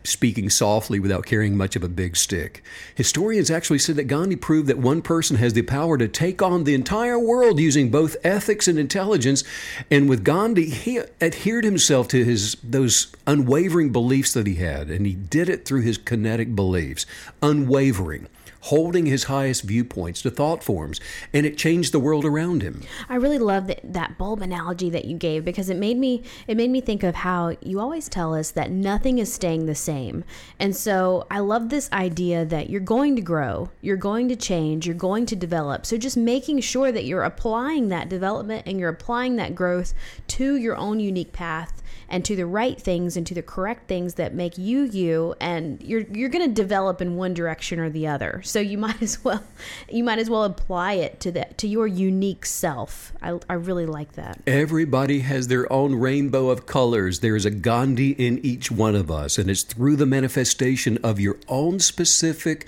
speaking 0.04 0.50
softly 0.50 0.98
without 0.98 1.26
carrying 1.26 1.56
much 1.56 1.76
of 1.76 1.84
a 1.84 1.88
big 1.88 2.16
stick. 2.16 2.62
Historians 2.94 3.50
actually 3.50 3.78
said 3.78 3.96
that 3.96 4.04
Gandhi 4.04 4.36
proved 4.36 4.68
that 4.68 4.78
one 4.78 5.02
person 5.02 5.36
has 5.36 5.52
the 5.52 5.62
power 5.62 5.96
to 5.98 6.08
take 6.08 6.42
on 6.42 6.64
the 6.64 6.74
entire 6.74 7.18
world 7.18 7.58
using 7.58 7.90
both 7.90 8.16
ethics 8.24 8.68
and 8.68 8.78
intelligence. 8.78 9.44
And 9.90 10.08
with 10.08 10.24
Gandhi, 10.24 10.70
he 10.70 11.00
adhered 11.20 11.64
himself 11.64 12.08
to 12.08 12.24
his 12.24 12.56
those 12.62 13.12
unwavering 13.26 13.90
beliefs 13.90 14.32
that 14.32 14.46
he 14.46 14.56
had, 14.56 14.90
and 14.90 15.06
he 15.06 15.14
did 15.14 15.48
it 15.48 15.64
through 15.64 15.82
his 15.82 15.98
kinetic 15.98 16.54
beliefs, 16.54 17.06
unwavering 17.42 18.26
holding 18.62 19.06
his 19.06 19.24
highest 19.24 19.62
viewpoints 19.62 20.22
to 20.22 20.30
thought 20.30 20.62
forms, 20.62 21.00
and 21.32 21.44
it 21.44 21.58
changed 21.58 21.92
the 21.92 21.98
world 21.98 22.24
around 22.24 22.62
him. 22.62 22.82
I 23.08 23.16
really 23.16 23.38
love 23.38 23.66
that, 23.66 23.80
that 23.82 24.16
bulb 24.18 24.40
analogy 24.40 24.88
that 24.90 25.04
you 25.04 25.16
gave 25.16 25.44
because 25.44 25.68
it 25.68 25.76
made 25.76 25.98
me 25.98 26.22
it 26.46 26.56
made 26.56 26.70
me 26.70 26.80
think 26.80 27.02
of 27.02 27.16
how 27.16 27.56
you 27.60 27.80
always 27.80 28.08
tell 28.08 28.34
us 28.34 28.50
that 28.52 28.70
nothing 28.70 29.18
is 29.18 29.32
staying 29.32 29.66
the 29.66 29.74
same. 29.74 30.24
And 30.58 30.76
so 30.76 31.26
I 31.30 31.40
love 31.40 31.68
this 31.68 31.90
idea 31.92 32.44
that 32.44 32.70
you're 32.70 32.80
going 32.80 33.16
to 33.16 33.22
grow, 33.22 33.70
you're 33.80 33.96
going 33.96 34.28
to 34.28 34.36
change, 34.36 34.86
you're 34.86 34.94
going 34.94 35.26
to 35.26 35.36
develop. 35.36 35.84
So 35.84 35.96
just 35.96 36.16
making 36.16 36.60
sure 36.60 36.92
that 36.92 37.04
you're 37.04 37.24
applying 37.24 37.88
that 37.88 38.08
development 38.08 38.62
and 38.66 38.78
you're 38.78 38.88
applying 38.88 39.36
that 39.36 39.54
growth 39.54 39.92
to 40.28 40.56
your 40.56 40.76
own 40.76 41.00
unique 41.00 41.32
path 41.32 41.81
and 42.12 42.26
to 42.26 42.36
the 42.36 42.44
right 42.44 42.78
things 42.78 43.16
and 43.16 43.26
to 43.26 43.34
the 43.34 43.42
correct 43.42 43.88
things 43.88 44.14
that 44.14 44.34
make 44.34 44.58
you 44.58 44.82
you 44.82 45.34
and 45.40 45.82
you're 45.82 46.02
you're 46.12 46.28
going 46.28 46.46
to 46.46 46.54
develop 46.54 47.00
in 47.00 47.16
one 47.16 47.32
direction 47.32 47.80
or 47.80 47.88
the 47.88 48.06
other. 48.06 48.42
So 48.44 48.60
you 48.60 48.78
might 48.86 49.00
as 49.02 49.24
well 49.24 49.42
you 49.88 50.04
might 50.04 50.18
as 50.18 50.28
well 50.30 50.44
apply 50.44 50.92
it 50.94 51.18
to 51.20 51.32
that 51.32 51.58
to 51.58 51.66
your 51.66 51.86
unique 51.86 52.44
self. 52.44 53.12
I, 53.22 53.40
I 53.48 53.54
really 53.54 53.86
like 53.86 54.12
that. 54.12 54.38
Everybody 54.46 55.20
has 55.20 55.48
their 55.48 55.72
own 55.72 55.94
rainbow 55.94 56.50
of 56.50 56.66
colors. 56.66 57.20
There's 57.20 57.46
a 57.46 57.50
gandhi 57.50 58.10
in 58.10 58.38
each 58.44 58.70
one 58.70 58.94
of 58.94 59.10
us 59.10 59.38
and 59.38 59.50
it's 59.50 59.62
through 59.62 59.96
the 59.96 60.06
manifestation 60.06 60.98
of 61.02 61.18
your 61.18 61.38
own 61.48 61.80
specific 61.80 62.66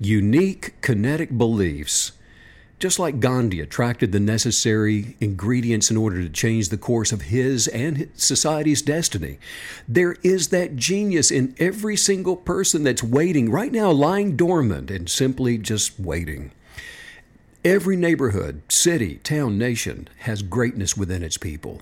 unique 0.00 0.74
kinetic 0.80 1.38
beliefs 1.38 2.10
just 2.84 2.98
like 2.98 3.18
Gandhi 3.18 3.62
attracted 3.62 4.12
the 4.12 4.20
necessary 4.20 5.16
ingredients 5.18 5.90
in 5.90 5.96
order 5.96 6.20
to 6.20 6.28
change 6.28 6.68
the 6.68 6.76
course 6.76 7.12
of 7.12 7.22
his 7.22 7.66
and 7.68 8.10
society's 8.14 8.82
destiny, 8.82 9.38
there 9.88 10.16
is 10.22 10.48
that 10.48 10.76
genius 10.76 11.30
in 11.30 11.54
every 11.58 11.96
single 11.96 12.36
person 12.36 12.82
that's 12.82 13.02
waiting 13.02 13.50
right 13.50 13.72
now, 13.72 13.90
lying 13.90 14.36
dormant 14.36 14.90
and 14.90 15.08
simply 15.08 15.56
just 15.56 15.98
waiting. 15.98 16.50
Every 17.64 17.96
neighborhood, 17.96 18.60
city, 18.68 19.14
town, 19.24 19.56
nation 19.56 20.06
has 20.18 20.42
greatness 20.42 20.94
within 20.94 21.22
its 21.22 21.38
people. 21.38 21.80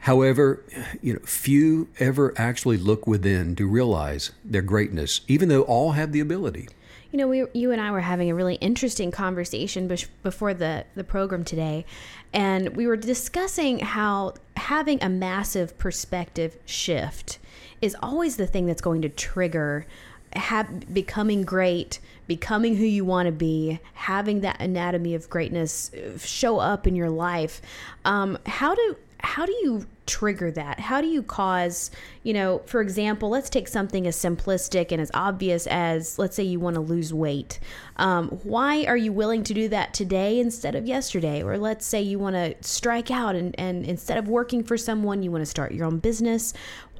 However, 0.00 0.64
you 1.00 1.12
know, 1.12 1.20
few 1.24 1.86
ever 2.00 2.34
actually 2.36 2.78
look 2.78 3.06
within 3.06 3.54
to 3.54 3.68
realize 3.68 4.32
their 4.44 4.62
greatness, 4.62 5.20
even 5.28 5.50
though 5.50 5.62
all 5.62 5.92
have 5.92 6.10
the 6.10 6.18
ability. 6.18 6.66
You 7.12 7.18
know, 7.18 7.28
we, 7.28 7.44
you 7.52 7.72
and 7.72 7.80
I 7.80 7.90
were 7.90 8.00
having 8.00 8.30
a 8.30 8.34
really 8.34 8.56
interesting 8.56 9.10
conversation 9.10 9.88
before 10.22 10.54
the, 10.54 10.84
the 10.94 11.04
program 11.04 11.44
today, 11.44 11.86
and 12.32 12.76
we 12.76 12.86
were 12.86 12.96
discussing 12.96 13.78
how 13.78 14.34
having 14.56 15.02
a 15.02 15.08
massive 15.08 15.78
perspective 15.78 16.56
shift 16.64 17.38
is 17.80 17.96
always 18.02 18.36
the 18.36 18.46
thing 18.46 18.66
that's 18.66 18.80
going 18.80 19.02
to 19.02 19.08
trigger 19.08 19.86
have, 20.32 20.92
becoming 20.92 21.42
great, 21.42 21.98
becoming 22.26 22.76
who 22.76 22.84
you 22.84 23.04
want 23.04 23.26
to 23.26 23.32
be, 23.32 23.78
having 23.94 24.40
that 24.40 24.60
anatomy 24.60 25.14
of 25.14 25.30
greatness 25.30 25.92
uh, 25.94 26.18
show 26.18 26.58
up 26.58 26.86
in 26.86 26.94
your 26.96 27.10
life. 27.10 27.62
Um, 28.04 28.38
how 28.46 28.74
do 28.74 28.96
how 29.26 29.44
do 29.44 29.52
you 29.52 29.86
trigger 30.06 30.52
that? 30.52 30.78
How 30.78 31.00
do 31.00 31.08
you 31.08 31.22
cause, 31.22 31.90
you 32.22 32.32
know, 32.32 32.62
for 32.66 32.80
example, 32.80 33.28
let's 33.28 33.50
take 33.50 33.66
something 33.66 34.06
as 34.06 34.16
simplistic 34.16 34.92
and 34.92 35.00
as 35.00 35.10
obvious 35.12 35.66
as, 35.66 36.16
let's 36.18 36.36
say, 36.36 36.44
you 36.44 36.60
want 36.60 36.74
to 36.76 36.80
lose 36.80 37.12
weight. 37.12 37.58
Um, 37.96 38.28
why 38.44 38.84
are 38.84 38.96
you 38.96 39.12
willing 39.12 39.42
to 39.42 39.52
do 39.52 39.68
that 39.68 39.92
today 39.92 40.38
instead 40.38 40.76
of 40.76 40.86
yesterday? 40.86 41.42
Or 41.42 41.58
let's 41.58 41.84
say 41.84 42.00
you 42.00 42.20
want 42.20 42.36
to 42.36 42.54
strike 42.60 43.10
out 43.10 43.34
and, 43.34 43.58
and 43.58 43.84
instead 43.84 44.16
of 44.16 44.28
working 44.28 44.62
for 44.62 44.76
someone, 44.76 45.24
you 45.24 45.32
want 45.32 45.42
to 45.42 45.50
start 45.50 45.72
your 45.72 45.86
own 45.86 45.98
business. 45.98 46.54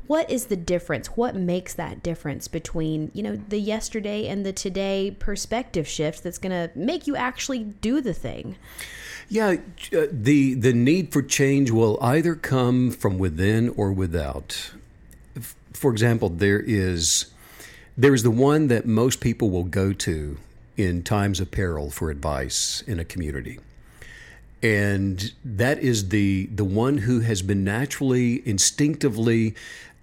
What 0.09 0.29
is 0.31 0.47
the 0.47 0.57
difference? 0.57 1.09
What 1.09 1.37
makes 1.37 1.75
that 1.75 2.03
difference 2.03 2.49
between, 2.49 3.11
you 3.15 3.23
know, 3.23 3.37
the 3.37 3.59
yesterday 3.59 4.27
and 4.27 4.45
the 4.45 4.53
today 4.53 5.17
perspective 5.17 5.87
shift 5.87 6.23
that's 6.23 6.39
going 6.39 6.53
to 6.53 6.77
make 6.77 7.07
you 7.07 7.17
actually 7.17 7.65
do 7.65 8.01
the 8.01 8.15
thing? 8.15 8.57
Yeah, 9.29 9.57
uh, 9.93 10.07
the 10.11 10.55
the 10.55 10.73
need 10.73 11.13
for 11.13 11.23
change 11.23 11.71
will 11.71 11.99
either 12.01 12.35
come 12.35 12.91
from 12.91 13.19
within 13.19 13.71
or 13.71 13.93
without. 13.93 14.73
For 15.73 15.91
example, 15.91 16.29
there 16.29 16.61
is 16.61 17.27
there 17.97 18.15
is 18.15 18.23
the 18.23 18.31
one 18.31 18.69
that 18.69 18.87
most 18.87 19.21
people 19.21 19.51
will 19.51 19.65
go 19.65 19.93
to 19.93 20.39
in 20.77 21.03
times 21.03 21.41
of 21.41 21.51
peril 21.51 21.91
for 21.91 22.11
advice 22.11 22.83
in 22.87 23.01
a 23.01 23.05
community. 23.05 23.59
And 24.63 25.33
that 25.45 25.81
is 25.81 26.11
the 26.11 26.47
the 26.47 26.65
one 26.65 26.99
who 26.99 27.21
has 27.21 27.43
been 27.43 27.65
naturally 27.65 28.47
instinctively 28.47 29.55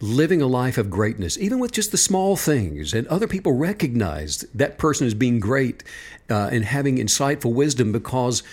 living 0.01 0.41
a 0.41 0.47
life 0.47 0.77
of 0.77 0.89
greatness, 0.89 1.37
even 1.37 1.59
with 1.59 1.71
just 1.71 1.91
the 1.91 1.97
small 1.97 2.35
things, 2.35 2.93
and 2.93 3.07
other 3.07 3.27
people 3.27 3.53
recognize 3.53 4.39
that 4.53 4.77
person 4.77 5.07
as 5.07 5.13
being 5.13 5.39
great 5.39 5.81
uh, 6.29 6.49
and 6.51 6.65
having 6.65 6.97
insightful 6.97 7.53
wisdom 7.53 7.93
because 7.93 8.43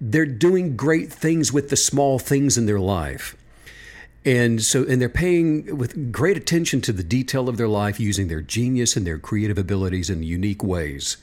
they're 0.00 0.26
doing 0.26 0.76
great 0.76 1.12
things 1.12 1.52
with 1.52 1.70
the 1.70 1.76
small 1.76 2.18
things 2.18 2.58
in 2.58 2.66
their 2.66 2.80
life. 2.80 3.36
And 4.24 4.60
so, 4.60 4.84
and 4.84 5.00
they're 5.00 5.08
paying 5.08 5.78
with 5.78 6.10
great 6.10 6.36
attention 6.36 6.80
to 6.82 6.92
the 6.92 7.04
detail 7.04 7.48
of 7.48 7.56
their 7.56 7.68
life 7.68 8.00
using 8.00 8.26
their 8.26 8.40
genius 8.40 8.96
and 8.96 9.06
their 9.06 9.18
creative 9.18 9.56
abilities 9.56 10.10
in 10.10 10.24
unique 10.24 10.64
ways. 10.64 11.16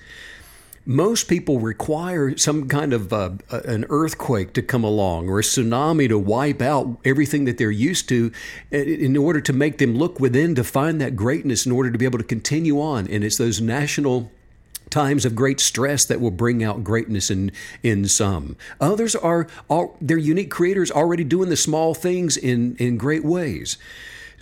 Most 0.86 1.28
people 1.28 1.60
require 1.60 2.38
some 2.38 2.68
kind 2.68 2.94
of 2.94 3.12
uh, 3.14 3.32
an 3.50 3.86
earthquake 3.90 4.54
to 4.54 4.62
come 4.62 4.84
along 4.84 5.30
or 5.30 5.40
a 5.40 5.44
tsunami 5.44 6.10
to 6.10 6.20
wipe 6.20 6.62
out 6.62 6.98
everything 7.06 7.46
that 7.46 7.58
they're 7.58 7.72
used 7.72 8.08
to 8.10 8.32
in 8.72 9.16
order 9.16 9.40
to 9.42 9.54
make 9.54 9.78
them 9.78 9.96
look 9.96 10.20
within 10.20 10.56
to 10.56 10.64
find 10.64 11.00
that 11.00 11.16
greatness 11.16 11.66
in 11.66 11.72
order 11.72 11.92
to 11.92 11.98
be 11.98 12.06
able 12.06 12.20
to 12.20 12.26
continue 12.26 12.82
on. 12.82 13.08
And 13.08 13.24
it's 13.24 13.38
those 13.38 13.62
national 13.62 14.30
times 14.94 15.26
of 15.26 15.36
great 15.36 15.60
stress 15.60 16.06
that 16.06 16.22
will 16.22 16.32
bring 16.32 16.64
out 16.64 16.84
greatness 16.84 17.30
in 17.32 17.52
in 17.82 18.08
some. 18.08 18.56
Others 18.80 19.16
are 19.16 19.48
all 19.68 19.98
they're 20.00 20.18
unique 20.18 20.52
creators 20.52 20.92
already 20.92 21.24
doing 21.24 21.50
the 21.50 21.58
small 21.58 21.94
things 21.94 22.38
in 22.38 22.76
in 22.78 22.98
great 22.98 23.26
ways. 23.26 23.78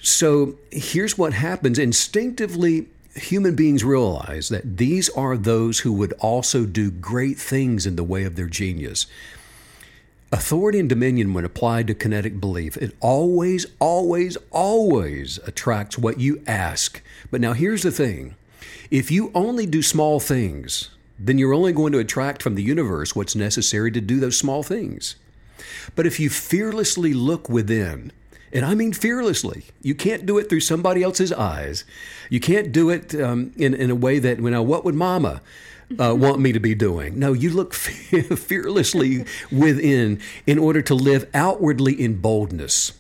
So 0.02 0.58
here's 0.72 1.18
what 1.18 1.34
happens 1.34 1.80
instinctively 1.80 2.88
human 3.16 3.56
beings 3.56 3.84
realize 3.84 4.50
that 4.50 4.78
these 4.78 5.10
are 5.10 5.38
those 5.38 5.80
who 5.80 5.94
would 5.94 6.14
also 6.20 6.66
do 6.66 6.92
great 6.92 7.38
things 7.38 7.86
in 7.86 7.96
the 7.96 8.04
way 8.04 8.24
of 8.24 8.36
their 8.36 8.48
genius. 8.48 9.06
Authority 10.34 10.80
and 10.80 10.88
dominion, 10.88 11.34
when 11.34 11.44
applied 11.44 11.88
to 11.88 11.94
kinetic 11.94 12.40
belief, 12.40 12.78
it 12.78 12.96
always, 13.02 13.66
always, 13.80 14.38
always 14.50 15.40
attracts 15.46 15.98
what 15.98 16.22
you 16.22 16.42
ask. 16.48 17.02
But 17.30 17.42
now 17.42 17.52
here's 17.52 17.84
the 17.84 17.92
thing 17.92 18.36
if 18.90 19.12
you 19.12 19.32
only 19.34 19.66
do 19.66 19.82
small 19.82 20.20
things, 20.20 20.90
then 21.18 21.38
you're 21.38 21.54
only 21.54 21.72
going 21.72 21.94
to 21.94 22.00
attract 22.00 22.42
from 22.42 22.56
the 22.56 22.64
universe 22.64 23.16
what's 23.16 23.36
necessary 23.36 23.92
to 23.92 24.02
do 24.02 24.20
those 24.20 24.38
small 24.38 24.64
things. 24.64 25.16
But 25.96 26.08
if 26.08 26.20
you 26.20 26.30
fearlessly 26.30 27.14
look 27.14 27.48
within, 27.48 28.12
and 28.52 28.66
I 28.66 28.74
mean 28.74 28.92
fearlessly, 28.92 29.66
you 29.82 29.94
can't 29.94 30.26
do 30.26 30.38
it 30.38 30.50
through 30.50 30.62
somebody 30.62 31.04
else's 31.04 31.32
eyes. 31.32 31.84
You 32.30 32.40
can't 32.40 32.72
do 32.72 32.90
it 32.90 33.14
um, 33.16 33.52
in, 33.56 33.74
in 33.74 33.92
a 33.92 33.96
way 33.96 34.20
that, 34.20 34.40
you 34.40 34.50
know, 34.50 34.64
what 34.64 34.84
would 34.84 34.96
mama 34.96 35.42
uh, 36.00 36.16
want 36.18 36.40
me 36.40 36.52
to 36.52 36.60
be 36.60 36.74
doing? 36.74 37.20
No, 37.20 37.34
you 37.34 37.52
look 37.52 37.74
fearlessly 37.76 39.26
within 39.52 40.20
in 40.48 40.58
order 40.58 40.82
to 40.82 40.96
live 40.96 41.30
outwardly 41.34 41.94
in 42.02 42.18
boldness. 42.18 42.94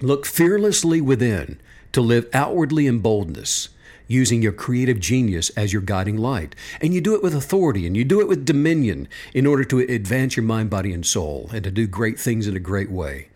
Look 0.00 0.26
fearlessly 0.26 1.00
within 1.00 1.60
to 1.92 2.00
live 2.00 2.28
outwardly 2.34 2.86
in 2.88 2.98
boldness 2.98 3.68
using 4.06 4.42
your 4.42 4.52
creative 4.52 5.00
genius 5.00 5.50
as 5.50 5.72
your 5.72 5.82
guiding 5.82 6.16
light. 6.16 6.54
And 6.80 6.94
you 6.94 7.00
do 7.00 7.14
it 7.14 7.22
with 7.22 7.34
authority 7.34 7.86
and 7.86 7.96
you 7.96 8.04
do 8.04 8.20
it 8.20 8.28
with 8.28 8.44
dominion 8.44 9.08
in 9.32 9.46
order 9.46 9.64
to 9.64 9.80
advance 9.80 10.36
your 10.36 10.44
mind, 10.44 10.70
body, 10.70 10.92
and 10.92 11.06
soul 11.06 11.50
and 11.52 11.64
to 11.64 11.70
do 11.70 11.86
great 11.86 12.18
things 12.18 12.46
in 12.46 12.56
a 12.56 12.60
great 12.60 12.90
way. 12.90 13.28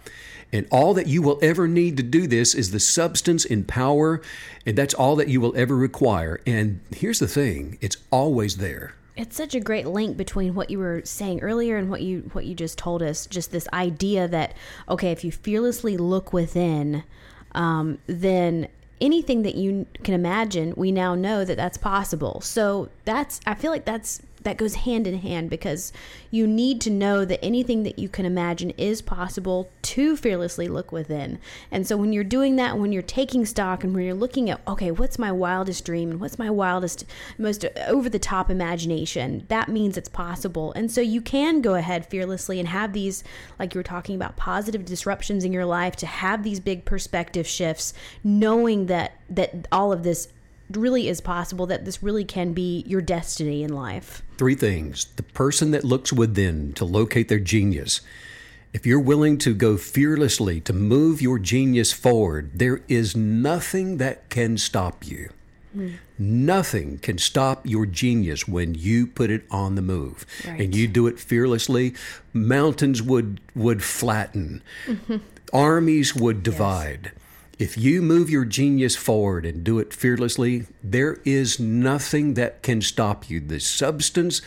And 0.52 0.66
all 0.70 0.94
that 0.94 1.06
you 1.06 1.20
will 1.20 1.38
ever 1.42 1.68
need 1.68 1.96
to 1.98 2.02
do 2.02 2.26
this 2.26 2.54
is 2.54 2.70
the 2.70 2.80
substance 2.80 3.44
and 3.44 3.68
power, 3.68 4.22
and 4.64 4.78
that's 4.78 4.94
all 4.94 5.14
that 5.16 5.28
you 5.28 5.42
will 5.42 5.54
ever 5.56 5.76
require. 5.76 6.40
And 6.46 6.80
here's 6.90 7.18
the 7.18 7.28
thing 7.28 7.76
it's 7.82 7.98
always 8.10 8.56
there 8.56 8.94
it's 9.18 9.36
such 9.36 9.54
a 9.54 9.60
great 9.60 9.86
link 9.86 10.16
between 10.16 10.54
what 10.54 10.70
you 10.70 10.78
were 10.78 11.02
saying 11.04 11.40
earlier 11.40 11.76
and 11.76 11.90
what 11.90 12.02
you 12.02 12.30
what 12.32 12.46
you 12.46 12.54
just 12.54 12.78
told 12.78 13.02
us 13.02 13.26
just 13.26 13.50
this 13.50 13.68
idea 13.72 14.28
that 14.28 14.54
okay 14.88 15.10
if 15.10 15.24
you 15.24 15.32
fearlessly 15.32 15.96
look 15.96 16.32
within 16.32 17.02
um, 17.52 17.98
then 18.06 18.68
anything 19.00 19.42
that 19.42 19.54
you 19.54 19.86
can 20.02 20.14
imagine, 20.14 20.74
we 20.76 20.92
now 20.92 21.14
know 21.14 21.44
that 21.44 21.56
that's 21.56 21.78
possible. 21.78 22.40
So 22.40 22.88
that's, 23.04 23.40
I 23.46 23.54
feel 23.54 23.70
like 23.70 23.84
that's 23.84 24.20
that 24.42 24.56
goes 24.56 24.76
hand 24.76 25.06
in 25.06 25.18
hand 25.18 25.50
because 25.50 25.92
you 26.30 26.46
need 26.46 26.80
to 26.82 26.90
know 26.90 27.24
that 27.24 27.44
anything 27.44 27.82
that 27.82 27.98
you 27.98 28.08
can 28.08 28.24
imagine 28.24 28.70
is 28.70 29.02
possible 29.02 29.68
to 29.82 30.16
fearlessly 30.16 30.68
look 30.68 30.92
within. 30.92 31.38
And 31.70 31.86
so 31.86 31.96
when 31.96 32.12
you're 32.12 32.24
doing 32.24 32.56
that, 32.56 32.78
when 32.78 32.92
you're 32.92 33.02
taking 33.02 33.44
stock 33.44 33.82
and 33.82 33.94
when 33.94 34.04
you're 34.04 34.14
looking 34.14 34.50
at, 34.50 34.60
okay, 34.66 34.90
what's 34.90 35.18
my 35.18 35.32
wildest 35.32 35.84
dream 35.84 36.10
and 36.10 36.20
what's 36.20 36.38
my 36.38 36.50
wildest, 36.50 37.04
most 37.36 37.64
over 37.86 38.08
the 38.08 38.18
top 38.18 38.50
imagination, 38.50 39.44
that 39.48 39.68
means 39.68 39.96
it's 39.96 40.08
possible. 40.08 40.72
And 40.74 40.90
so 40.90 41.00
you 41.00 41.20
can 41.20 41.60
go 41.60 41.74
ahead 41.74 42.06
fearlessly 42.06 42.58
and 42.58 42.68
have 42.68 42.92
these, 42.92 43.24
like 43.58 43.74
you 43.74 43.78
were 43.78 43.84
talking 43.84 44.14
about, 44.14 44.36
positive 44.36 44.84
disruptions 44.84 45.44
in 45.44 45.52
your 45.52 45.66
life 45.66 45.96
to 45.96 46.06
have 46.06 46.42
these 46.42 46.60
big 46.60 46.84
perspective 46.84 47.46
shifts, 47.46 47.94
knowing 48.22 48.86
that 48.86 49.12
that 49.30 49.68
all 49.70 49.92
of 49.92 50.04
this 50.04 50.28
really 50.70 51.08
is 51.08 51.20
possible 51.20 51.66
that 51.66 51.84
this 51.84 52.02
really 52.02 52.24
can 52.24 52.52
be 52.52 52.84
your 52.86 53.00
destiny 53.00 53.62
in 53.62 53.72
life. 53.72 54.22
Three 54.36 54.54
things. 54.54 55.06
The 55.16 55.22
person 55.22 55.70
that 55.70 55.84
looks 55.84 56.12
within 56.12 56.72
to 56.74 56.84
locate 56.84 57.28
their 57.28 57.38
genius. 57.38 58.00
If 58.72 58.84
you're 58.84 59.00
willing 59.00 59.38
to 59.38 59.54
go 59.54 59.76
fearlessly 59.78 60.60
to 60.62 60.72
move 60.72 61.22
your 61.22 61.38
genius 61.38 61.92
forward, 61.92 62.50
there 62.54 62.82
is 62.86 63.16
nothing 63.16 63.96
that 63.96 64.28
can 64.28 64.58
stop 64.58 65.06
you. 65.06 65.30
Mm. 65.76 65.94
Nothing 66.18 66.98
can 66.98 67.18
stop 67.18 67.66
your 67.66 67.86
genius 67.86 68.46
when 68.46 68.74
you 68.74 69.06
put 69.06 69.30
it 69.30 69.44
on 69.50 69.74
the 69.74 69.82
move 69.82 70.26
right. 70.46 70.60
and 70.60 70.74
you 70.74 70.86
do 70.86 71.06
it 71.06 71.18
fearlessly. 71.18 71.94
Mountains 72.32 73.02
would 73.02 73.40
would 73.54 73.82
flatten, 73.82 74.62
mm-hmm. 74.86 75.16
armies 75.52 76.14
would 76.14 76.42
divide. 76.42 77.12
Yes 77.14 77.22
if 77.58 77.76
you 77.76 78.02
move 78.02 78.30
your 78.30 78.44
genius 78.44 78.94
forward 78.94 79.44
and 79.44 79.64
do 79.64 79.78
it 79.78 79.92
fearlessly, 79.92 80.66
there 80.82 81.18
is 81.24 81.58
nothing 81.58 82.34
that 82.34 82.62
can 82.62 82.80
stop 82.80 83.28
you. 83.28 83.40
The 83.40 83.58
substance 83.58 84.40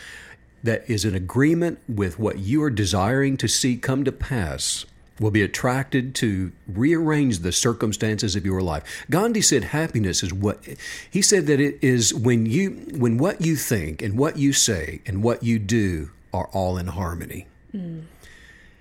that 0.62 0.88
is 0.88 1.04
in 1.04 1.14
agreement 1.14 1.78
with 1.88 2.18
what 2.18 2.38
you 2.38 2.62
are 2.62 2.70
desiring 2.70 3.36
to 3.36 3.48
see 3.48 3.76
come 3.76 4.04
to 4.04 4.12
pass 4.12 4.86
will 5.20 5.30
be 5.30 5.42
attracted 5.42 6.14
to 6.14 6.52
rearrange 6.66 7.40
the 7.40 7.52
circumstances 7.52 8.34
of 8.34 8.46
your 8.46 8.62
life. 8.62 9.04
Gandhi 9.10 9.42
said 9.42 9.64
happiness 9.64 10.22
is 10.22 10.32
what 10.32 10.64
he 11.10 11.20
said 11.20 11.46
that 11.46 11.60
it 11.60 11.78
is 11.82 12.14
when 12.14 12.46
you 12.46 12.70
when 12.96 13.18
what 13.18 13.40
you 13.40 13.56
think 13.56 14.02
and 14.02 14.18
what 14.18 14.38
you 14.38 14.52
say 14.52 15.02
and 15.06 15.22
what 15.22 15.42
you 15.42 15.58
do 15.58 16.10
are 16.32 16.48
all 16.48 16.78
in 16.78 16.88
harmony. 16.88 17.46
Mm. 17.74 18.04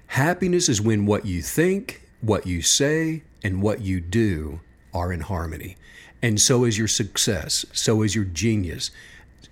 Happiness 0.07 0.69
is 0.69 0.81
when 0.81 1.05
what 1.05 1.25
you 1.25 1.41
think, 1.41 2.01
what 2.21 2.47
you 2.47 2.61
say, 2.61 3.23
and 3.43 3.61
what 3.61 3.81
you 3.81 3.99
do 3.99 4.59
are 4.93 5.11
in 5.11 5.21
harmony. 5.21 5.77
And 6.21 6.39
so 6.39 6.63
is 6.65 6.77
your 6.77 6.87
success, 6.87 7.65
so 7.73 8.03
is 8.03 8.15
your 8.15 8.25
genius. 8.25 8.91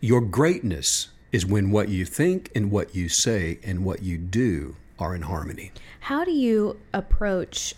Your 0.01 0.21
greatness 0.21 1.09
is 1.31 1.45
when 1.45 1.71
what 1.71 1.89
you 1.89 2.05
think 2.05 2.51
and 2.55 2.71
what 2.71 2.95
you 2.95 3.09
say 3.09 3.59
and 3.63 3.83
what 3.83 4.03
you 4.03 4.17
do 4.17 4.75
are 4.99 5.15
in 5.15 5.23
harmony. 5.23 5.71
How 6.01 6.23
do 6.23 6.31
you 6.31 6.79
approach 6.93 7.73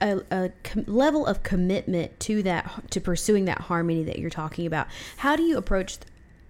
a, 0.00 0.20
a 0.30 0.50
com- 0.62 0.84
level 0.86 1.26
of 1.26 1.42
commitment 1.42 2.18
to 2.20 2.42
that 2.44 2.90
to 2.90 3.00
pursuing 3.00 3.46
that 3.46 3.62
harmony 3.62 4.04
that 4.04 4.18
you're 4.18 4.30
talking 4.30 4.66
about? 4.66 4.86
How 5.18 5.36
do 5.36 5.42
you 5.42 5.56
approach 5.56 5.98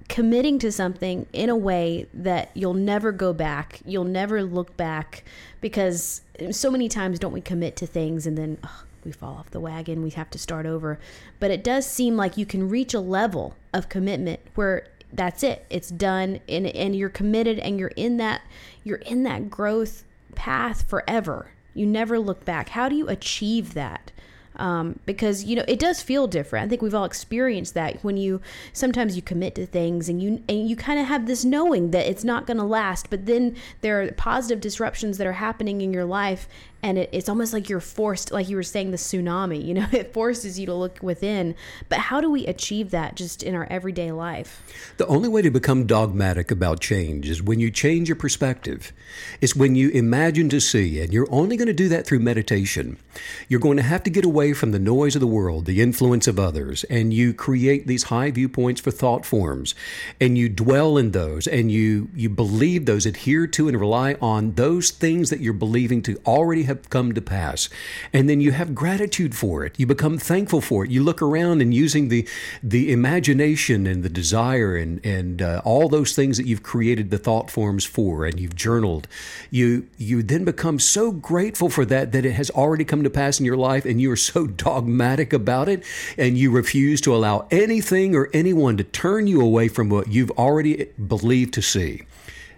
committing 0.08 0.58
to 0.58 0.70
something 0.70 1.26
in 1.32 1.48
a 1.48 1.56
way 1.56 2.06
that 2.12 2.50
you'll 2.54 2.74
never 2.74 3.12
go 3.12 3.32
back, 3.32 3.80
you'll 3.86 4.04
never 4.04 4.42
look 4.42 4.76
back 4.76 5.24
because 5.60 6.20
so 6.50 6.70
many 6.70 6.88
times 6.88 7.18
don't 7.18 7.32
we 7.32 7.40
commit 7.40 7.76
to 7.76 7.86
things 7.86 8.26
and 8.26 8.36
then 8.36 8.58
we 9.04 9.12
fall 9.12 9.34
off 9.34 9.50
the 9.50 9.60
wagon, 9.60 10.02
we 10.02 10.10
have 10.10 10.30
to 10.30 10.38
start 10.38 10.66
over. 10.66 10.98
But 11.40 11.50
it 11.50 11.64
does 11.64 11.86
seem 11.86 12.16
like 12.16 12.36
you 12.36 12.46
can 12.46 12.68
reach 12.68 12.94
a 12.94 13.00
level 13.00 13.56
of 13.72 13.88
commitment 13.88 14.40
where 14.54 14.88
that's 15.12 15.42
it. 15.42 15.66
It's 15.68 15.90
done 15.90 16.40
and 16.48 16.66
and 16.66 16.96
you're 16.96 17.08
committed 17.08 17.58
and 17.58 17.78
you're 17.78 17.92
in 17.96 18.16
that 18.16 18.42
you're 18.82 18.98
in 18.98 19.22
that 19.24 19.50
growth 19.50 20.04
path 20.34 20.88
forever. 20.88 21.50
You 21.74 21.86
never 21.86 22.18
look 22.18 22.44
back. 22.44 22.70
How 22.70 22.88
do 22.88 22.96
you 22.96 23.08
achieve 23.08 23.74
that? 23.74 24.10
Um, 24.56 24.98
because 25.06 25.44
you 25.44 25.56
know 25.56 25.64
it 25.68 25.78
does 25.78 26.02
feel 26.02 26.26
different. 26.26 26.66
I 26.66 26.68
think 26.68 26.82
we've 26.82 26.94
all 26.94 27.04
experienced 27.04 27.74
that 27.74 28.02
when 28.02 28.16
you 28.16 28.40
sometimes 28.72 29.16
you 29.16 29.22
commit 29.22 29.54
to 29.56 29.66
things 29.66 30.08
and 30.08 30.22
you 30.22 30.42
and 30.48 30.68
you 30.68 30.76
kind 30.76 30.98
of 30.98 31.06
have 31.06 31.26
this 31.26 31.44
knowing 31.44 31.90
that 31.90 32.06
it's 32.06 32.24
not 32.24 32.46
going 32.46 32.58
to 32.58 32.64
last, 32.64 33.10
but 33.10 33.26
then 33.26 33.56
there 33.80 34.02
are 34.02 34.12
positive 34.12 34.60
disruptions 34.60 35.18
that 35.18 35.26
are 35.26 35.32
happening 35.32 35.80
in 35.80 35.92
your 35.92 36.04
life, 36.04 36.48
and 36.82 36.98
it, 36.98 37.08
it's 37.12 37.28
almost 37.28 37.52
like 37.52 37.68
you're 37.68 37.80
forced 37.80 38.32
like 38.32 38.48
you 38.48 38.56
were 38.56 38.62
saying 38.62 38.90
the 38.90 38.96
tsunami 38.96 39.64
you 39.64 39.74
know 39.74 39.86
it 39.92 40.12
forces 40.12 40.58
you 40.58 40.66
to 40.66 40.74
look 40.74 40.98
within. 41.02 41.54
But 41.88 41.98
how 41.98 42.20
do 42.20 42.30
we 42.30 42.46
achieve 42.46 42.90
that 42.90 43.14
just 43.14 43.42
in 43.42 43.54
our 43.54 43.66
everyday 43.70 44.12
life? 44.12 44.62
The 44.96 45.06
only 45.06 45.28
way 45.28 45.42
to 45.42 45.50
become 45.50 45.86
dogmatic 45.86 46.50
about 46.50 46.80
change 46.80 47.28
is 47.28 47.42
when 47.42 47.60
you 47.60 47.70
change 47.70 48.08
your 48.08 48.16
perspective. 48.16 48.92
It's 49.40 49.56
when 49.56 49.74
you 49.74 49.90
imagine 49.90 50.48
to 50.50 50.60
see 50.60 51.00
and 51.00 51.12
you're 51.12 51.28
only 51.30 51.56
going 51.56 51.66
to 51.66 51.72
do 51.72 51.88
that 51.88 52.06
through 52.06 52.20
meditation 52.20 52.98
you're 53.48 53.60
going 53.60 53.76
to 53.76 53.82
have 53.82 54.02
to 54.02 54.10
get 54.10 54.24
away 54.24 54.52
from 54.52 54.72
the 54.72 54.78
noise 54.78 55.14
of 55.14 55.20
the 55.20 55.26
world 55.26 55.64
the 55.66 55.80
influence 55.80 56.26
of 56.26 56.38
others 56.38 56.84
and 56.84 57.12
you 57.12 57.32
create 57.34 57.86
these 57.86 58.04
high 58.04 58.30
viewpoints 58.30 58.80
for 58.80 58.90
thought 58.90 59.24
forms 59.26 59.74
and 60.20 60.38
you 60.38 60.48
dwell 60.48 60.96
in 60.96 61.10
those 61.12 61.46
and 61.46 61.70
you 61.70 62.08
you 62.14 62.28
believe 62.28 62.86
those 62.86 63.06
adhere 63.06 63.46
to 63.46 63.68
and 63.68 63.78
rely 63.78 64.14
on 64.20 64.52
those 64.52 64.90
things 64.90 65.30
that 65.30 65.40
you're 65.40 65.52
believing 65.52 66.02
to 66.02 66.20
already 66.26 66.64
have 66.64 66.88
come 66.90 67.12
to 67.12 67.20
pass. 67.20 67.68
And 68.12 68.28
then 68.28 68.40
you 68.40 68.52
have 68.52 68.74
gratitude 68.74 69.34
for 69.34 69.64
it. 69.64 69.78
You 69.78 69.86
become 69.86 70.18
thankful 70.18 70.60
for 70.60 70.84
it. 70.84 70.90
You 70.90 71.02
look 71.02 71.22
around 71.22 71.60
and 71.60 71.72
using 71.74 72.08
the 72.08 72.28
the 72.62 72.92
imagination 72.92 73.86
and 73.86 74.02
the 74.02 74.08
desire 74.08 74.76
and 74.76 75.04
and 75.04 75.42
uh, 75.42 75.62
all 75.64 75.88
those 75.88 76.14
things 76.14 76.36
that 76.36 76.46
you've 76.46 76.62
created 76.62 77.10
the 77.10 77.18
thought 77.18 77.50
forms 77.50 77.84
for 77.84 78.24
and 78.24 78.38
you've 78.38 78.56
journaled. 78.56 79.08
You 79.50 79.88
you 79.96 80.22
then 80.22 80.44
become 80.44 80.78
so 80.78 81.12
grateful 81.12 81.68
for 81.68 81.84
that 81.86 82.12
that 82.12 82.24
it 82.24 82.32
has 82.32 82.50
already 82.50 82.84
come 82.84 83.01
to 83.04 83.10
pass 83.10 83.38
in 83.38 83.46
your 83.46 83.56
life 83.56 83.84
and 83.84 84.00
you 84.00 84.10
are 84.10 84.16
so 84.16 84.46
dogmatic 84.66 85.32
about 85.32 85.68
it 85.68 85.84
and 86.16 86.38
you 86.38 86.50
refuse 86.50 87.00
to 87.02 87.14
allow 87.14 87.46
anything 87.50 88.14
or 88.14 88.30
anyone 88.32 88.76
to 88.76 88.84
turn 88.84 89.26
you 89.26 89.40
away 89.40 89.68
from 89.68 89.88
what 89.88 90.08
you've 90.08 90.30
already 90.32 90.86
believed 91.06 91.54
to 91.54 91.62
see. 91.62 92.02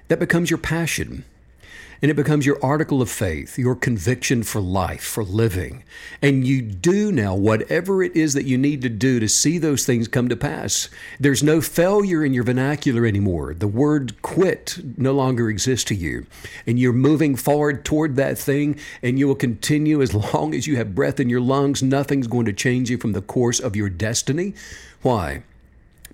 That 0.09 0.19
becomes 0.19 0.51
your 0.51 0.59
passion 0.59 1.25
and 2.05 2.11
it 2.11 2.17
becomes 2.17 2.45
your 2.45 2.63
article 2.63 3.01
of 3.01 3.09
faith, 3.09 3.59
your 3.59 3.75
conviction 3.75 4.43
for 4.43 4.61
life, 4.61 5.03
for 5.03 5.25
living. 5.25 5.83
And 6.21 6.47
you 6.47 6.61
do 6.61 7.11
now 7.11 7.35
whatever 7.35 8.03
it 8.03 8.15
is 8.15 8.35
that 8.35 8.45
you 8.45 8.59
need 8.59 8.83
to 8.83 8.91
do 8.91 9.19
to 9.19 9.27
see 9.27 9.57
those 9.57 9.87
things 9.87 10.07
come 10.07 10.29
to 10.29 10.37
pass. 10.37 10.91
There's 11.19 11.43
no 11.43 11.63
failure 11.63 12.23
in 12.23 12.35
your 12.35 12.45
vernacular 12.45 13.07
anymore. 13.07 13.55
The 13.55 13.67
word 13.67 14.21
quit 14.21 14.81
no 14.99 15.13
longer 15.13 15.49
exists 15.49 15.87
to 15.87 15.95
you. 15.95 16.27
And 16.67 16.79
you're 16.79 16.93
moving 16.93 17.37
forward 17.37 17.87
toward 17.87 18.17
that 18.17 18.37
thing, 18.37 18.79
and 19.03 19.19
you 19.19 19.27
will 19.27 19.35
continue 19.35 20.03
as 20.03 20.13
long 20.35 20.55
as 20.55 20.67
you 20.67 20.77
have 20.77 20.95
breath 20.95 21.19
in 21.19 21.31
your 21.31 21.41
lungs. 21.41 21.83
Nothing's 21.83 22.27
going 22.27 22.45
to 22.45 22.53
change 22.53 22.91
you 22.91 22.99
from 22.99 23.13
the 23.13 23.23
course 23.23 23.61
of 23.61 23.77
your 23.77 23.89
destiny. 23.89 24.53
Why? 25.01 25.43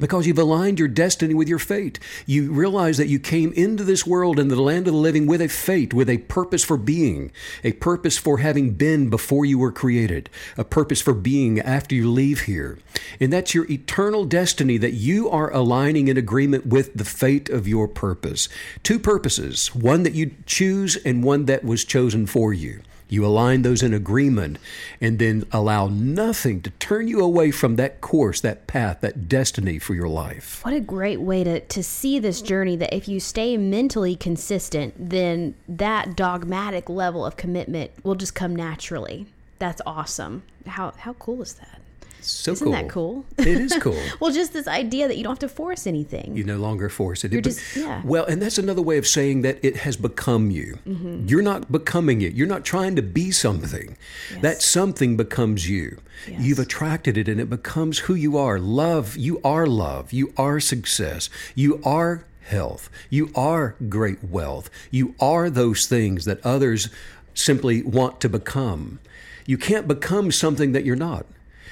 Because 0.00 0.26
you've 0.26 0.38
aligned 0.38 0.78
your 0.78 0.88
destiny 0.88 1.34
with 1.34 1.48
your 1.48 1.58
fate. 1.58 2.00
You 2.26 2.50
realize 2.50 2.96
that 2.96 3.08
you 3.08 3.20
came 3.20 3.52
into 3.52 3.84
this 3.84 4.06
world 4.06 4.40
in 4.40 4.48
the 4.48 4.60
land 4.60 4.88
of 4.88 4.94
the 4.94 4.98
living 4.98 5.26
with 5.26 5.40
a 5.40 5.48
fate, 5.48 5.94
with 5.94 6.10
a 6.10 6.18
purpose 6.18 6.64
for 6.64 6.76
being, 6.76 7.30
a 7.62 7.72
purpose 7.72 8.18
for 8.18 8.38
having 8.38 8.72
been 8.72 9.10
before 9.10 9.44
you 9.44 9.58
were 9.58 9.70
created, 9.70 10.28
a 10.56 10.64
purpose 10.64 11.00
for 11.00 11.14
being 11.14 11.60
after 11.60 11.94
you 11.94 12.10
leave 12.10 12.42
here. 12.42 12.78
And 13.20 13.32
that's 13.32 13.54
your 13.54 13.70
eternal 13.70 14.24
destiny 14.24 14.78
that 14.78 14.94
you 14.94 15.28
are 15.30 15.52
aligning 15.52 16.08
in 16.08 16.16
agreement 16.16 16.66
with 16.66 16.94
the 16.94 17.04
fate 17.04 17.48
of 17.48 17.68
your 17.68 17.86
purpose. 17.86 18.48
Two 18.82 18.98
purposes, 18.98 19.74
one 19.74 20.02
that 20.02 20.14
you 20.14 20.34
choose 20.46 20.96
and 20.96 21.22
one 21.22 21.44
that 21.44 21.64
was 21.64 21.84
chosen 21.84 22.26
for 22.26 22.52
you. 22.52 22.80
You 23.10 23.26
align 23.26 23.62
those 23.62 23.82
in 23.82 23.92
agreement 23.92 24.58
and 25.00 25.18
then 25.18 25.44
allow 25.52 25.88
nothing 25.88 26.62
to 26.62 26.70
turn 26.70 27.08
you 27.08 27.20
away 27.20 27.50
from 27.50 27.76
that 27.76 28.00
course, 28.00 28.40
that 28.40 28.66
path, 28.66 29.00
that 29.00 29.28
destiny 29.28 29.78
for 29.80 29.94
your 29.94 30.08
life. 30.08 30.64
What 30.64 30.74
a 30.74 30.80
great 30.80 31.20
way 31.20 31.42
to, 31.44 31.60
to 31.60 31.82
see 31.82 32.20
this 32.20 32.40
journey 32.40 32.76
that 32.76 32.94
if 32.94 33.08
you 33.08 33.18
stay 33.18 33.56
mentally 33.56 34.14
consistent, 34.14 34.94
then 34.96 35.56
that 35.68 36.16
dogmatic 36.16 36.88
level 36.88 37.26
of 37.26 37.36
commitment 37.36 37.90
will 38.04 38.14
just 38.14 38.34
come 38.34 38.54
naturally. 38.54 39.26
That's 39.58 39.82
awesome. 39.84 40.44
How, 40.66 40.92
how 40.96 41.14
cool 41.14 41.42
is 41.42 41.54
that? 41.54 41.79
So 42.22 42.52
Isn't 42.52 42.64
cool. 42.64 42.72
that 42.72 42.88
cool? 42.88 43.24
It 43.38 43.46
is 43.46 43.76
cool. 43.80 44.00
well, 44.20 44.32
just 44.32 44.52
this 44.52 44.68
idea 44.68 45.08
that 45.08 45.16
you 45.16 45.22
don't 45.24 45.32
have 45.32 45.38
to 45.40 45.48
force 45.48 45.86
anything. 45.86 46.36
You 46.36 46.44
no 46.44 46.56
longer 46.56 46.88
force 46.88 47.24
it. 47.24 47.32
You're 47.32 47.40
it 47.40 47.44
just, 47.44 47.76
yeah. 47.76 48.02
Well, 48.04 48.24
and 48.24 48.40
that's 48.40 48.58
another 48.58 48.82
way 48.82 48.98
of 48.98 49.06
saying 49.06 49.42
that 49.42 49.58
it 49.62 49.76
has 49.78 49.96
become 49.96 50.50
you. 50.50 50.78
Mm-hmm. 50.86 51.26
You're 51.26 51.42
not 51.42 51.70
becoming 51.70 52.22
it. 52.22 52.34
You're 52.34 52.46
not 52.46 52.64
trying 52.64 52.96
to 52.96 53.02
be 53.02 53.30
something. 53.30 53.96
Yes. 54.32 54.42
That 54.42 54.62
something 54.62 55.16
becomes 55.16 55.68
you. 55.68 55.98
Yes. 56.28 56.40
You've 56.40 56.58
attracted 56.58 57.16
it 57.16 57.28
and 57.28 57.40
it 57.40 57.48
becomes 57.50 58.00
who 58.00 58.14
you 58.14 58.36
are. 58.36 58.58
Love, 58.58 59.16
you 59.16 59.40
are 59.42 59.66
love. 59.66 60.12
You 60.12 60.32
are 60.36 60.60
success. 60.60 61.30
You 61.54 61.80
are 61.84 62.24
health. 62.42 62.90
You 63.08 63.30
are 63.34 63.76
great 63.88 64.22
wealth. 64.24 64.68
You 64.90 65.14
are 65.20 65.48
those 65.48 65.86
things 65.86 66.24
that 66.24 66.44
others 66.44 66.88
simply 67.34 67.82
want 67.82 68.20
to 68.20 68.28
become. 68.28 68.98
You 69.46 69.56
can't 69.56 69.88
become 69.88 70.30
something 70.30 70.72
that 70.72 70.84
you're 70.84 70.96
not. 70.96 71.26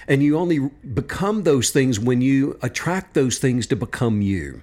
And 0.09 0.23
you 0.23 0.39
only 0.39 0.59
become 0.95 1.43
those 1.43 1.71
things 1.71 2.01
when 2.01 2.23
you 2.23 2.59
attract 2.63 3.15
those 3.15 3.39
things 3.39 3.67
to 3.69 3.77
become 3.77 4.23
you. 4.23 4.63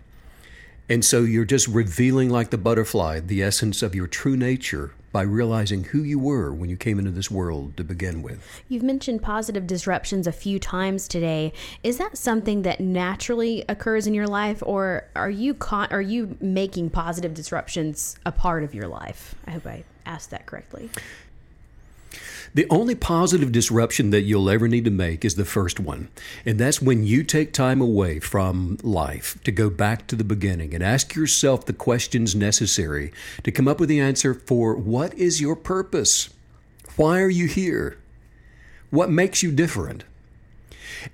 And 0.90 1.06
so 1.06 1.22
you're 1.22 1.46
just 1.46 1.68
revealing, 1.68 2.30
like 2.30 2.50
the 2.50 2.58
butterfly, 2.58 3.20
the 3.20 3.42
essence 3.42 3.82
of 3.82 3.96
your 3.96 4.08
true 4.08 4.36
nature 4.36 4.92
by 5.12 5.22
realizing 5.22 5.86
who 5.86 6.04
you 6.04 6.20
were 6.20 6.54
when 6.54 6.70
you 6.70 6.76
came 6.76 7.00
into 7.00 7.10
this 7.10 7.32
world 7.32 7.78
to 7.78 7.84
begin 7.84 8.22
with. 8.22 8.62
You've 8.68 8.84
mentioned 8.84 9.22
positive 9.22 9.66
disruptions 9.66 10.28
a 10.28 10.32
few 10.34 10.60
times 10.60 11.08
today. 11.08 11.54
Is 11.84 11.98
that 12.00 12.18
something 12.18 12.64
that 12.64 12.82
naturally 12.82 13.64
occurs 13.70 14.08
in 14.08 14.14
your 14.14 14.28
life, 14.28 14.62
or 14.66 15.08
are 15.16 15.30
you 15.30 15.54
con- 15.54 15.88
are 15.90 16.02
you 16.02 16.36
making 16.42 16.90
positive 16.90 17.34
disruptions 17.34 18.18
a 18.26 18.32
part 18.32 18.64
of 18.64 18.76
your 18.76 18.88
life? 18.88 19.36
I 19.48 19.52
hope 19.52 19.68
I 19.68 19.86
asked 20.06 20.32
that 20.32 20.48
correctly. 20.48 20.90
The 22.56 22.66
only 22.70 22.96
positive 22.96 23.52
disruption 23.52 24.12
that 24.12 24.22
you'll 24.22 24.50
ever 24.50 24.70
need 24.70 24.86
to 24.86 24.90
make 24.90 25.26
is 25.26 25.36
the 25.36 25.44
first 25.44 25.78
one. 25.78 26.08
And 26.46 26.58
that's 26.58 26.82
when 26.82 27.04
you 27.04 27.22
take 27.22 27.52
time 27.52 27.82
away 27.82 28.22
from 28.22 28.78
life 28.82 29.38
to 29.44 29.52
go 29.52 29.70
back 29.70 30.08
to 30.08 30.16
the 30.16 30.24
beginning 30.24 30.74
and 30.74 30.82
ask 30.82 31.16
yourself 31.16 31.66
the 31.66 31.74
questions 31.74 32.34
necessary 32.34 33.12
to 33.44 33.52
come 33.52 33.68
up 33.68 33.82
with 33.82 33.90
the 33.90 34.00
answer 34.00 34.34
for 34.34 34.74
what 34.74 35.14
is 35.16 35.42
your 35.42 35.58
purpose? 35.58 36.30
Why 36.96 37.20
are 37.20 37.30
you 37.30 37.48
here? 37.48 37.98
What 38.90 39.12
makes 39.12 39.44
you 39.44 39.52
different? 39.52 40.06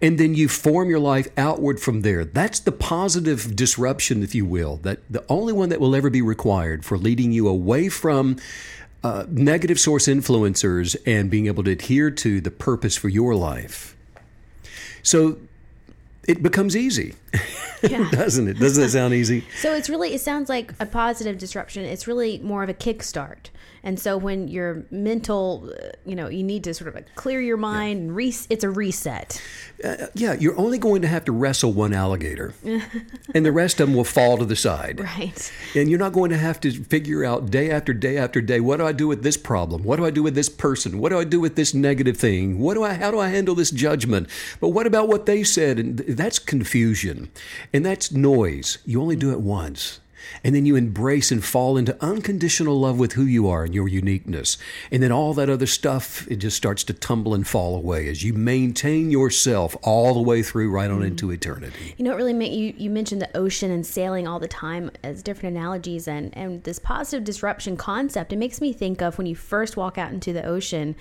and 0.01 0.17
then 0.17 0.35
you 0.35 0.47
form 0.47 0.89
your 0.89 0.99
life 0.99 1.27
outward 1.37 1.79
from 1.79 2.01
there. 2.01 2.23
That's 2.23 2.59
the 2.59 2.71
positive 2.71 3.55
disruption, 3.55 4.23
if 4.23 4.35
you 4.35 4.45
will, 4.45 4.77
that 4.77 4.99
the 5.09 5.25
only 5.27 5.53
one 5.53 5.69
that 5.69 5.79
will 5.79 5.95
ever 5.95 6.09
be 6.09 6.21
required 6.21 6.85
for 6.85 6.97
leading 6.97 7.31
you 7.31 7.47
away 7.47 7.89
from 7.89 8.37
uh, 9.03 9.25
negative 9.29 9.79
source 9.79 10.07
influencers 10.07 10.95
and 11.05 11.29
being 11.29 11.47
able 11.47 11.63
to 11.63 11.71
adhere 11.71 12.11
to 12.11 12.41
the 12.41 12.51
purpose 12.51 12.95
for 12.95 13.09
your 13.09 13.35
life. 13.35 13.95
So 15.03 15.37
it 16.27 16.43
becomes 16.43 16.77
easy, 16.77 17.15
yeah. 17.81 18.07
doesn't 18.11 18.47
it? 18.47 18.59
Doesn't 18.59 18.83
it 18.83 18.89
sound 18.89 19.13
easy? 19.13 19.43
So 19.59 19.73
it's 19.73 19.89
really, 19.89 20.13
it 20.13 20.21
sounds 20.21 20.49
like 20.49 20.73
a 20.79 20.85
positive 20.85 21.37
disruption. 21.37 21.83
It's 21.83 22.07
really 22.07 22.37
more 22.39 22.63
of 22.63 22.69
a 22.69 22.73
kickstart. 22.73 23.49
And 23.84 23.99
so 23.99 24.17
when 24.17 24.47
your 24.47 24.86
mental, 24.91 25.71
uh, 25.71 25.89
you 26.05 26.15
know, 26.15 26.27
you 26.27 26.43
need 26.43 26.63
to 26.65 26.73
sort 26.73 26.88
of 26.88 26.95
like 26.95 27.15
clear 27.15 27.41
your 27.41 27.57
mind 27.57 27.99
yeah. 27.99 28.03
and 28.03 28.15
re- 28.15 28.36
it's 28.49 28.63
a 28.63 28.69
reset. 28.69 29.41
Uh, 29.84 30.07
yeah, 30.13 30.34
you're 30.34 30.57
only 30.59 30.77
going 30.77 31.01
to 31.01 31.07
have 31.07 31.25
to 31.25 31.32
wrestle 31.32 31.73
one 31.73 31.93
alligator, 31.93 32.53
and 33.34 33.45
the 33.45 33.51
rest 33.51 33.79
of 33.79 33.88
them 33.88 33.95
will 33.95 34.03
fall 34.03 34.38
to 34.38 34.45
the 34.45 34.55
side. 34.55 34.99
Right. 34.99 35.51
And 35.75 35.89
you're 35.89 35.99
not 35.99 36.13
going 36.13 36.29
to 36.29 36.38
have 36.38 36.59
to 36.61 36.71
figure 36.71 37.25
out 37.25 37.49
day 37.49 37.71
after 37.71 37.93
day 37.93 38.17
after 38.17 38.41
day 38.41 38.59
what 38.59 38.77
do 38.77 38.86
I 38.86 38.91
do 38.91 39.07
with 39.07 39.23
this 39.23 39.38
problem? 39.38 39.84
What 39.84 39.95
do 39.95 40.05
I 40.05 40.11
do 40.11 40.21
with 40.21 40.36
this 40.36 40.49
person? 40.49 40.99
What 40.99 41.09
do 41.09 41.19
I 41.19 41.23
do 41.23 41.39
with 41.39 41.55
this 41.55 41.73
negative 41.73 42.17
thing? 42.17 42.59
What 42.59 42.75
do 42.75 42.84
I? 42.84 42.93
How 42.93 43.09
do 43.09 43.19
I 43.19 43.29
handle 43.29 43.55
this 43.55 43.71
judgment? 43.71 44.29
But 44.59 44.69
what 44.69 44.86
about 44.86 45.07
what 45.07 45.25
they 45.25 45.43
said? 45.43 45.79
And 45.79 45.97
that's 45.97 46.38
confusion, 46.38 47.32
and 47.73 47.84
that's 47.84 48.11
noise. 48.11 48.77
You 48.86 49.01
only 49.01 49.15
do 49.15 49.32
it 49.32 49.39
once. 49.39 50.00
And 50.43 50.55
then 50.55 50.65
you 50.65 50.76
embrace 50.76 51.32
and 51.32 51.43
fall 51.43 51.78
into 51.78 51.97
unconditional 52.03 52.80
love 52.80 52.99
with 52.99 53.13
who 53.13 53.24
you 53.24 53.47
are 53.49 53.63
and 53.63 53.74
your 53.74 53.88
uniqueness. 53.88 54.57
And 54.91 55.01
then 55.01 55.11
all 55.11 55.34
that 55.34 55.49
other 55.49 55.65
stuff, 55.65 56.28
it 56.30 56.38
just 56.38 56.57
starts 56.57 56.84
to 56.86 56.93
tumble 56.93 57.34
and 57.34 57.47
fall 57.47 57.76
away 57.76 58.07
as 58.07 58.24
you 58.24 58.34
maintain 58.34 59.11
yourself 59.11 59.76
all 59.82 60.13
the 60.13 60.22
way 60.22 60.43
through 60.43 60.69
right 60.72 60.89
on 60.89 61.01
mm. 61.01 61.07
into 61.07 61.32
eternity. 61.32 61.95
You 61.97 62.05
know, 62.05 62.13
it 62.13 62.15
really 62.15 62.34
make 62.34 62.51
you, 62.51 62.74
you 62.78 62.89
mentioned 62.89 63.22
the 63.22 63.36
ocean 63.38 63.72
and 63.72 63.86
sailing 63.86 64.28
all 64.28 64.39
the 64.39 64.47
time 64.47 64.91
as 65.03 65.24
different 65.24 65.55
analogies 65.55 66.07
and, 66.07 66.36
and 66.36 66.63
this 66.63 66.80
positive 66.80 67.24
disruption 67.24 67.78
concept. 67.78 68.34
It 68.34 68.38
makes 68.38 68.61
me 68.61 68.74
think 68.74 69.01
of 69.01 69.17
when 69.17 69.28
you 69.28 69.36
first 69.36 69.78
walk 69.78 69.97
out 69.97 70.11
into 70.11 70.34
the 70.34 70.45
ocean, 70.45 70.95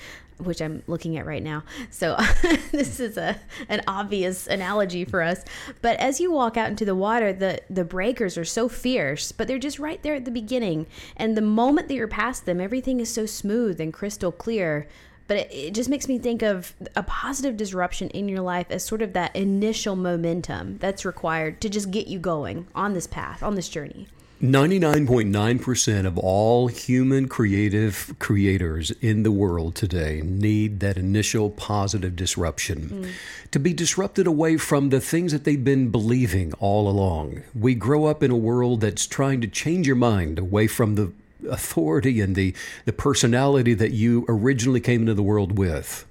which 0.45 0.61
I'm 0.61 0.83
looking 0.87 1.17
at 1.17 1.27
right 1.27 1.43
now. 1.43 1.63
So 1.91 2.17
this 2.73 3.01
is 3.01 3.17
a 3.17 3.39
an 3.69 3.83
obvious 3.87 4.47
analogy 4.47 5.05
for 5.05 5.23
us. 5.23 5.45
But 5.83 5.99
as 5.99 6.21
you 6.21 6.33
walk 6.33 6.57
out 6.57 6.71
into 6.71 6.85
the 6.85 6.95
water, 6.95 7.33
the 7.33 7.61
the 7.69 7.85
breakers 7.85 8.37
are 8.39 8.45
so 8.45 8.69
fierce, 8.69 9.33
but 9.33 9.49
they're 9.49 9.59
just 9.59 9.79
right 9.79 10.03
there 10.03 10.15
at 10.15 10.25
the 10.25 10.31
beginning. 10.31 10.87
And 11.17 11.37
the 11.37 11.43
moment 11.43 11.89
that 11.89 11.95
you're 11.95 12.09
past 12.09 12.47
them, 12.47 12.61
everything 12.61 13.01
is 13.01 13.13
so 13.13 13.27
smooth 13.27 13.81
and 13.81 13.93
crystal 13.93 14.33
clear. 14.33 14.87
But 15.27 15.39
it, 15.39 15.53
it 15.53 15.75
just 15.75 15.89
makes 15.89 16.09
me 16.09 16.19
think 16.19 16.43
of 16.43 16.75
a 16.97 17.05
positive 17.05 17.57
disruption 17.57 18.11
in 18.11 18.29
your 18.29 18.41
life 18.41 18.67
as 18.71 18.85
sort 18.85 19.01
of 19.01 19.13
that 19.13 19.35
initial 19.37 19.95
momentum 19.95 20.79
that's 20.79 21.05
required 21.05 21.61
to 21.61 21.69
just 21.69 21.93
get 21.93 22.09
you 22.09 22.19
going 22.19 22.67
on 22.75 22.95
this 22.95 23.07
path, 23.07 23.43
on 23.43 23.55
this 23.55 23.69
journey. 23.69 24.09
99.9% 24.43 26.07
of 26.07 26.17
all 26.17 26.69
human 26.69 27.29
creative 27.29 28.15
creators 28.19 28.91
in 29.03 29.23
the 29.23 29.31
world 29.31 29.75
today 29.75 30.23
need 30.25 30.81
that 30.81 30.97
initial 30.97 31.51
positive 31.51 32.17
disruption 32.17 32.89
mm. 32.89 33.11
to 33.51 33.59
be 33.59 33.75
disrupted 33.75 34.27
away 34.27 34.57
from 34.57 34.89
the 34.89 35.01
things 35.01 35.33
that 35.33 35.45
they've 35.45 35.63
been 35.63 35.91
believing 35.91 36.55
all 36.55 36.89
along. 36.89 37.43
We 37.55 37.75
grow 37.75 38.07
up 38.07 38.23
in 38.23 38.31
a 38.31 38.37
world 38.37 38.81
that's 38.81 39.07
trying 39.07 39.43
to 39.43 39.47
change 39.47 39.87
your 39.87 39.97
mind 39.97 40.39
away 40.39 40.69
from 40.69 40.95
the 40.95 41.13
authority 41.47 42.23
and 42.23 42.35
the, 42.35 42.55
the 42.87 42.95
personality 42.95 43.75
that 43.75 43.91
you 43.91 44.25
originally 44.27 44.81
came 44.81 45.03
into 45.03 45.15
the 45.15 45.23
world 45.23 45.59
with. 45.59 46.07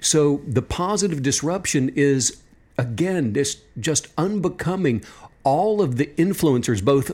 So 0.00 0.42
the 0.46 0.62
positive 0.62 1.24
disruption 1.24 1.88
is, 1.96 2.40
again, 2.76 3.32
this 3.32 3.62
just 3.80 4.06
unbecoming 4.16 5.02
all 5.42 5.80
of 5.80 5.96
the 5.96 6.06
influencers, 6.18 6.84
both 6.84 7.12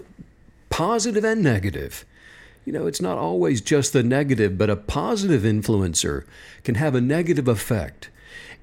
positive 0.74 1.24
and 1.24 1.40
negative. 1.40 2.04
You 2.64 2.72
know, 2.72 2.88
it's 2.88 3.00
not 3.00 3.16
always 3.16 3.60
just 3.60 3.92
the 3.92 4.02
negative, 4.02 4.58
but 4.58 4.68
a 4.68 4.74
positive 4.74 5.42
influencer 5.42 6.24
can 6.64 6.74
have 6.74 6.96
a 6.96 7.00
negative 7.00 7.46
effect 7.46 8.10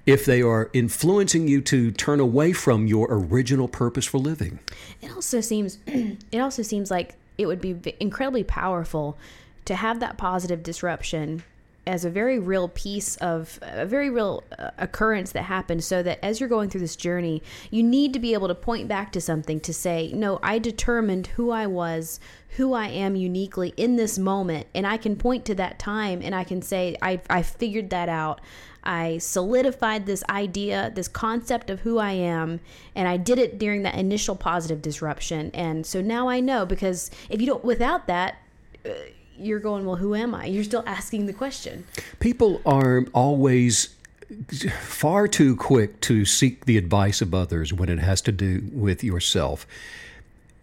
if 0.05 0.25
they 0.25 0.41
are 0.41 0.69
influencing 0.73 1.47
you 1.47 1.61
to 1.61 1.89
turn 1.89 2.19
away 2.19 2.51
from 2.51 2.85
your 2.85 3.07
original 3.09 3.69
purpose 3.69 4.05
for 4.05 4.17
living. 4.17 4.59
It 5.01 5.09
also 5.15 5.39
seems 5.39 5.77
it 5.87 6.39
also 6.39 6.63
seems 6.63 6.91
like 6.91 7.15
it 7.37 7.45
would 7.45 7.61
be 7.61 7.79
incredibly 8.01 8.43
powerful 8.43 9.17
to 9.63 9.75
have 9.75 10.01
that 10.01 10.17
positive 10.17 10.63
disruption 10.63 11.43
as 11.87 12.05
a 12.05 12.09
very 12.09 12.37
real 12.37 12.67
piece 12.67 13.15
of 13.17 13.59
a 13.61 13.85
very 13.85 14.09
real 14.09 14.43
uh, 14.57 14.69
occurrence 14.77 15.31
that 15.31 15.43
happened 15.43 15.83
so 15.83 16.03
that 16.03 16.19
as 16.23 16.39
you're 16.39 16.49
going 16.49 16.69
through 16.69 16.81
this 16.81 16.95
journey 16.95 17.41
you 17.71 17.81
need 17.81 18.13
to 18.13 18.19
be 18.19 18.33
able 18.33 18.47
to 18.47 18.55
point 18.55 18.87
back 18.87 19.11
to 19.11 19.19
something 19.19 19.59
to 19.59 19.73
say 19.73 20.11
no 20.13 20.39
i 20.43 20.59
determined 20.59 21.27
who 21.27 21.49
i 21.49 21.65
was 21.65 22.19
who 22.57 22.73
i 22.73 22.87
am 22.87 23.15
uniquely 23.15 23.73
in 23.77 23.95
this 23.95 24.19
moment 24.19 24.67
and 24.75 24.85
i 24.85 24.95
can 24.95 25.15
point 25.15 25.43
to 25.43 25.55
that 25.55 25.79
time 25.79 26.21
and 26.21 26.35
i 26.35 26.43
can 26.43 26.61
say 26.61 26.95
i, 27.01 27.19
I 27.29 27.41
figured 27.41 27.89
that 27.89 28.09
out 28.09 28.41
I 28.83 29.19
solidified 29.19 30.07
this 30.07 30.23
idea, 30.27 30.91
this 30.95 31.07
concept 31.07 31.69
of 31.69 31.81
who 31.81 31.99
I 31.99 32.13
am, 32.13 32.59
and 32.95 33.07
I 33.07 33.17
did 33.17 33.37
it 33.37 33.59
during 33.59 33.83
that 33.83 33.93
initial 33.93 34.35
positive 34.35 34.81
disruption. 34.81 35.51
And 35.53 35.85
so 35.85 36.01
now 36.01 36.27
I 36.29 36.39
know 36.39 36.65
because 36.65 37.11
if 37.29 37.39
you 37.39 37.45
don't, 37.45 37.63
without 37.63 38.07
that, 38.07 38.37
uh, 38.83 38.89
you're 39.41 39.59
going, 39.59 39.85
well, 39.85 39.97
who 39.97 40.15
am 40.15 40.33
I? 40.35 40.45
You're 40.45 40.63
still 40.63 40.83
asking 40.85 41.25
the 41.25 41.33
question. 41.33 41.85
People 42.19 42.61
are 42.65 43.05
always 43.13 43.95
far 44.81 45.27
too 45.27 45.55
quick 45.55 45.99
to 46.01 46.25
seek 46.25 46.65
the 46.65 46.77
advice 46.77 47.21
of 47.21 47.33
others 47.33 47.73
when 47.73 47.89
it 47.89 47.99
has 47.99 48.21
to 48.21 48.31
do 48.31 48.63
with 48.71 49.03
yourself. 49.03 49.67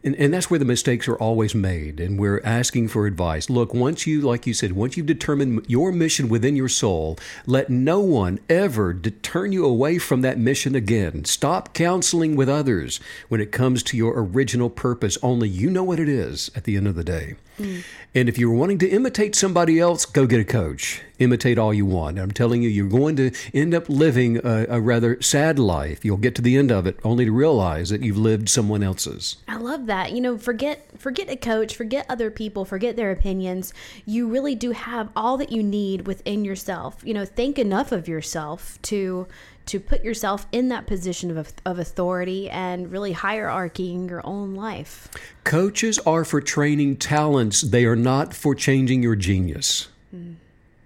And, 0.04 0.14
and 0.14 0.32
that's 0.32 0.48
where 0.48 0.60
the 0.60 0.64
mistakes 0.64 1.08
are 1.08 1.16
always 1.16 1.54
made. 1.56 1.98
And 1.98 2.18
we're 2.18 2.40
asking 2.44 2.88
for 2.88 3.06
advice. 3.06 3.50
Look, 3.50 3.74
once 3.74 4.06
you, 4.06 4.20
like 4.20 4.46
you 4.46 4.54
said, 4.54 4.72
once 4.72 4.96
you've 4.96 5.06
determined 5.06 5.66
your 5.68 5.90
mission 5.90 6.28
within 6.28 6.54
your 6.54 6.68
soul, 6.68 7.18
let 7.46 7.68
no 7.68 7.98
one 7.98 8.38
ever 8.48 8.94
turn 8.94 9.50
you 9.50 9.64
away 9.66 9.98
from 9.98 10.20
that 10.22 10.38
mission 10.38 10.76
again. 10.76 11.24
Stop 11.24 11.74
counseling 11.74 12.36
with 12.36 12.48
others 12.48 13.00
when 13.28 13.40
it 13.40 13.50
comes 13.50 13.82
to 13.82 13.96
your 13.96 14.14
original 14.16 14.70
purpose. 14.70 15.18
Only 15.20 15.48
you 15.48 15.68
know 15.68 15.84
what 15.84 15.98
it 15.98 16.08
is 16.08 16.50
at 16.54 16.64
the 16.64 16.76
end 16.76 16.86
of 16.86 16.94
the 16.94 17.04
day. 17.04 17.34
And 17.58 18.28
if 18.28 18.38
you're 18.38 18.52
wanting 18.52 18.78
to 18.78 18.88
imitate 18.88 19.34
somebody 19.34 19.78
else, 19.78 20.06
go 20.06 20.26
get 20.26 20.40
a 20.40 20.44
coach. 20.44 21.02
Imitate 21.18 21.58
all 21.58 21.74
you 21.74 21.84
want. 21.84 22.18
I'm 22.18 22.30
telling 22.30 22.62
you, 22.62 22.68
you're 22.68 22.88
going 22.88 23.16
to 23.16 23.32
end 23.52 23.74
up 23.74 23.88
living 23.88 24.38
a, 24.38 24.66
a, 24.68 24.80
rather 24.80 25.20
sad 25.20 25.58
life. 25.58 26.04
You'll 26.04 26.16
get 26.16 26.34
to 26.36 26.42
the 26.42 26.56
end 26.56 26.70
of 26.70 26.86
it 26.86 26.98
only 27.04 27.24
to 27.24 27.32
realize 27.32 27.90
that 27.90 28.02
you've 28.02 28.16
lived 28.16 28.48
someone 28.48 28.82
else's. 28.82 29.36
I 29.48 29.56
love 29.56 29.86
that. 29.86 30.12
You 30.12 30.20
know, 30.20 30.38
forget 30.38 30.88
forget 30.96 31.28
a 31.28 31.36
coach, 31.36 31.74
forget 31.74 32.06
other 32.08 32.30
people, 32.30 32.64
forget 32.64 32.96
their 32.96 33.10
opinions. 33.10 33.74
You 34.06 34.28
really 34.28 34.54
do 34.54 34.70
have 34.70 35.10
all 35.16 35.36
that 35.38 35.50
you 35.50 35.62
need 35.62 36.06
within 36.06 36.44
yourself. 36.44 37.02
You 37.04 37.14
know, 37.14 37.24
think 37.24 37.58
enough 37.58 37.90
of 37.90 38.06
yourself 38.08 38.80
to 38.82 39.26
to 39.68 39.78
put 39.78 40.02
yourself 40.02 40.46
in 40.50 40.68
that 40.68 40.86
position 40.86 41.36
of, 41.36 41.52
of 41.64 41.78
authority 41.78 42.48
and 42.50 42.90
really 42.90 43.12
hierarchying 43.12 44.08
your 44.08 44.26
own 44.26 44.54
life. 44.54 45.08
Coaches 45.44 45.98
are 46.00 46.24
for 46.24 46.40
training 46.40 46.96
talents, 46.96 47.60
they 47.60 47.84
are 47.84 47.96
not 47.96 48.34
for 48.34 48.54
changing 48.54 49.02
your 49.02 49.16
genius. 49.16 49.88
Mm, 50.14 50.36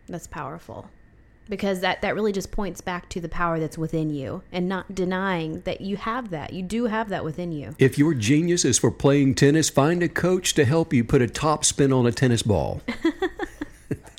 that's 0.08 0.26
powerful 0.26 0.90
because 1.48 1.80
that, 1.80 2.00
that 2.02 2.14
really 2.14 2.32
just 2.32 2.50
points 2.50 2.80
back 2.80 3.08
to 3.10 3.20
the 3.20 3.28
power 3.28 3.60
that's 3.60 3.76
within 3.76 4.10
you 4.10 4.42
and 4.52 4.68
not 4.68 4.94
denying 4.94 5.60
that 5.62 5.80
you 5.80 5.96
have 5.96 6.30
that. 6.30 6.52
You 6.52 6.62
do 6.62 6.86
have 6.86 7.08
that 7.10 7.24
within 7.24 7.52
you. 7.52 7.74
If 7.78 7.98
your 7.98 8.14
genius 8.14 8.64
is 8.64 8.78
for 8.78 8.90
playing 8.90 9.34
tennis, 9.34 9.68
find 9.68 10.02
a 10.02 10.08
coach 10.08 10.54
to 10.54 10.64
help 10.64 10.92
you 10.92 11.04
put 11.04 11.20
a 11.20 11.26
top 11.26 11.64
spin 11.64 11.92
on 11.92 12.06
a 12.06 12.12
tennis 12.12 12.42
ball. 12.42 12.80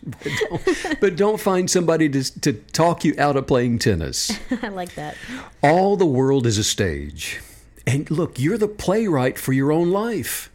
but, 0.06 0.32
don't, 0.49 0.99
but 1.01 1.16
don't 1.16 1.39
find 1.39 1.70
somebody 1.70 2.10
to, 2.10 2.41
to 2.41 2.54
talk 2.54 3.04
you 3.04 3.16
out 3.18 3.36
of 3.36 3.47
playing 3.47 3.80
tennis. 3.80 4.38
I 4.62 4.70
like 4.70 4.95
that. 4.95 5.16
All 5.62 5.95
the 5.95 6.06
world 6.06 6.45
is 6.45 6.58
a 6.58 6.64
stage. 6.64 7.41
And 7.86 8.10
look, 8.12 8.39
you're 8.39 8.58
the 8.58 8.68
playwright 8.68 9.38
for 9.38 9.54
your 9.54 9.72
own 9.72 9.91
life. 9.91 10.49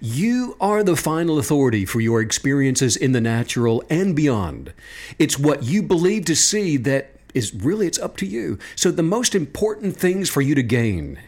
You 0.00 0.56
are 0.60 0.82
the 0.82 0.96
final 0.96 1.38
authority 1.38 1.84
for 1.84 2.00
your 2.00 2.20
experiences 2.20 2.96
in 2.96 3.12
the 3.12 3.20
natural 3.20 3.82
and 3.90 4.16
beyond. 4.16 4.72
It's 5.18 5.38
what 5.38 5.64
you 5.64 5.82
believe 5.82 6.24
to 6.26 6.36
see 6.36 6.76
that 6.78 7.10
is 7.34 7.54
really 7.54 7.86
it's 7.86 7.98
up 7.98 8.16
to 8.18 8.26
you. 8.26 8.58
So 8.74 8.90
the 8.90 9.02
most 9.02 9.34
important 9.34 9.96
things 9.96 10.30
for 10.30 10.40
you 10.40 10.54
to 10.54 10.62
gain 10.62 11.18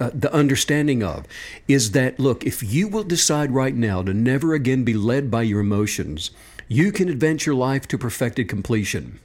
uh, 0.00 0.10
the 0.14 0.32
understanding 0.32 1.02
of 1.02 1.26
is 1.68 1.90
that 1.92 2.18
look, 2.18 2.44
if 2.46 2.62
you 2.62 2.88
will 2.88 3.04
decide 3.04 3.50
right 3.50 3.74
now 3.74 4.02
to 4.02 4.14
never 4.14 4.54
again 4.54 4.82
be 4.82 4.94
led 4.94 5.30
by 5.30 5.42
your 5.42 5.60
emotions, 5.60 6.30
you 6.72 6.92
can 6.92 7.08
advance 7.08 7.46
your 7.46 7.54
life 7.56 7.88
to 7.88 7.98
perfected 7.98 8.48
completion. 8.48 9.18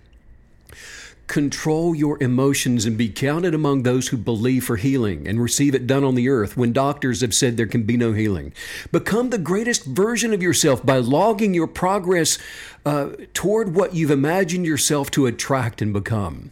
Control 1.27 1.93
your 1.93 2.21
emotions 2.21 2.85
and 2.85 2.97
be 2.97 3.07
counted 3.07 3.53
among 3.53 3.83
those 3.83 4.07
who 4.07 4.17
believe 4.17 4.63
for 4.63 4.77
healing 4.77 5.27
and 5.27 5.39
receive 5.39 5.75
it 5.75 5.85
done 5.85 6.03
on 6.03 6.15
the 6.15 6.27
earth 6.27 6.57
when 6.57 6.73
doctors 6.73 7.21
have 7.21 7.35
said 7.35 7.55
there 7.55 7.67
can 7.67 7.83
be 7.83 7.97
no 7.97 8.13
healing. 8.13 8.51
Become 8.91 9.29
the 9.29 9.37
greatest 9.37 9.85
version 9.85 10.33
of 10.33 10.41
yourself 10.41 10.83
by 10.83 10.97
logging 10.97 11.53
your 11.53 11.67
progress 11.67 12.39
uh, 12.85 13.09
toward 13.33 13.73
what 13.73 13.95
you've 13.95 14.11
imagined 14.11 14.65
yourself 14.65 15.09
to 15.11 15.25
attract 15.25 15.81
and 15.81 15.91
become. 15.91 16.51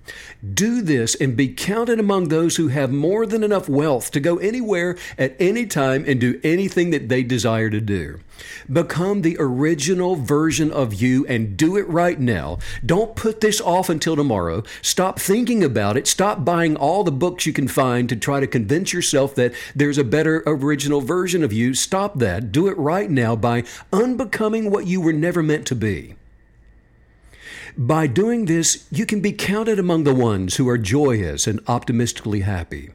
Do 0.53 0.81
this 0.81 1.13
and 1.15 1.37
be 1.37 1.47
counted 1.47 1.99
among 1.99 2.27
those 2.29 2.55
who 2.55 2.69
have 2.69 2.91
more 2.91 3.25
than 3.25 3.43
enough 3.43 3.69
wealth 3.69 4.09
to 4.11 4.19
go 4.19 4.37
anywhere 4.37 4.97
at 5.17 5.35
any 5.39 5.67
time 5.67 6.03
and 6.07 6.19
do 6.19 6.39
anything 6.43 6.89
that 6.89 7.07
they 7.07 7.21
desire 7.21 7.69
to 7.69 7.79
do. 7.79 8.19
Become 8.71 9.21
the 9.21 9.37
original 9.39 10.15
version 10.15 10.71
of 10.71 10.93
you 10.95 11.25
and 11.27 11.55
do 11.55 11.77
it 11.77 11.87
right 11.87 12.19
now. 12.19 12.57
Don't 12.83 13.15
put 13.15 13.41
this 13.41 13.61
off 13.61 13.89
until 13.89 14.15
tomorrow. 14.15 14.63
Stop 14.81 15.19
thinking 15.19 15.63
about 15.63 15.97
it. 15.97 16.07
Stop 16.07 16.43
buying 16.43 16.75
all 16.75 17.03
the 17.03 17.11
books 17.11 17.45
you 17.45 17.53
can 17.53 17.67
find 17.67 18.09
to 18.09 18.15
try 18.15 18.39
to 18.39 18.47
convince 18.47 18.91
yourself 18.91 19.35
that 19.35 19.53
there's 19.75 19.99
a 19.99 20.03
better 20.03 20.41
original 20.47 21.01
version 21.01 21.43
of 21.43 21.53
you. 21.53 21.75
Stop 21.75 22.17
that. 22.19 22.51
Do 22.51 22.67
it 22.67 22.77
right 22.77 23.09
now 23.09 23.35
by 23.35 23.63
unbecoming 23.91 24.71
what 24.71 24.87
you 24.87 24.99
were 24.99 25.13
never 25.13 25.43
meant 25.43 25.67
to 25.67 25.75
be. 25.75 26.15
By 27.77 28.05
doing 28.05 28.45
this, 28.45 28.85
you 28.91 29.05
can 29.05 29.19
be 29.19 29.31
counted 29.31 29.79
among 29.79 30.03
the 30.03 30.13
ones 30.13 30.57
who 30.57 30.69
are 30.69 30.77
joyous 30.77 31.47
and 31.47 31.59
optimistically 31.67 32.41
happy. 32.41 32.91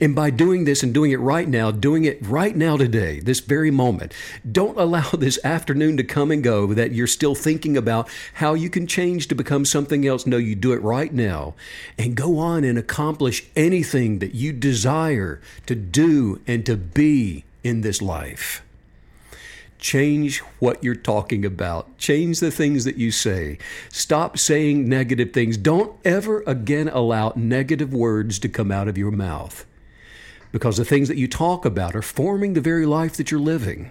And 0.00 0.14
by 0.14 0.30
doing 0.30 0.64
this 0.64 0.82
and 0.82 0.94
doing 0.94 1.10
it 1.10 1.20
right 1.20 1.46
now, 1.46 1.70
doing 1.70 2.04
it 2.04 2.24
right 2.24 2.56
now 2.56 2.78
today, 2.78 3.20
this 3.20 3.40
very 3.40 3.70
moment, 3.70 4.14
don't 4.50 4.78
allow 4.78 5.10
this 5.12 5.38
afternoon 5.44 5.98
to 5.98 6.04
come 6.04 6.30
and 6.30 6.42
go 6.42 6.72
that 6.72 6.92
you're 6.92 7.06
still 7.06 7.34
thinking 7.34 7.76
about 7.76 8.08
how 8.34 8.54
you 8.54 8.70
can 8.70 8.86
change 8.86 9.28
to 9.28 9.34
become 9.34 9.66
something 9.66 10.06
else. 10.06 10.26
No, 10.26 10.38
you 10.38 10.54
do 10.54 10.72
it 10.72 10.80
right 10.82 11.12
now 11.12 11.54
and 11.98 12.14
go 12.14 12.38
on 12.38 12.64
and 12.64 12.78
accomplish 12.78 13.44
anything 13.54 14.20
that 14.20 14.34
you 14.34 14.54
desire 14.54 15.40
to 15.66 15.74
do 15.74 16.40
and 16.46 16.64
to 16.64 16.76
be 16.76 17.44
in 17.62 17.82
this 17.82 18.00
life. 18.00 18.62
Change 19.78 20.38
what 20.58 20.82
you're 20.82 20.94
talking 20.94 21.44
about. 21.44 21.98
Change 21.98 22.40
the 22.40 22.50
things 22.50 22.84
that 22.84 22.96
you 22.96 23.10
say. 23.10 23.58
Stop 23.90 24.38
saying 24.38 24.88
negative 24.88 25.32
things. 25.32 25.56
Don't 25.56 25.94
ever 26.04 26.42
again 26.46 26.88
allow 26.88 27.32
negative 27.36 27.92
words 27.92 28.38
to 28.40 28.48
come 28.48 28.72
out 28.72 28.88
of 28.88 28.96
your 28.98 29.10
mouth 29.10 29.66
because 30.52 30.76
the 30.78 30.84
things 30.84 31.08
that 31.08 31.18
you 31.18 31.28
talk 31.28 31.64
about 31.64 31.94
are 31.94 32.02
forming 32.02 32.54
the 32.54 32.60
very 32.60 32.86
life 32.86 33.16
that 33.16 33.30
you're 33.30 33.40
living. 33.40 33.90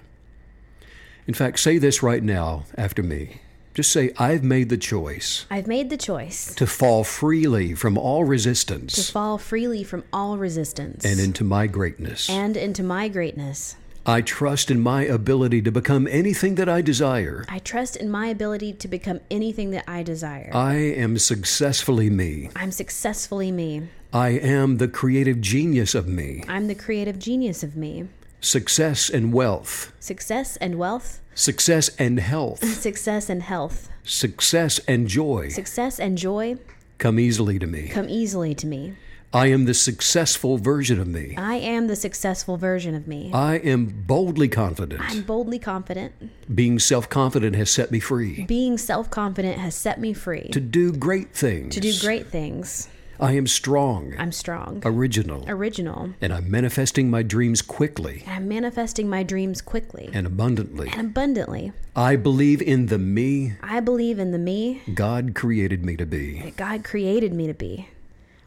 In 1.28 1.34
fact, 1.34 1.60
say 1.60 1.78
this 1.78 2.02
right 2.02 2.24
now 2.24 2.64
after 2.78 3.04
me. 3.04 3.42
Just 3.76 3.92
say, 3.92 4.14
I've 4.18 4.42
made 4.44 4.70
the 4.70 4.78
choice 4.78 5.46
I've 5.52 5.68
made 5.68 5.90
the 5.90 5.98
choice 5.98 6.56
to 6.56 6.66
fall 6.66 7.04
freely 7.04 7.74
from 7.76 7.98
all 7.98 8.24
resistance 8.24 8.94
to 8.96 9.12
fall 9.12 9.38
freely 9.38 9.84
from 9.84 10.06
all 10.14 10.38
resistance 10.38 11.04
and 11.04 11.20
into 11.20 11.44
my 11.44 11.68
greatness. 11.68 12.30
and 12.30 12.56
into 12.56 12.84
my 12.84 13.10
greatness. 13.10 13.76
I 14.08 14.22
trust 14.22 14.70
in 14.70 14.82
my 14.82 15.03
ability 15.03 15.64
to 15.64 15.72
become 15.72 16.08
anything 16.08 16.56
that 16.56 16.70
I 16.70 16.82
desire. 16.82 17.43
I 17.49 17.58
trust 17.58 17.95
in 17.95 18.08
my 18.12 18.28
ability 18.28 18.74
to 18.74 18.88
become 18.88 19.20
anything 19.32 19.72
that 19.72 19.84
I 19.88 20.03
desire. 20.03 20.51
I 20.53 20.76
am 20.76 21.18
successfully 21.18 22.12
me. 22.12 22.51
I'm 22.56 22.72
successfully 22.72 23.51
me. 23.51 23.89
I 24.14 24.30
am 24.30 24.78
the 24.78 24.88
creative 24.88 25.41
genius 25.41 25.95
of 25.95 26.08
me. 26.08 26.43
I'm 26.47 26.68
the 26.68 26.76
creative 26.76 27.18
genius 27.18 27.64
of 27.64 27.76
me. 27.76 28.08
Success 28.41 29.10
and 29.10 29.34
wealth. 29.34 29.91
Success 29.99 30.56
and 30.58 30.76
wealth, 30.78 31.20
Success 31.34 31.89
and 31.97 32.20
health. 32.20 32.64
success 32.82 33.28
and 33.28 33.41
health, 33.41 33.89
Success 34.03 34.78
and 34.88 35.08
joy 35.08 35.49
success 35.49 35.99
and 35.99 36.16
joy 36.16 36.58
come 36.99 37.20
easily 37.20 37.58
to 37.58 37.66
me. 37.66 37.88
come 37.88 38.08
easily 38.08 38.53
to 38.53 38.68
me. 38.68 38.93
I 39.36 39.48
am 39.48 39.66
the 39.66 39.74
successful 39.74 40.58
version 40.58 40.98
of 40.98 41.08
me. 41.08 41.36
I 41.38 41.56
am 41.56 41.88
the 41.88 41.98
successful 41.98 42.56
version 42.56 42.96
of 42.96 43.06
me. 43.06 43.32
I 43.34 43.56
am 43.56 43.88
boldly 44.08 44.48
confident. 44.48 45.02
I'm 45.04 45.24
boldly 45.24 45.60
confident. 45.60 46.14
Being 46.56 46.80
self 46.80 47.10
confident 47.10 47.54
has 47.58 47.70
set 47.70 47.92
me 47.92 48.00
free 48.00 48.46
Being 48.46 48.78
self 48.78 49.10
confident 49.10 49.58
has 49.58 49.76
set 49.76 50.00
me 50.00 50.14
free 50.14 50.48
to 50.54 50.62
do 50.62 50.94
great 50.94 51.34
things. 51.34 51.74
to 51.74 51.82
do 51.82 51.92
great 52.00 52.28
things. 52.28 52.88
I 53.20 53.34
am 53.34 53.46
strong, 53.46 54.14
I'm 54.18 54.32
strong, 54.32 54.82
original, 54.86 55.44
original, 55.50 56.12
and 56.22 56.32
I'm 56.34 56.50
manifesting 56.50 57.10
my 57.10 57.22
dreams 57.22 57.62
quickly 57.62 58.24
and 58.26 58.36
I'm 58.36 58.48
manifesting 58.48 59.10
my 59.10 59.24
dreams 59.24 59.62
quickly 59.62 60.12
and 60.14 60.26
abundantly. 60.26 60.88
and 60.94 61.10
abundantly. 61.10 61.74
I 61.94 62.16
believe 62.16 62.62
in 62.62 62.86
the 62.86 63.00
me 63.00 63.56
I 63.62 63.82
believe 63.82 64.18
in 64.18 64.32
the 64.32 64.40
me 64.40 64.82
God 64.94 65.36
created 65.36 65.84
me 65.84 65.98
to 65.98 66.06
be. 66.06 66.54
God 66.56 66.86
created 66.86 67.34
me 67.34 67.48
to 67.48 67.54
be. 67.54 67.90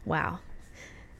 Wow. 0.03 0.39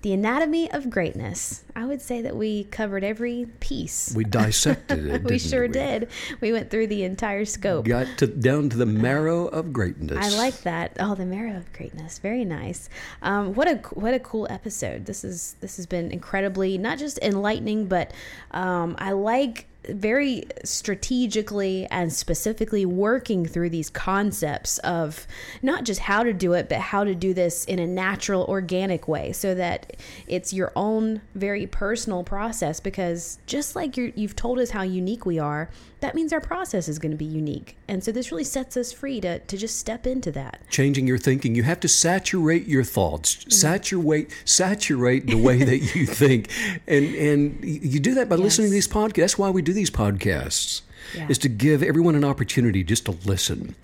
The 0.02 0.14
anatomy 0.14 0.72
of 0.72 0.89
greatness. 0.89 1.64
I 1.76 1.86
would 1.86 2.02
say 2.02 2.22
that 2.22 2.36
we 2.36 2.66
covered 2.66 3.04
every 3.04 3.48
piece. 3.60 4.14
We 4.16 4.24
dissected 4.24 5.06
it. 5.12 5.24
We 5.24 5.40
sure 5.40 5.68
did. 5.68 6.10
We 6.42 6.52
went 6.52 6.70
through 6.70 6.88
the 6.88 7.04
entire 7.04 7.46
scope. 7.46 7.86
Got 7.86 8.08
to, 8.18 8.28
down 8.28 8.70
to 8.70 8.78
the 8.78 8.86
marrow 8.86 9.48
of 9.48 9.72
greatness. 9.74 10.18
I 10.18 10.38
like 10.38 10.62
that. 10.62 10.98
Oh, 11.00 11.16
the 11.16 11.26
marrow 11.26 11.58
of 11.58 11.72
greatness. 11.74 12.20
Very 12.20 12.46
nice. 12.46 12.90
Um, 13.22 13.54
what 13.54 13.68
a 13.68 13.76
what 13.94 14.14
a 14.14 14.20
cool 14.20 14.48
episode. 14.50 15.06
This 15.06 15.24
is 15.24 15.56
this 15.62 15.78
has 15.78 15.86
been 15.86 16.12
incredibly 16.12 16.78
not 16.78 16.98
just 16.98 17.20
enlightening, 17.20 17.88
but 17.88 18.14
um, 18.52 18.96
I 19.00 19.12
like 19.12 19.66
very 19.88 20.44
strategically 20.64 21.86
and 21.88 22.12
specifically 22.12 22.86
working 22.86 23.46
through 23.46 23.70
these 23.70 23.90
concepts 23.90 24.78
of 24.80 25.26
not 25.62 25.84
just 25.84 26.02
how 26.02 26.24
to 26.24 26.34
do 26.34 26.54
it, 26.54 26.70
but 26.70 26.80
how 26.80 27.04
to 27.04 27.16
do 27.16 27.34
this 27.34 27.66
in 27.66 27.80
a 27.80 27.88
natural, 27.88 28.44
organic 28.46 29.08
way, 29.08 29.32
so 29.32 29.56
that 29.56 29.96
it's 30.28 30.54
your 30.54 30.72
own 30.76 31.22
very 31.34 31.66
personal 31.70 32.24
process. 32.24 32.80
Because 32.80 33.40
just 33.46 33.76
like 33.76 33.96
you're, 33.96 34.12
you've 34.16 34.36
told 34.36 34.60
us 34.60 34.72
how 34.72 34.82
unique 34.82 35.26
we 35.26 35.40
are, 35.40 35.70
that 36.02 36.16
means 36.16 36.32
our 36.32 36.40
process 36.40 36.88
is 36.88 36.98
going 36.98 37.12
to 37.12 37.18
be 37.18 37.26
unique, 37.26 37.76
and 37.88 38.04
so 38.04 38.12
this 38.12 38.32
really 38.32 38.46
sets 38.46 38.78
us 38.78 38.94
free 38.94 39.20
to 39.22 39.40
to 39.40 39.58
just 39.58 39.78
step 39.78 40.08
into 40.08 40.32
that. 40.32 40.62
Changing 40.70 41.08
your 41.08 41.18
thinking. 41.18 41.56
You 41.56 41.64
have 41.64 41.80
to 41.82 41.90
saturate 41.90 42.68
your 42.68 42.84
thoughts. 42.84 43.36
Mm-hmm. 43.36 43.50
Saturate 43.50 44.32
saturate 44.46 45.28
the 45.28 45.36
way 45.36 45.64
that 45.64 45.96
you 45.96 46.06
think. 46.06 46.50
And 46.88 47.16
and 47.16 47.64
you 47.64 48.00
do 48.00 48.14
that 48.16 48.30
by 48.30 48.36
listening 48.36 48.68
to 48.68 48.74
these 48.74 48.88
podcasts. 48.88 49.16
That's 49.16 49.38
why 49.38 49.50
we 49.50 49.62
do 49.62 49.74
these 49.74 49.92
podcasts. 49.92 50.82
Yeah. 51.16 51.28
Is 51.28 51.38
to 51.40 51.50
give 51.50 51.82
everyone 51.82 52.16
an 52.16 52.24
opportunity 52.24 52.84
just 52.84 53.06
to 53.06 53.12
listen 53.26 53.76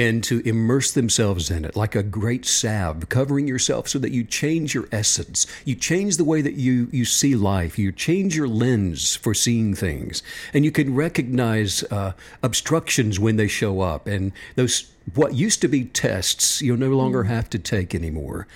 and 0.00 0.24
to 0.24 0.40
immerse 0.48 0.92
themselves 0.92 1.50
in 1.50 1.62
it 1.62 1.76
like 1.76 1.94
a 1.94 2.02
great 2.02 2.46
salve, 2.46 3.06
covering 3.10 3.46
yourself 3.46 3.86
so 3.86 3.98
that 3.98 4.12
you 4.12 4.24
change 4.24 4.74
your 4.74 4.88
essence. 4.90 5.46
You 5.66 5.74
change 5.74 6.16
the 6.16 6.24
way 6.24 6.40
that 6.40 6.54
you, 6.54 6.88
you 6.90 7.04
see 7.04 7.34
life. 7.34 7.78
You 7.78 7.92
change 7.92 8.34
your 8.34 8.48
lens 8.48 9.16
for 9.16 9.34
seeing 9.34 9.74
things. 9.74 10.22
And 10.54 10.64
you 10.64 10.70
can 10.70 10.94
recognize 10.94 11.82
uh, 11.90 12.14
obstructions 12.42 13.20
when 13.20 13.36
they 13.36 13.46
show 13.46 13.82
up. 13.82 14.06
And 14.06 14.32
those, 14.54 14.90
what 15.14 15.34
used 15.34 15.60
to 15.60 15.68
be 15.68 15.84
tests, 15.84 16.62
you'll 16.62 16.78
no 16.78 16.96
longer 16.96 17.24
have 17.24 17.50
to 17.50 17.58
take 17.58 17.94
anymore. 17.94 18.46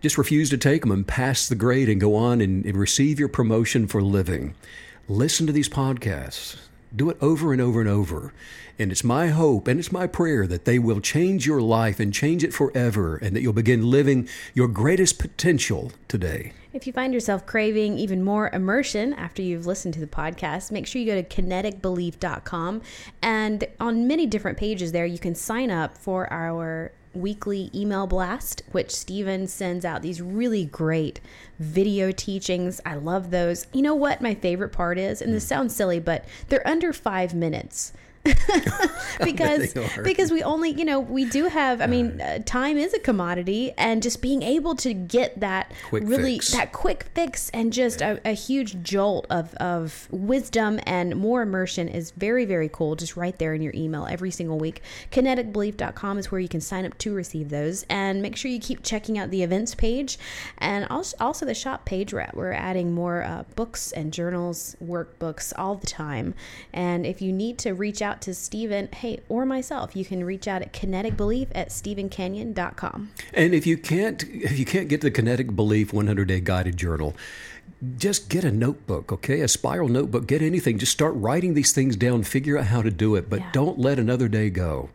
Just 0.00 0.16
refuse 0.16 0.48
to 0.50 0.58
take 0.58 0.82
them 0.82 0.92
and 0.92 1.04
pass 1.04 1.48
the 1.48 1.56
grade 1.56 1.88
and 1.88 2.00
go 2.00 2.14
on 2.14 2.40
and, 2.40 2.64
and 2.64 2.76
receive 2.76 3.18
your 3.18 3.28
promotion 3.28 3.88
for 3.88 4.00
living. 4.00 4.54
Listen 5.08 5.44
to 5.48 5.52
these 5.52 5.68
podcasts. 5.68 6.56
Do 6.94 7.10
it 7.10 7.16
over 7.20 7.52
and 7.52 7.60
over 7.60 7.80
and 7.80 7.88
over. 7.88 8.32
And 8.78 8.90
it's 8.90 9.04
my 9.04 9.28
hope 9.28 9.68
and 9.68 9.78
it's 9.78 9.92
my 9.92 10.06
prayer 10.06 10.46
that 10.46 10.64
they 10.64 10.78
will 10.78 11.00
change 11.00 11.46
your 11.46 11.60
life 11.60 12.00
and 12.00 12.12
change 12.12 12.42
it 12.42 12.52
forever 12.52 13.16
and 13.16 13.34
that 13.34 13.42
you'll 13.42 13.52
begin 13.52 13.90
living 13.90 14.28
your 14.52 14.68
greatest 14.68 15.18
potential 15.18 15.92
today. 16.08 16.52
If 16.72 16.88
you 16.88 16.92
find 16.92 17.14
yourself 17.14 17.46
craving 17.46 17.98
even 17.98 18.24
more 18.24 18.50
immersion 18.52 19.12
after 19.12 19.42
you've 19.42 19.64
listened 19.64 19.94
to 19.94 20.00
the 20.00 20.08
podcast, 20.08 20.72
make 20.72 20.88
sure 20.88 21.00
you 21.00 21.06
go 21.06 21.22
to 21.22 21.42
kineticbelief.com. 21.42 22.82
And 23.22 23.64
on 23.78 24.08
many 24.08 24.26
different 24.26 24.58
pages 24.58 24.90
there, 24.90 25.06
you 25.06 25.18
can 25.18 25.36
sign 25.36 25.70
up 25.70 25.96
for 25.96 26.32
our 26.32 26.90
weekly 27.14 27.70
email 27.74 28.06
blast, 28.06 28.62
which 28.72 28.94
Steven 28.94 29.46
sends 29.46 29.84
out 29.84 30.02
these 30.02 30.20
really 30.20 30.64
great 30.64 31.20
video 31.58 32.12
teachings. 32.12 32.80
I 32.84 32.94
love 32.94 33.30
those. 33.30 33.66
You 33.72 33.82
know 33.82 33.94
what 33.94 34.20
my 34.20 34.34
favorite 34.34 34.70
part 34.70 34.98
is? 34.98 35.22
And 35.22 35.32
this 35.32 35.44
hmm. 35.44 35.48
sounds 35.48 35.76
silly, 35.76 36.00
but 36.00 36.24
they're 36.48 36.66
under 36.66 36.92
five 36.92 37.34
minutes. 37.34 37.92
because 39.24 39.74
because 40.02 40.30
we 40.30 40.42
only 40.42 40.70
you 40.70 40.84
know 40.84 40.98
we 40.98 41.26
do 41.26 41.46
have 41.46 41.82
I 41.82 41.86
mean 41.86 42.20
uh, 42.20 42.38
time 42.44 42.78
is 42.78 42.94
a 42.94 42.98
commodity 42.98 43.72
and 43.76 44.02
just 44.02 44.22
being 44.22 44.42
able 44.42 44.74
to 44.76 44.94
get 44.94 45.40
that 45.40 45.72
Quick 45.88 46.04
really 46.06 46.36
fix. 46.36 46.52
that 46.52 46.72
quick 46.72 47.06
fix 47.14 47.50
and 47.50 47.72
just 47.72 48.00
a, 48.00 48.20
a 48.24 48.32
huge 48.32 48.82
jolt 48.82 49.26
of 49.28 49.54
of 49.56 50.08
wisdom 50.10 50.80
and 50.86 51.16
more 51.16 51.42
immersion 51.42 51.86
is 51.86 52.12
very 52.12 52.46
very 52.46 52.68
cool 52.70 52.96
just 52.96 53.14
right 53.16 53.38
there 53.38 53.52
in 53.52 53.60
your 53.60 53.74
email 53.74 54.06
every 54.08 54.30
single 54.30 54.58
week. 54.58 54.82
Kineticbelief.com 55.12 56.18
is 56.18 56.32
where 56.32 56.40
you 56.40 56.48
can 56.48 56.62
sign 56.62 56.86
up 56.86 56.96
to 56.98 57.14
receive 57.14 57.50
those 57.50 57.84
and 57.90 58.22
make 58.22 58.36
sure 58.36 58.50
you 58.50 58.60
keep 58.60 58.82
checking 58.82 59.18
out 59.18 59.30
the 59.30 59.42
events 59.42 59.74
page 59.74 60.18
and 60.58 60.86
also 60.88 61.14
also 61.20 61.44
the 61.44 61.54
shop 61.54 61.84
page. 61.84 62.14
We're, 62.14 62.30
we're 62.32 62.52
adding 62.52 62.92
more 62.92 63.22
uh, 63.22 63.44
books 63.54 63.92
and 63.92 64.12
journals 64.12 64.76
workbooks 64.82 65.52
all 65.58 65.74
the 65.74 65.86
time 65.86 66.34
and 66.72 67.04
if 67.04 67.20
you 67.20 67.30
need 67.32 67.58
to 67.58 67.72
reach 67.74 68.00
out 68.00 68.13
to 68.22 68.34
Steven 68.34 68.88
hey 68.92 69.20
or 69.28 69.44
myself 69.46 69.94
you 69.96 70.04
can 70.04 70.24
reach 70.24 70.46
out 70.48 70.62
at 70.62 70.72
kineticbelief 70.72 71.48
at 71.54 71.68
stevencanyon.com 71.70 73.10
And 73.32 73.54
if 73.54 73.66
you 73.66 73.76
can't 73.76 74.22
if 74.24 74.58
you 74.58 74.64
can't 74.64 74.88
get 74.88 75.00
the 75.00 75.10
Kinetic 75.10 75.54
Belief 75.54 75.92
100 75.92 76.26
Day 76.28 76.40
Guided 76.40 76.76
Journal, 76.76 77.14
just 77.96 78.28
get 78.28 78.44
a 78.44 78.50
notebook, 78.52 79.12
okay? 79.12 79.40
A 79.40 79.48
spiral 79.48 79.88
notebook, 79.88 80.26
get 80.26 80.40
anything. 80.42 80.78
Just 80.78 80.92
start 80.92 81.14
writing 81.16 81.54
these 81.54 81.72
things 81.72 81.96
down, 81.96 82.22
figure 82.22 82.56
out 82.58 82.66
how 82.66 82.82
to 82.82 82.90
do 82.90 83.14
it, 83.14 83.28
but 83.28 83.40
Yeah. 83.40 83.50
don't 83.52 83.78
let 83.78 83.98
another 83.98 84.28
day 84.28 84.48
go. 84.50 84.90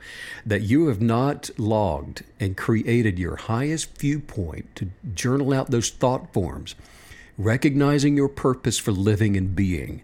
That 0.46 0.62
you 0.64 0.88
have 0.88 1.02
not 1.02 1.50
logged 1.58 2.24
and 2.40 2.56
created 2.58 3.20
your 3.20 3.36
highest 3.36 3.98
viewpoint 3.98 4.76
to 4.76 4.90
journal 5.14 5.54
out 5.54 5.70
those 5.72 5.90
thought 5.90 6.34
forms, 6.34 6.76
recognizing 7.38 8.18
your 8.18 8.28
purpose 8.30 8.78
for 8.78 8.92
living 8.92 9.38
and 9.38 9.56
being. 9.56 10.02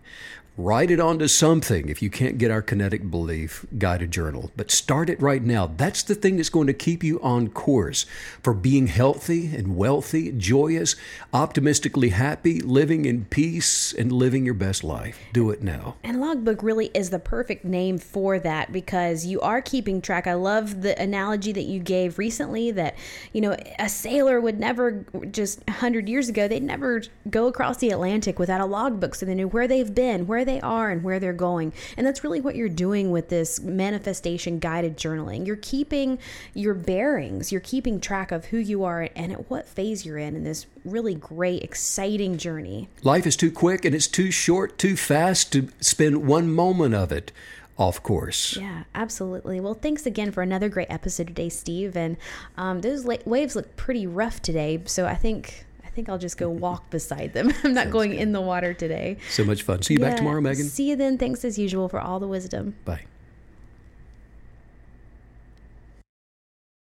Write 0.58 0.90
it 0.90 1.02
onto 1.02 1.28
something 1.28 1.90
if 1.90 2.02
you 2.02 2.10
can't 2.10 2.38
get 2.38 2.50
our 2.50 2.62
kinetic 2.62 3.12
belief 3.12 3.66
guided 3.78 4.10
journal. 4.10 4.52
But 4.56 4.72
start 4.72 5.10
it 5.10 5.22
right 5.22 5.44
now. 5.44 5.68
That's 5.68 6.02
the 6.02 6.16
thing 6.16 6.38
that's 6.38 6.48
going 6.48 6.68
to 6.68 6.74
keep 6.74 7.04
you 7.04 7.20
on 7.22 7.50
course 7.50 8.06
for 8.42 8.54
being 8.54 8.88
healthy 8.88 9.54
and 9.54 9.76
wealthy, 9.76 10.32
joyous, 10.32 10.96
optimistically 11.34 12.08
happy, 12.10 12.62
living 12.62 13.04
in 13.04 13.26
peace, 13.26 13.92
and 13.92 14.14
living 14.14 14.46
your 14.46 14.54
best 14.54 14.82
life. 14.82 15.20
Do 15.34 15.50
it 15.50 15.62
now. 15.62 15.98
And 16.06 16.22
logbook 16.22 16.64
really 16.64 16.90
is 16.94 17.10
the 17.10 17.20
perfect 17.20 17.66
name 17.66 17.98
for 17.98 18.40
that 18.40 18.72
because 18.72 19.26
you 19.26 19.42
are 19.42 19.62
keeping 19.62 20.02
track. 20.02 20.26
I 20.26 20.36
love 20.36 20.84
the 20.84 20.98
analogy 20.98 21.52
that 21.52 21.64
you 21.64 21.82
gave 21.82 22.18
recently 22.18 22.72
that, 22.72 22.96
you 23.34 23.42
know, 23.42 23.58
a 23.78 23.90
sailor 23.90 24.40
would 24.40 24.58
never, 24.58 25.04
just 25.32 25.68
100 25.68 26.08
years 26.08 26.30
ago, 26.30 26.48
they'd 26.48 26.64
never 26.64 27.04
go 27.30 27.48
across 27.48 27.76
the 27.76 27.90
Atlantic 27.90 28.40
without 28.40 28.62
a 28.62 28.66
logbook 28.66 29.16
so 29.16 29.26
they 29.26 29.36
knew 29.36 29.50
where 29.50 29.68
they've 29.68 29.94
been, 29.94 30.26
where 30.26 30.45
they 30.46 30.62
are, 30.62 30.90
and 30.90 31.04
where 31.04 31.20
they're 31.20 31.34
going. 31.34 31.74
And 31.98 32.06
that's 32.06 32.24
really 32.24 32.42
what 32.42 32.56
you're 32.56 32.70
doing 32.70 33.12
with 33.12 33.30
this 33.30 33.60
manifestation 33.60 34.60
guided 34.60 34.98
journaling. 34.98 35.46
You're 35.46 35.56
keeping 35.58 36.20
your 36.54 36.74
bearings, 36.74 37.52
you're 37.52 37.62
keeping 37.62 38.00
track 38.00 38.32
of 38.32 38.46
who 38.46 38.58
you 38.58 38.84
are 38.84 39.10
and 39.16 39.32
at 39.32 39.50
what 39.50 39.68
phase 39.68 40.06
you're 40.06 40.18
in 40.18 40.36
in 40.36 40.44
this 40.44 40.66
really 40.86 41.16
great, 41.16 41.64
exciting 41.64 42.38
journey. 42.38 42.88
Life 43.04 43.28
is 43.28 43.36
too 43.36 43.52
quick 43.52 43.84
and 43.84 43.96
it's 43.96 44.08
too 44.08 44.32
short, 44.32 44.78
too 44.78 44.96
fast 44.96 45.52
to 45.54 45.70
spend 45.82 46.26
one 46.28 46.50
moment 46.52 46.94
of 46.94 47.12
it 47.12 47.32
off 47.78 48.02
course. 48.02 48.56
Yeah, 48.56 48.84
absolutely. 48.94 49.60
Well, 49.60 49.74
thanks 49.74 50.06
again 50.06 50.32
for 50.32 50.42
another 50.42 50.70
great 50.70 50.90
episode 50.90 51.28
today, 51.28 51.50
Steve. 51.50 51.98
And 51.98 52.18
um, 52.58 52.82
those 52.82 53.06
la- 53.06 53.18
waves 53.26 53.56
look 53.56 53.76
pretty 53.76 54.08
rough 54.08 54.42
today, 54.42 54.82
so 54.86 55.06
I 55.06 55.16
think 55.16 55.65
think 55.96 56.10
I'll 56.10 56.18
just 56.20 56.38
go 56.38 56.50
walk 56.50 56.90
beside 56.92 57.34
them. 57.34 57.52
I'm 57.64 57.74
not 57.74 57.90
going 57.90 58.14
in 58.14 58.34
the 58.34 58.42
water 58.42 58.74
today. 58.74 59.18
So 59.30 59.44
much 59.44 59.64
fun. 59.64 59.82
See 59.82 59.96
you 59.96 60.00
back 60.00 60.18
tomorrow, 60.18 60.42
Megan. 60.42 60.66
See 60.66 60.90
you 60.90 60.96
then. 60.96 61.18
Thanks 61.18 61.44
as 61.44 61.58
usual 61.58 61.90
for 61.90 62.00
all 62.00 62.20
the 62.20 62.28
wisdom. 62.28 62.76
Bye. 62.86 63.06